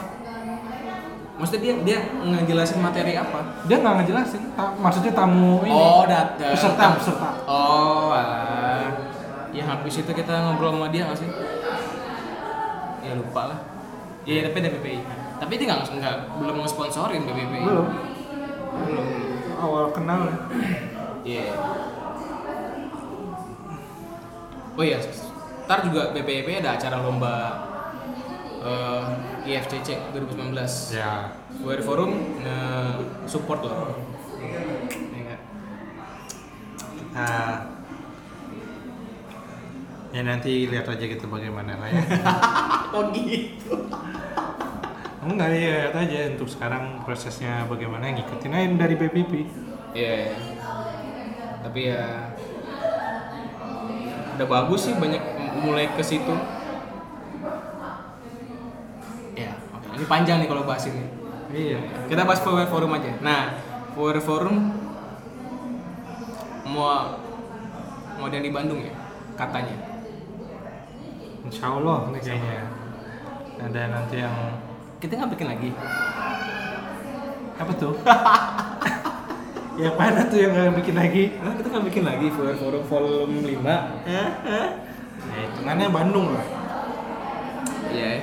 [1.37, 3.61] Maksudnya dia dia ngejelasin materi apa?
[3.65, 4.41] Dia nggak ngejelasin.
[4.53, 5.69] Ta- maksudnya tamu ini.
[5.71, 6.49] Oh, datang.
[6.53, 7.29] Peserta, peserta.
[7.45, 8.89] Oh, alah.
[9.49, 11.29] Ya habis itu kita ngobrol sama dia nggak sih?
[12.99, 13.59] Ya lupa lah.
[14.25, 14.99] Iya, tapi ada BPI.
[15.37, 17.61] Tapi dia nggak nggak belum ngesponsorin BPI.
[17.61, 17.87] Belum.
[18.85, 19.07] Belum.
[19.57, 20.21] Awal kenal.
[20.25, 20.35] ya.
[21.27, 21.45] Iya.
[24.77, 25.01] Oh iya,
[25.65, 27.33] ntar juga BPIP ada acara lomba
[28.61, 29.03] eh,
[29.49, 30.93] IFCC 2019.
[30.93, 31.33] Ya.
[31.65, 32.13] Wear Forum
[32.45, 33.97] nge-support loh.
[34.37, 35.37] Iya?
[37.17, 37.53] Nah,
[40.13, 42.01] ya nanti lihat aja gitu bagaimana lah ya.
[42.95, 43.75] Oh gitu.
[45.17, 49.33] Enggak ya lihat aja untuk sekarang prosesnya bagaimana ngikutin aja dari BPP.
[49.97, 50.37] Iya.
[51.65, 52.31] Tapi ya
[54.37, 55.23] udah bagus sih banyak
[55.65, 56.35] mulai ke situ.
[59.33, 59.87] Ya, oke.
[59.97, 61.09] Ini panjang nih kalau bahas ini.
[61.49, 61.81] Iya.
[62.05, 63.17] Kita bahas Power Forum aja.
[63.25, 63.57] Nah,
[63.97, 64.69] Power Forum
[66.69, 67.17] mau
[68.21, 68.93] mau ada di Bandung ya
[69.33, 69.73] katanya.
[71.41, 72.61] Insya Allah nih kayaknya
[73.57, 74.35] ada nanti yang
[74.97, 75.69] Kita nggak bikin lagi.
[77.57, 77.97] apa tuh?
[79.81, 81.23] yang mana tuh yang nggak bikin lagi?
[81.41, 83.65] Nah, kita nggak bikin lagi Power Forum volume 5.
[84.05, 84.25] Ya
[85.67, 86.45] hitungannya Bandung lah.
[87.91, 88.13] Iya.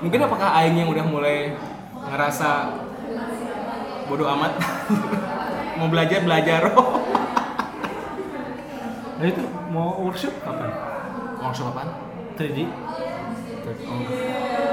[0.00, 1.52] Mungkin apakah Aing yang udah mulai
[2.08, 2.72] ngerasa
[4.08, 4.58] bodoh amat
[5.78, 6.72] mau belajar belajar
[9.20, 10.72] Nah itu mau workshop kapan?
[11.44, 11.92] workshop apaan?
[12.40, 12.58] 3D?
[13.90, 13.98] Oh.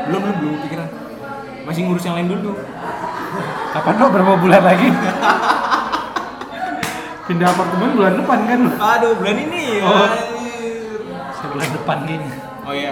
[0.07, 0.89] Belum belum belum pikiran.
[1.65, 2.53] Masih ngurus yang lain dulu.
[3.73, 4.87] Kapan lo berapa bulan lagi?
[7.27, 8.59] Pindah apartemen bulan depan kan?
[8.71, 9.83] Aduh bulan ini.
[9.83, 9.91] Oh.
[9.91, 11.01] anjir.
[11.35, 12.29] Sebulan depan gini.
[12.63, 12.91] Oh iya.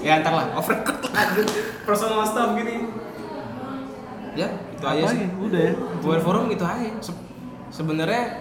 [0.00, 1.46] Ya ntar lah, record lanjut
[1.84, 2.88] personal stuff gini.
[4.32, 5.20] Ya, itu aja Apa sih.
[5.20, 5.28] ya?
[5.36, 5.72] Udah ya.
[6.00, 6.88] Buat forum gitu aja.
[7.04, 7.20] Se-
[7.68, 8.40] sebenarnya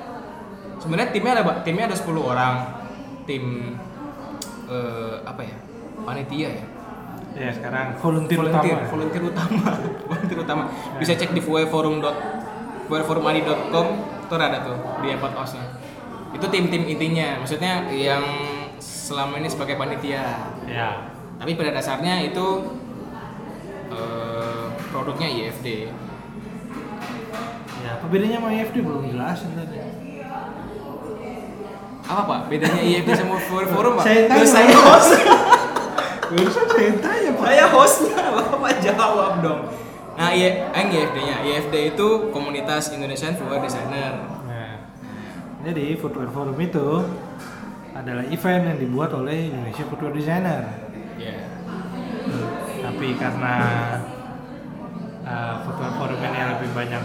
[0.79, 2.55] sebenarnya timnya ada timnya ada 10 orang.
[3.27, 3.75] Tim
[4.69, 5.57] eh, apa ya?
[6.05, 6.65] Panitia ya.
[7.37, 8.89] Ya sekarang volunteer, volunteer, utama.
[8.89, 9.69] volunteer utama.
[10.09, 10.63] volunteer utama.
[10.97, 12.01] Bisa cek di forum
[12.89, 13.87] forum.com
[14.29, 15.65] tuh ada tuh di about osnya.
[16.33, 17.41] Itu tim-tim intinya.
[17.41, 18.21] Maksudnya yang
[18.81, 20.53] selama ini sebagai panitia.
[20.69, 21.09] Ya.
[21.41, 22.77] Tapi pada dasarnya itu
[23.89, 25.89] eh, produknya IFD.
[27.79, 29.88] Ya, apa bedanya sama IFD belum jelasin tadi.
[32.09, 32.39] Apa pak?
[32.49, 34.03] Bedanya IFD sama Forum pak?
[34.09, 35.11] Saya tanya, saya host.
[36.29, 37.45] Barusan saya tanya, Pak.
[37.49, 39.61] saya hostnya, bapak jawab dong.
[40.13, 41.41] Nah, iya, yang IFD-nya.
[41.41, 44.29] IFD itu Komunitas Indonesian Footwear Designer.
[44.45, 44.77] Nah,
[45.65, 47.01] jadi Footwear Forum itu
[47.97, 50.69] adalah event yang dibuat oleh Indonesia Footwear Designer.
[51.17, 51.49] Ya.
[52.85, 53.55] Tapi karena
[55.25, 57.03] uh, Footwear Forum ini lebih banyak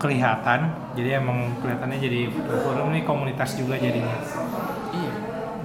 [0.00, 4.16] kelihatan, jadi emang kelihatannya jadi Footwear Forum ini komunitas juga jadinya.
[4.90, 5.12] Iya.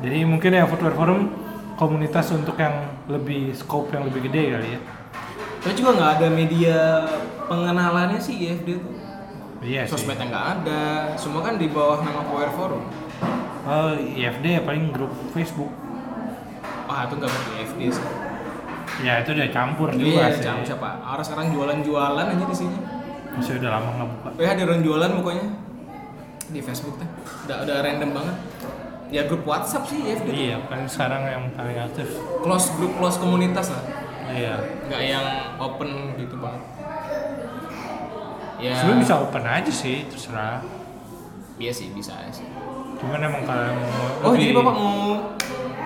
[0.03, 1.31] Jadi mungkin ya Footwear Forum
[1.79, 2.75] komunitas untuk yang
[3.07, 4.79] lebih scope yang lebih gede kali ya.
[5.63, 6.77] Tapi juga nggak ada media
[7.47, 8.89] pengenalannya sih IFD itu.
[9.63, 9.95] Iya sih.
[9.97, 10.83] Sosmednya nggak ada.
[11.15, 12.83] Semua kan di bawah nama Footwear Forum.
[13.65, 15.71] Oh, IFD ya paling grup Facebook.
[16.85, 18.05] Ah, itu nggak berarti IFD sih.
[19.01, 20.43] Ya itu udah campur juga Iya, sih.
[20.45, 21.01] jam siapa?
[21.01, 22.77] Orang sekarang jualan-jualan aja di sini.
[23.35, 24.27] Masih udah lama nggak buka.
[24.37, 25.45] Eh, ada orang jualan pokoknya
[26.47, 27.09] di Facebook tuh.
[27.45, 28.35] Udah udah random banget.
[29.07, 30.23] Ya grup WhatsApp sih IFD.
[30.23, 30.33] tuh.
[30.33, 32.07] Iya, paling sekarang yang paling aktif.
[32.41, 33.83] Close grup close komunitas lah.
[34.27, 34.55] Iya.
[34.83, 35.25] Nggak yang
[35.55, 36.63] open gitu banget.
[38.57, 38.73] Ya.
[38.73, 40.63] Sebenarnya bisa open aja sih, terserah.
[41.55, 42.47] Iya sih bisa aja sih.
[42.97, 43.85] Cuman emang kalau mau
[44.21, 44.91] Oh, lebih- jadi Bapak mau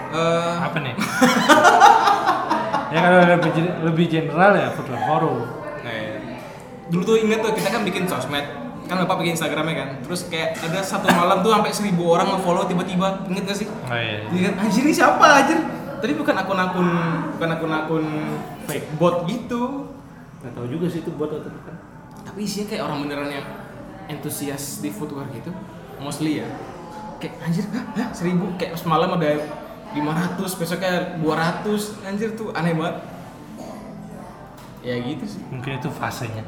[0.10, 0.96] eh apa nih?
[2.94, 3.52] ya kalau lebih
[3.84, 5.40] lebih general ya footwear forum.
[6.90, 8.46] Dulu tuh inget tuh kita kan bikin sosmed.
[8.90, 9.90] Kan bapak bikin instagramnya kan.
[10.02, 13.30] Terus kayak ada satu malam tuh sampai seribu orang nge-follow tiba-tiba.
[13.30, 13.68] Inget gak sih?
[13.70, 14.50] Oh iya.
[14.58, 15.62] Anjir ini siapa anjir?
[16.00, 16.88] Tapi bukan akun-akun
[17.38, 18.06] bukan akun-akun
[18.66, 19.86] fake bot gitu.
[20.42, 21.76] Gak tahu juga sih itu buat atau bukan.
[22.30, 23.48] tapi isinya kayak orang beneran yang
[24.06, 25.50] entusias di footwear gitu.
[25.98, 26.48] Mostly ya.
[27.18, 29.44] Kayak anjir hah, hah, seribu kayak semalam ada
[29.92, 32.96] 500 besoknya 200 anjir tuh aneh banget.
[34.86, 35.42] Ya gitu sih.
[35.50, 36.46] Mungkin itu fasenya.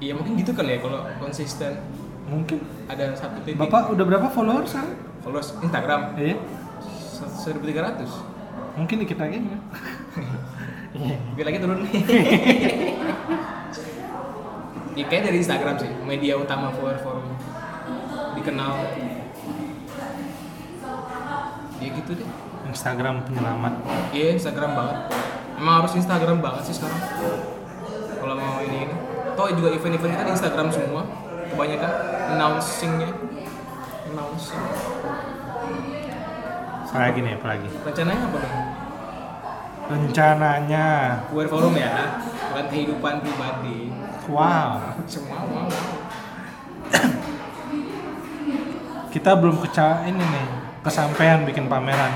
[0.00, 1.76] Iya mungkin gitu kali ya kalau konsisten
[2.24, 2.56] Mungkin.
[2.86, 3.58] ada satu titik.
[3.58, 4.96] Bapak udah berapa follower sekarang?
[5.20, 6.36] followers Instagram Iya.
[7.36, 8.08] seribu tiga ratus.
[8.74, 9.58] Mungkin dikit lagi ya.
[10.90, 11.16] Iya.
[11.36, 11.84] Biar lagi turun.
[14.90, 17.28] ya, kayak dari Instagram sih media utama follower forum
[18.34, 18.72] dikenal.
[21.76, 22.28] Ya gitu deh.
[22.66, 23.74] Instagram penyelamat.
[24.10, 24.96] Iya Instagram banget.
[25.60, 27.00] Emang harus Instagram banget sih sekarang.
[29.40, 31.00] Toh juga event-event di Instagram semua.
[31.48, 31.92] Kebanyakan
[32.36, 33.08] announcingnya.
[34.12, 34.60] Announcing.
[36.84, 37.68] Apalagi nih, apalagi.
[37.80, 38.56] Rencananya apa dong?
[39.88, 40.86] Rencananya,
[41.32, 42.20] Wear forum ya,
[42.52, 43.88] bukan kehidupan pribadi.
[44.28, 45.72] wow, Semua mau.
[49.08, 50.46] kita belum keca ini nih,
[50.84, 52.12] kesampaian bikin pameran.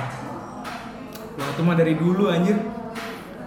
[1.40, 2.60] Wah itu mah dari dulu anjir.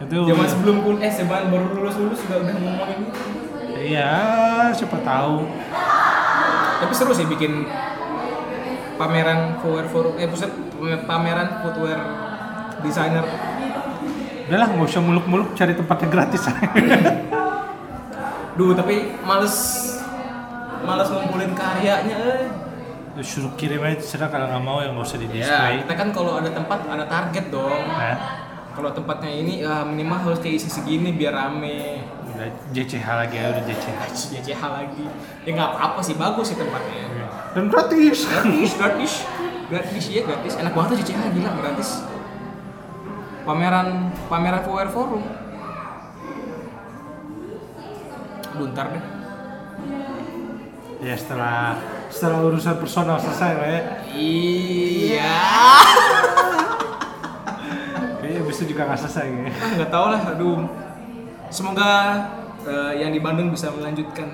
[0.01, 3.36] Itu Zaman sebelum pun eh zaman baru lulus lulus juga udah ngomongin itu.
[3.87, 4.11] Iya,
[4.75, 5.47] siapa tahu.
[6.77, 7.65] Tapi seru sih bikin
[8.97, 10.49] pameran footwear forum eh pusat
[11.05, 11.97] pameran footwear
[12.81, 13.23] designer.
[14.47, 16.41] Udahlah, nggak usah muluk-muluk cari tempatnya gratis.
[18.57, 19.53] Duh tapi males
[20.81, 22.45] males ngumpulin karyanya eh.
[23.13, 25.73] Lu suruh kirim aja terserah kalau nggak mau ya nggak usah di Ya, display.
[25.81, 27.81] kita kan kalau ada tempat ada target dong.
[27.87, 28.17] Nah,
[28.73, 31.97] Kalau tempatnya ini ya minimal harus keisi segini biar rame.
[32.37, 34.01] Udah JCH lagi ya udah JCH.
[34.37, 35.03] JCH lagi.
[35.41, 37.09] Ya nggak apa-apa sih bagus sih tempatnya.
[37.57, 38.29] Dan gratis.
[38.29, 39.13] Gratis, gratis.
[39.67, 40.53] Gratis ya gratis.
[40.61, 41.89] Enak banget tuh JCH gila gratis.
[43.41, 45.23] Pameran pameran footwear forum.
[48.53, 49.03] Aduh, ntar deh.
[51.01, 51.81] Ya setelah
[52.13, 53.81] setelah urusan personal selesai lah ya.
[54.13, 55.37] Iya.
[58.21, 59.25] Kayaknya itu juga nggak selesai.
[59.57, 60.21] Ah, nggak tahu lah.
[60.37, 60.86] Aduh.
[61.47, 61.91] Semoga
[62.67, 64.27] eh, yang di Bandung bisa melanjutkan.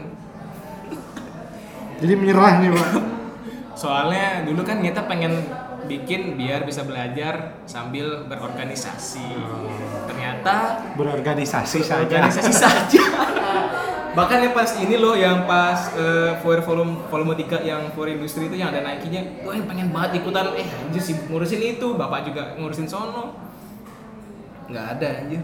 [2.01, 2.89] Jadi menyerah nih pak.
[3.81, 5.45] Soalnya dulu kan kita pengen
[5.83, 9.23] bikin biar bisa belajar sambil berorganisasi.
[10.07, 12.03] Ternyata Berorganisasi saja.
[12.03, 13.03] organisasi saja.
[14.13, 18.45] Bahkan yang pas ini loh, yang pas uh, Four Volume Volume 3 yang For Industry
[18.45, 22.29] itu yang ada Nike-nya, gue yang pengen banget ikutan, eh anjir sibuk ngurusin itu, bapak
[22.29, 23.33] juga ngurusin sono.
[24.69, 25.41] Nggak ada anjir.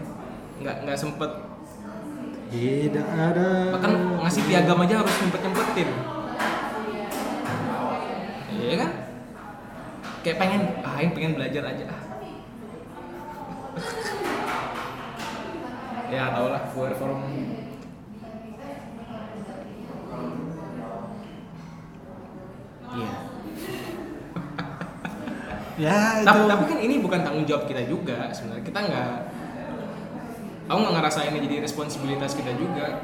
[0.62, 1.30] Nggak nggak sempet.
[2.50, 3.78] Tidak ada.
[3.78, 5.88] Bahkan ngasih piagam aja harus nyempet-nyempetin.
[8.50, 8.90] Iya kan?
[10.20, 11.86] Kayak pengen, ah pengen belajar aja.
[16.10, 17.70] ya tau lah, Four Volume
[22.90, 23.12] Iya.
[25.80, 29.29] ya tapi, tapi kan ini bukan tanggung jawab kita juga sebenarnya kita nggak
[30.70, 33.02] aku nggak ngerasa ini jadi responsibilitas kita juga.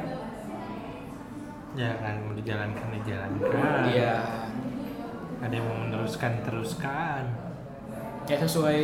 [1.75, 4.23] Ya kan mau dijalankan dijalankan iya.
[5.43, 7.27] Ada yang mau meneruskan teruskan.
[8.25, 8.81] Kayak sesuai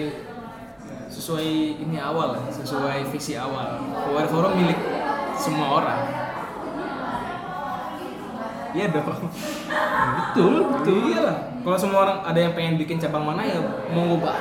[1.07, 1.49] sesuai
[1.79, 3.79] ini awal sesuai visi awal.
[4.11, 4.77] War Forum milik
[5.39, 6.01] semua orang.
[8.75, 9.31] Iya dong.
[10.19, 11.01] Betul betul.
[11.07, 11.39] Iya lah.
[11.63, 13.63] Kalau semua orang ada yang pengen bikin cabang mana ya
[13.95, 14.35] mau ngubah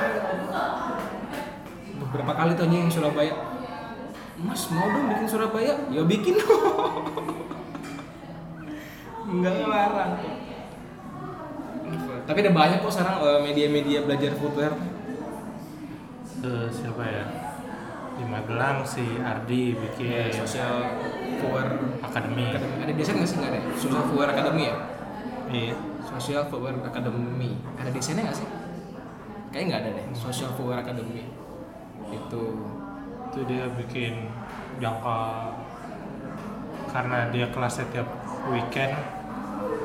[2.02, 3.51] beberapa kali tuh yang Surabaya
[4.42, 6.34] Mas mau dong bikin Surabaya ya bikin
[9.22, 10.12] nggak ngelarang
[12.22, 14.72] tapi ada banyak kok sekarang eh, media-media belajar footwear
[16.42, 17.22] Eh, siapa ya
[18.18, 20.74] di Magelang si Ardi bikin Iya, sosial
[21.38, 21.70] footwear
[22.02, 22.82] akademi Academy.
[22.82, 23.36] Ada desain nggak sih?
[23.38, 23.58] Nggak ada.
[23.62, 23.70] ya?
[23.78, 24.76] Social Footwear Academy ya?
[25.54, 27.50] iya Social Footwear Academy.
[27.78, 28.48] Ada desainnya nggak sih?
[29.54, 30.06] Kayaknya nggak ada deh.
[30.18, 31.30] Social Footwear Academy.
[32.10, 32.42] Itu.
[33.32, 34.28] Itu dia bikin
[34.76, 35.48] jangka
[36.92, 38.04] karena dia kelas setiap
[38.52, 38.92] weekend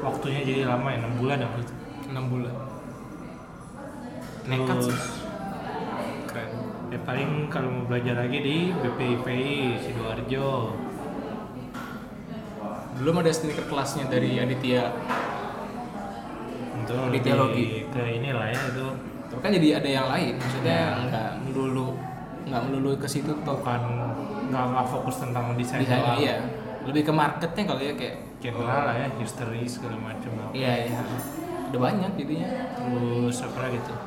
[0.04, 1.74] waktunya jadi lama ya 6 bulan ya itu.
[2.12, 2.54] 6 bulan.
[4.52, 4.92] Nekat sih.
[4.92, 5.08] Terus,
[6.28, 6.50] Keren.
[6.92, 10.76] ya paling kalau mau belajar lagi di BPIPI Sidoarjo
[13.00, 14.92] Belum ada sneaker kelasnya dari Aditya.
[16.84, 17.68] untuk Di lebih teologi.
[17.92, 18.88] ke inilah ya itu
[19.32, 20.34] Tapi kan jadi ada yang lain.
[20.36, 21.96] Maksudnya nggak melulu
[22.48, 23.56] nggak melulu ke situ toh.
[23.56, 23.82] bukan
[24.48, 26.18] nggak nggak fokus tentang desain doang.
[26.18, 26.40] iya.
[26.84, 28.16] Lebih ke marketnya kali ya kayak.
[28.38, 31.00] general lah ya history segala macam Iya iya.
[31.68, 32.48] Udah banyak jadinya.
[32.78, 33.98] terus apa lagi tuh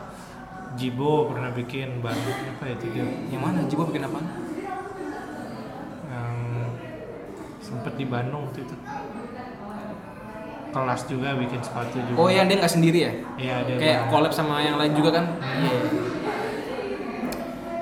[0.70, 3.58] Jibo pernah bikin Bandung apa ya itu dia Yang mana?
[3.66, 4.22] Jibo bikin apa?
[6.06, 6.34] yang
[7.60, 8.74] sempet di Bandung waktu itu
[10.70, 13.12] kelas juga bikin sepatu juga Oh yang dia nggak sendiri ya?
[13.36, 15.24] iya dia kayak collab sama yang lain juga kan
[15.58, 15.74] iya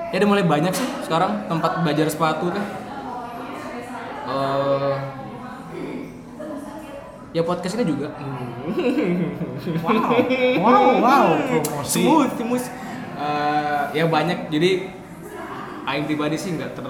[0.09, 2.65] ya udah mulai banyak sih sekarang tempat belajar sepatu kan
[4.29, 4.95] Eh,
[7.33, 8.13] ya podcast ini juga
[9.81, 10.21] wow.
[10.65, 11.27] Wow wow.
[11.49, 12.05] Promosi.
[12.05, 12.65] Smooth smooth.
[13.17, 14.53] Eh, ya banyak.
[14.53, 14.85] Jadi
[15.89, 16.85] Aing pribadi sih nggak ter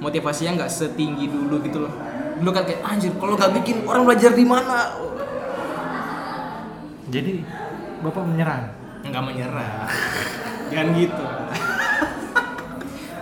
[0.00, 1.92] motivasinya nggak setinggi dulu gitu loh.
[2.40, 4.96] Dulu kan kayak anjir kalau nggak bikin orang belajar di mana?
[7.12, 7.44] Jadi
[8.00, 8.72] bapak menyerang
[9.04, 9.92] nggak menyerah.
[10.72, 11.24] Jangan gitu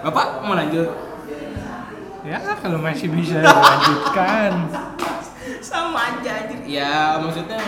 [0.03, 0.91] bapak mau lanjut?
[2.23, 4.71] Ya kalau masih bisa dilanjutkan.
[5.63, 6.59] Sama aja anjir.
[6.67, 7.63] Ya maksudnya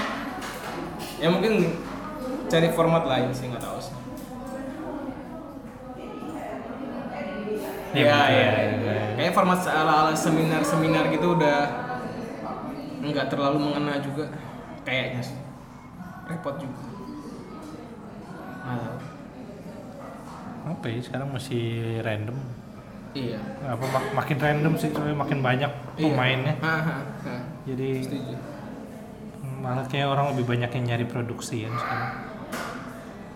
[1.19, 1.79] ya mungkin
[2.51, 3.95] cari format lain sih nggak tahu sih.
[7.95, 8.75] Ya, ya, ya, ya, ya.
[8.91, 9.07] ya.
[9.15, 11.71] kayak format ala-ala seminar-seminar gitu udah
[13.03, 14.27] nggak terlalu mengena juga.
[14.83, 15.39] Kayaknya sih.
[16.27, 16.83] Repot juga.
[18.67, 19.04] Nggak tahu.
[20.65, 21.63] Apa ya sekarang masih
[22.01, 22.37] random.
[23.15, 23.39] Iya.
[23.63, 26.05] Apa mak- makin random sih soalnya makin banyak Iya.
[26.11, 26.55] pemainnya.
[26.59, 27.35] Ha, ha, ha.
[27.63, 28.35] jadi setuju.
[29.61, 32.13] malah kayak orang lebih banyak yang nyari produksi kan sekarang.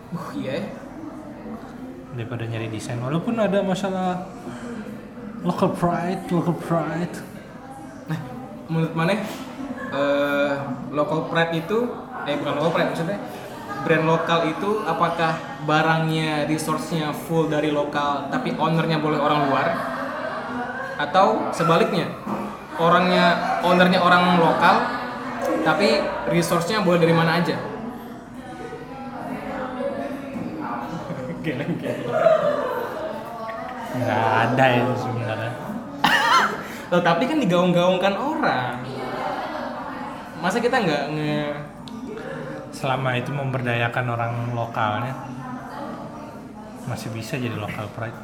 [0.08, 0.64] Uh iya ya.
[2.10, 2.98] daripada nyari desain.
[2.98, 4.26] Walaupun ada masalah
[5.40, 7.14] local pride local pride.
[8.08, 8.18] Nah,
[8.66, 9.14] menurut mana
[9.88, 10.52] eh
[10.90, 11.78] local pride itu
[12.24, 13.18] eh bukan local pride maksudnya
[13.88, 19.66] brand lokal itu apakah barangnya resource-nya full dari lokal tapi ownernya boleh orang luar?
[21.00, 22.12] Atau sebaliknya
[22.76, 24.84] orangnya ownernya orang lokal
[25.64, 27.56] tapi resource-nya boleh dari mana aja?
[33.88, 35.52] Nggak ada itu sebenarnya.
[36.92, 38.84] Loh, tapi kan digaung-gaungkan orang.
[40.44, 41.36] Masa kita nggak nge
[42.70, 45.14] selama itu memberdayakan orang lokalnya
[46.84, 48.16] masih bisa jadi local pride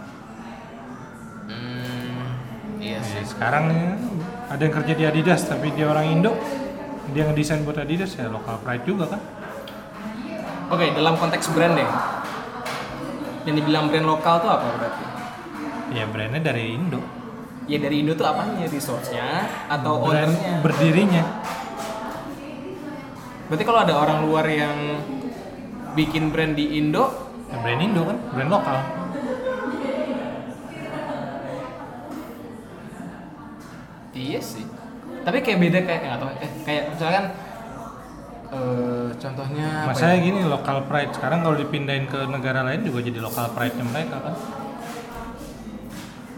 [1.45, 2.25] Hmm,
[2.81, 3.93] iya Ya, sekarang ya,
[4.49, 6.33] ada yang kerja di Adidas tapi dia orang Indo
[7.13, 9.21] dia ngedesain buat Adidas ya local pride juga kan
[10.65, 11.85] Oke, dalam konteks brand deh.
[13.45, 15.05] Yang dibilang brand lokal tuh apa berarti?
[15.93, 16.99] ya brandnya dari Indo
[17.65, 18.65] Ya dari Indo tuh apanya?
[18.67, 20.65] Resource-nya atau brand ownernya?
[20.65, 21.25] berdirinya
[23.45, 24.77] Berarti kalau ada orang luar yang
[25.95, 27.07] bikin brand di Indo,
[27.47, 28.77] ya, brand Indo kan brand lokal
[34.15, 34.65] iya sih.
[35.25, 36.31] Tapi kayak beda kayak nggak tahu.
[36.39, 37.25] Eh, kayak misalkan
[38.55, 40.27] eh contohnya apa Masalahnya ya?
[40.31, 44.17] gini local pride sekarang kalau dipindahin ke negara lain juga jadi local pride nya mereka
[44.21, 44.35] kan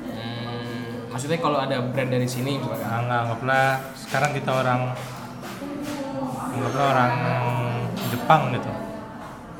[0.07, 2.89] Hmm, maksudnya kalau ada brand dari sini misalkan.
[2.89, 3.69] nah, nggak anggaplah
[4.01, 4.81] sekarang kita orang
[6.57, 7.13] anggaplah orang
[8.09, 8.71] Jepang gitu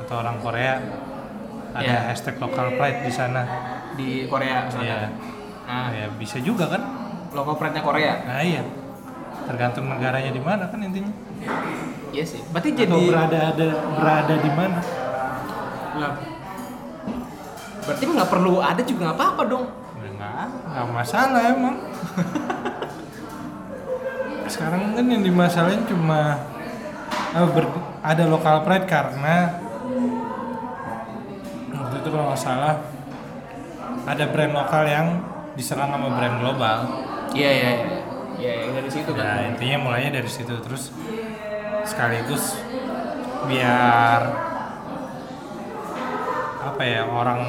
[0.01, 0.75] atau orang Korea
[1.71, 1.99] ada Iya.
[2.09, 3.43] hashtag local pride di sana
[3.93, 4.97] di Korea misalnya.
[4.97, 5.09] Iya.
[5.67, 6.83] Nah, ya bisa juga kan
[7.31, 8.13] local pride-nya Korea.
[8.25, 8.63] nah iya
[9.45, 11.13] tergantung negaranya di mana kan intinya
[12.11, 12.41] Iya sih.
[12.49, 14.81] Berarti atau jadi berada ada berada di mana
[15.97, 16.13] Lah,
[17.85, 19.67] Berarti nggak perlu ada juga nggak apa-apa dong.
[20.01, 21.77] Ya, nggak nggak masalah emang
[24.47, 26.39] sekarang kan yang dimasalahin cuma
[27.33, 29.37] eh, ber- ada local pride karena
[31.73, 32.75] waktu itu kalau nggak salah
[34.07, 35.07] ada brand lokal yang
[35.59, 36.79] diserang sama brand global
[37.35, 37.99] Iya iya iya.
[38.37, 39.25] Iya yang dari situ kan.
[39.25, 40.93] nah intinya mulainya dari situ terus
[41.83, 42.61] sekaligus
[43.47, 44.21] biar
[46.63, 47.41] apa ya orang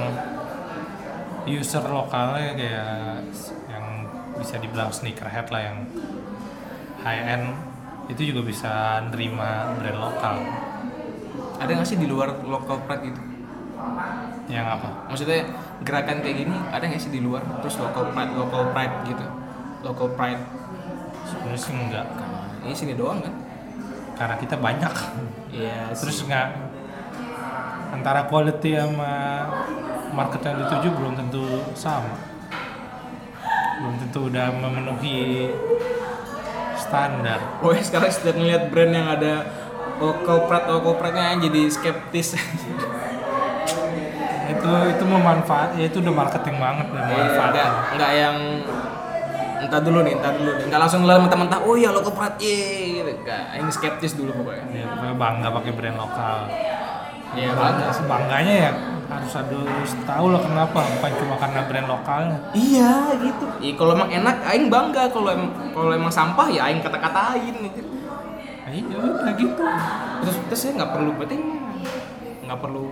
[1.45, 2.91] user lokalnya kayak
[3.67, 3.85] yang
[4.37, 5.77] bisa dibilang sneakerhead lah yang
[7.03, 7.45] high end
[8.07, 8.71] itu juga bisa
[9.07, 10.35] nerima brand lokal
[11.57, 13.21] Ada nggak sih di luar local pride gitu?
[14.47, 15.43] yang apa Maksudnya
[15.83, 17.43] gerakan kayak gini ada nggak sih di luar?
[17.59, 19.25] Terus local pride local pride gitu.
[19.83, 20.41] Local pride.
[21.23, 22.05] sebenarnya sih enggak
[22.63, 23.33] Ini sini doang kan?
[24.17, 24.93] karena kita banyak
[25.53, 25.93] Iya.
[25.93, 26.47] terus nggak
[27.93, 29.45] antara quality sama
[30.09, 32.17] market yang dituju belum tentu sama
[33.77, 35.53] belum tentu udah memenuhi
[36.87, 39.33] standar Oh sekarang setiap ngeliat brand yang ada
[40.45, 42.37] pride local pride-nya jadi skeptis.
[44.47, 48.35] itu itu memanfaat ya itu udah marketing banget dan manfaat enggak, enggak yang
[49.57, 50.63] entah dulu nih, entah dulu nih.
[50.69, 53.11] Enggak langsung ngeliat mentah-mentah, oh iya pride, ye gitu.
[53.11, 54.63] Enggak, ini skeptis dulu pokoknya.
[54.71, 56.37] ya pokoknya bangga pakai brand lokal
[57.35, 58.05] Iya, bangga sih.
[58.07, 58.71] bangganya ya
[59.07, 63.45] harus harus tahu lah kenapa bukan cuma karena brand lokalnya Iya gitu.
[63.63, 65.07] Iya kalau emang enak, aing bangga.
[65.07, 67.87] Kalau em kalau emang sampah ya aing kata-katain gitu.
[68.67, 69.63] nah, iya udah gitu
[70.27, 71.35] Terus terus ya nggak perlu berarti
[72.47, 72.83] nggak perlu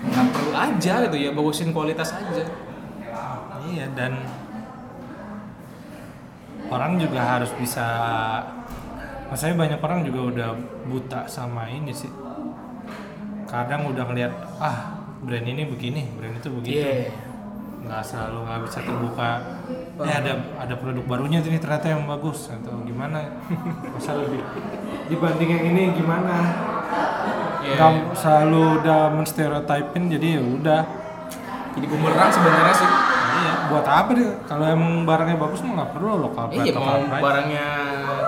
[0.00, 2.46] nggak perlu aja gitu ya bagusin kualitas aja.
[3.60, 4.14] Iya dan
[6.70, 7.86] orang juga harus bisa
[9.30, 10.50] Maksudnya banyak orang juga udah
[10.90, 12.10] buta sama ini sih
[13.46, 17.12] Kadang udah ngeliat ah brand ini begini, brand itu begitu Iya.
[17.80, 19.30] nggak selalu nggak bisa terbuka
[20.00, 23.40] eh ada ada produk barunya ini ternyata yang bagus atau gimana
[23.90, 24.40] masa lebih
[25.06, 26.34] dibanding yang ini gimana
[27.60, 30.82] nggak selalu udah menstereotipin jadi ya udah
[31.70, 32.90] Jadi bumerang sebenarnya sih.
[33.30, 34.26] Iya, buat apa deh?
[34.42, 37.22] Kalau emang barangnya bagus mah nggak perlu lokal pride, Iya, lokal pride.
[37.22, 37.66] barangnya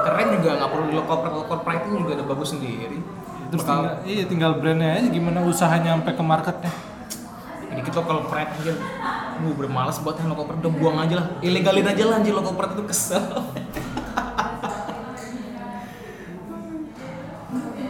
[0.00, 2.98] keren juga nggak perlu di local pride, pride juga udah bagus sendiri.
[3.52, 6.72] Terus Bakal- tinggal, iya tinggal brandnya aja gimana usahanya sampai ke marketnya.
[7.72, 8.72] dikit local pride aja
[9.34, 12.72] gue udah males buat yang pride udah buang aja lah ilegalin aja lah anjir pride
[12.74, 13.24] itu kesel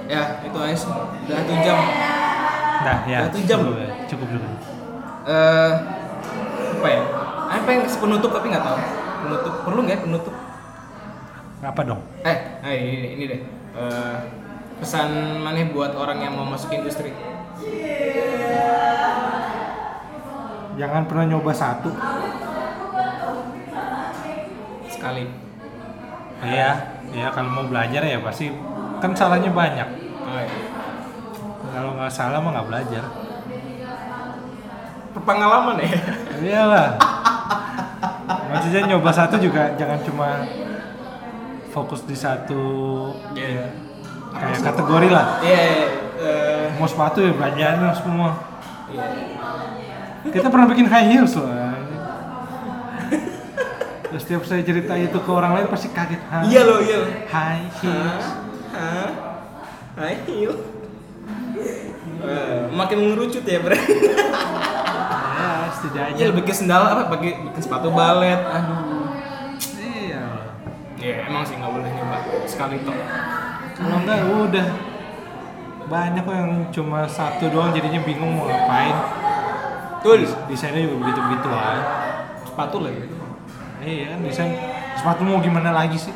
[0.09, 1.79] ya itu aja sih udah satu jam
[2.83, 3.19] Nah, ya.
[3.27, 3.59] Satu jam.
[3.63, 3.79] Cukup,
[4.09, 4.47] cukup dulu.
[5.25, 5.73] eh
[6.73, 7.01] apa ya
[7.49, 8.79] apa yang penutup tapi nggak tahu
[9.21, 10.35] penutup perlu nggak ya penutup
[11.61, 12.01] Apa dong?
[12.23, 13.41] eh eh, ini, ini deh
[13.73, 14.17] Eh,
[14.83, 17.15] pesan mana buat orang yang mau masuk industri
[20.73, 21.95] Jangan pernah nyoba satu.
[24.91, 25.31] sekali
[26.43, 26.71] Iya,
[27.15, 28.51] iya kalau mau belajar ya pasti
[28.99, 29.89] kan salahnya banyak.
[30.27, 30.59] oh, iya.
[31.71, 33.05] Kalau nggak salah mah nggak belajar.
[35.23, 35.93] pengalaman ya
[36.43, 36.89] Iyalah.
[38.51, 40.43] Maksudnya nyoba satu juga jangan cuma
[41.71, 42.65] fokus di satu
[43.39, 43.92] Iya.
[44.33, 45.27] Kayak kategori lah.
[45.45, 45.63] Iya,
[46.19, 48.31] eh, Mau sepatu ya belanjaan semua.
[48.89, 49.07] iya.
[50.23, 51.51] Kita pernah bikin high heels loh.
[54.13, 56.21] Terus setiap saya cerita itu ke orang lain pasti kaget.
[56.45, 56.97] Iya loh, iya.
[57.01, 57.09] loh.
[57.33, 58.27] High heels.
[58.77, 59.11] Hah?
[59.97, 60.53] Ayo.
[62.23, 63.77] Eh, makin mengerucut ya, Bre.
[65.43, 66.17] Ya, setidaknya.
[66.23, 67.09] Iya, bikin sendal apa?
[67.09, 68.37] Pakai bikin sepatu balet.
[68.37, 69.17] Aduh.
[69.81, 70.25] Iya.
[71.03, 72.95] Ya, emang sih nggak boleh nyoba sekali toh.
[73.73, 74.69] Kalau enggak udah
[75.89, 78.97] banyak kok yang cuma satu doang jadinya bingung mau ngapain.
[80.01, 80.27] Betul.
[80.51, 81.85] Desainnya juga begitu-begitu aja.
[82.43, 83.07] Sepatu lagi.
[83.83, 84.53] Iya kan desain
[84.95, 86.15] sepatu mau gimana lagi sih?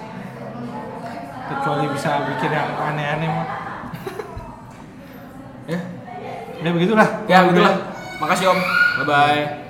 [1.46, 3.48] Kecuali bisa bikin yang aneh-aneh mah.
[5.66, 5.82] Ya.
[6.62, 7.08] Ya begitulah.
[7.26, 7.74] Ya, begitulah.
[8.22, 8.58] Makasih Om.
[9.02, 9.65] Bye bye.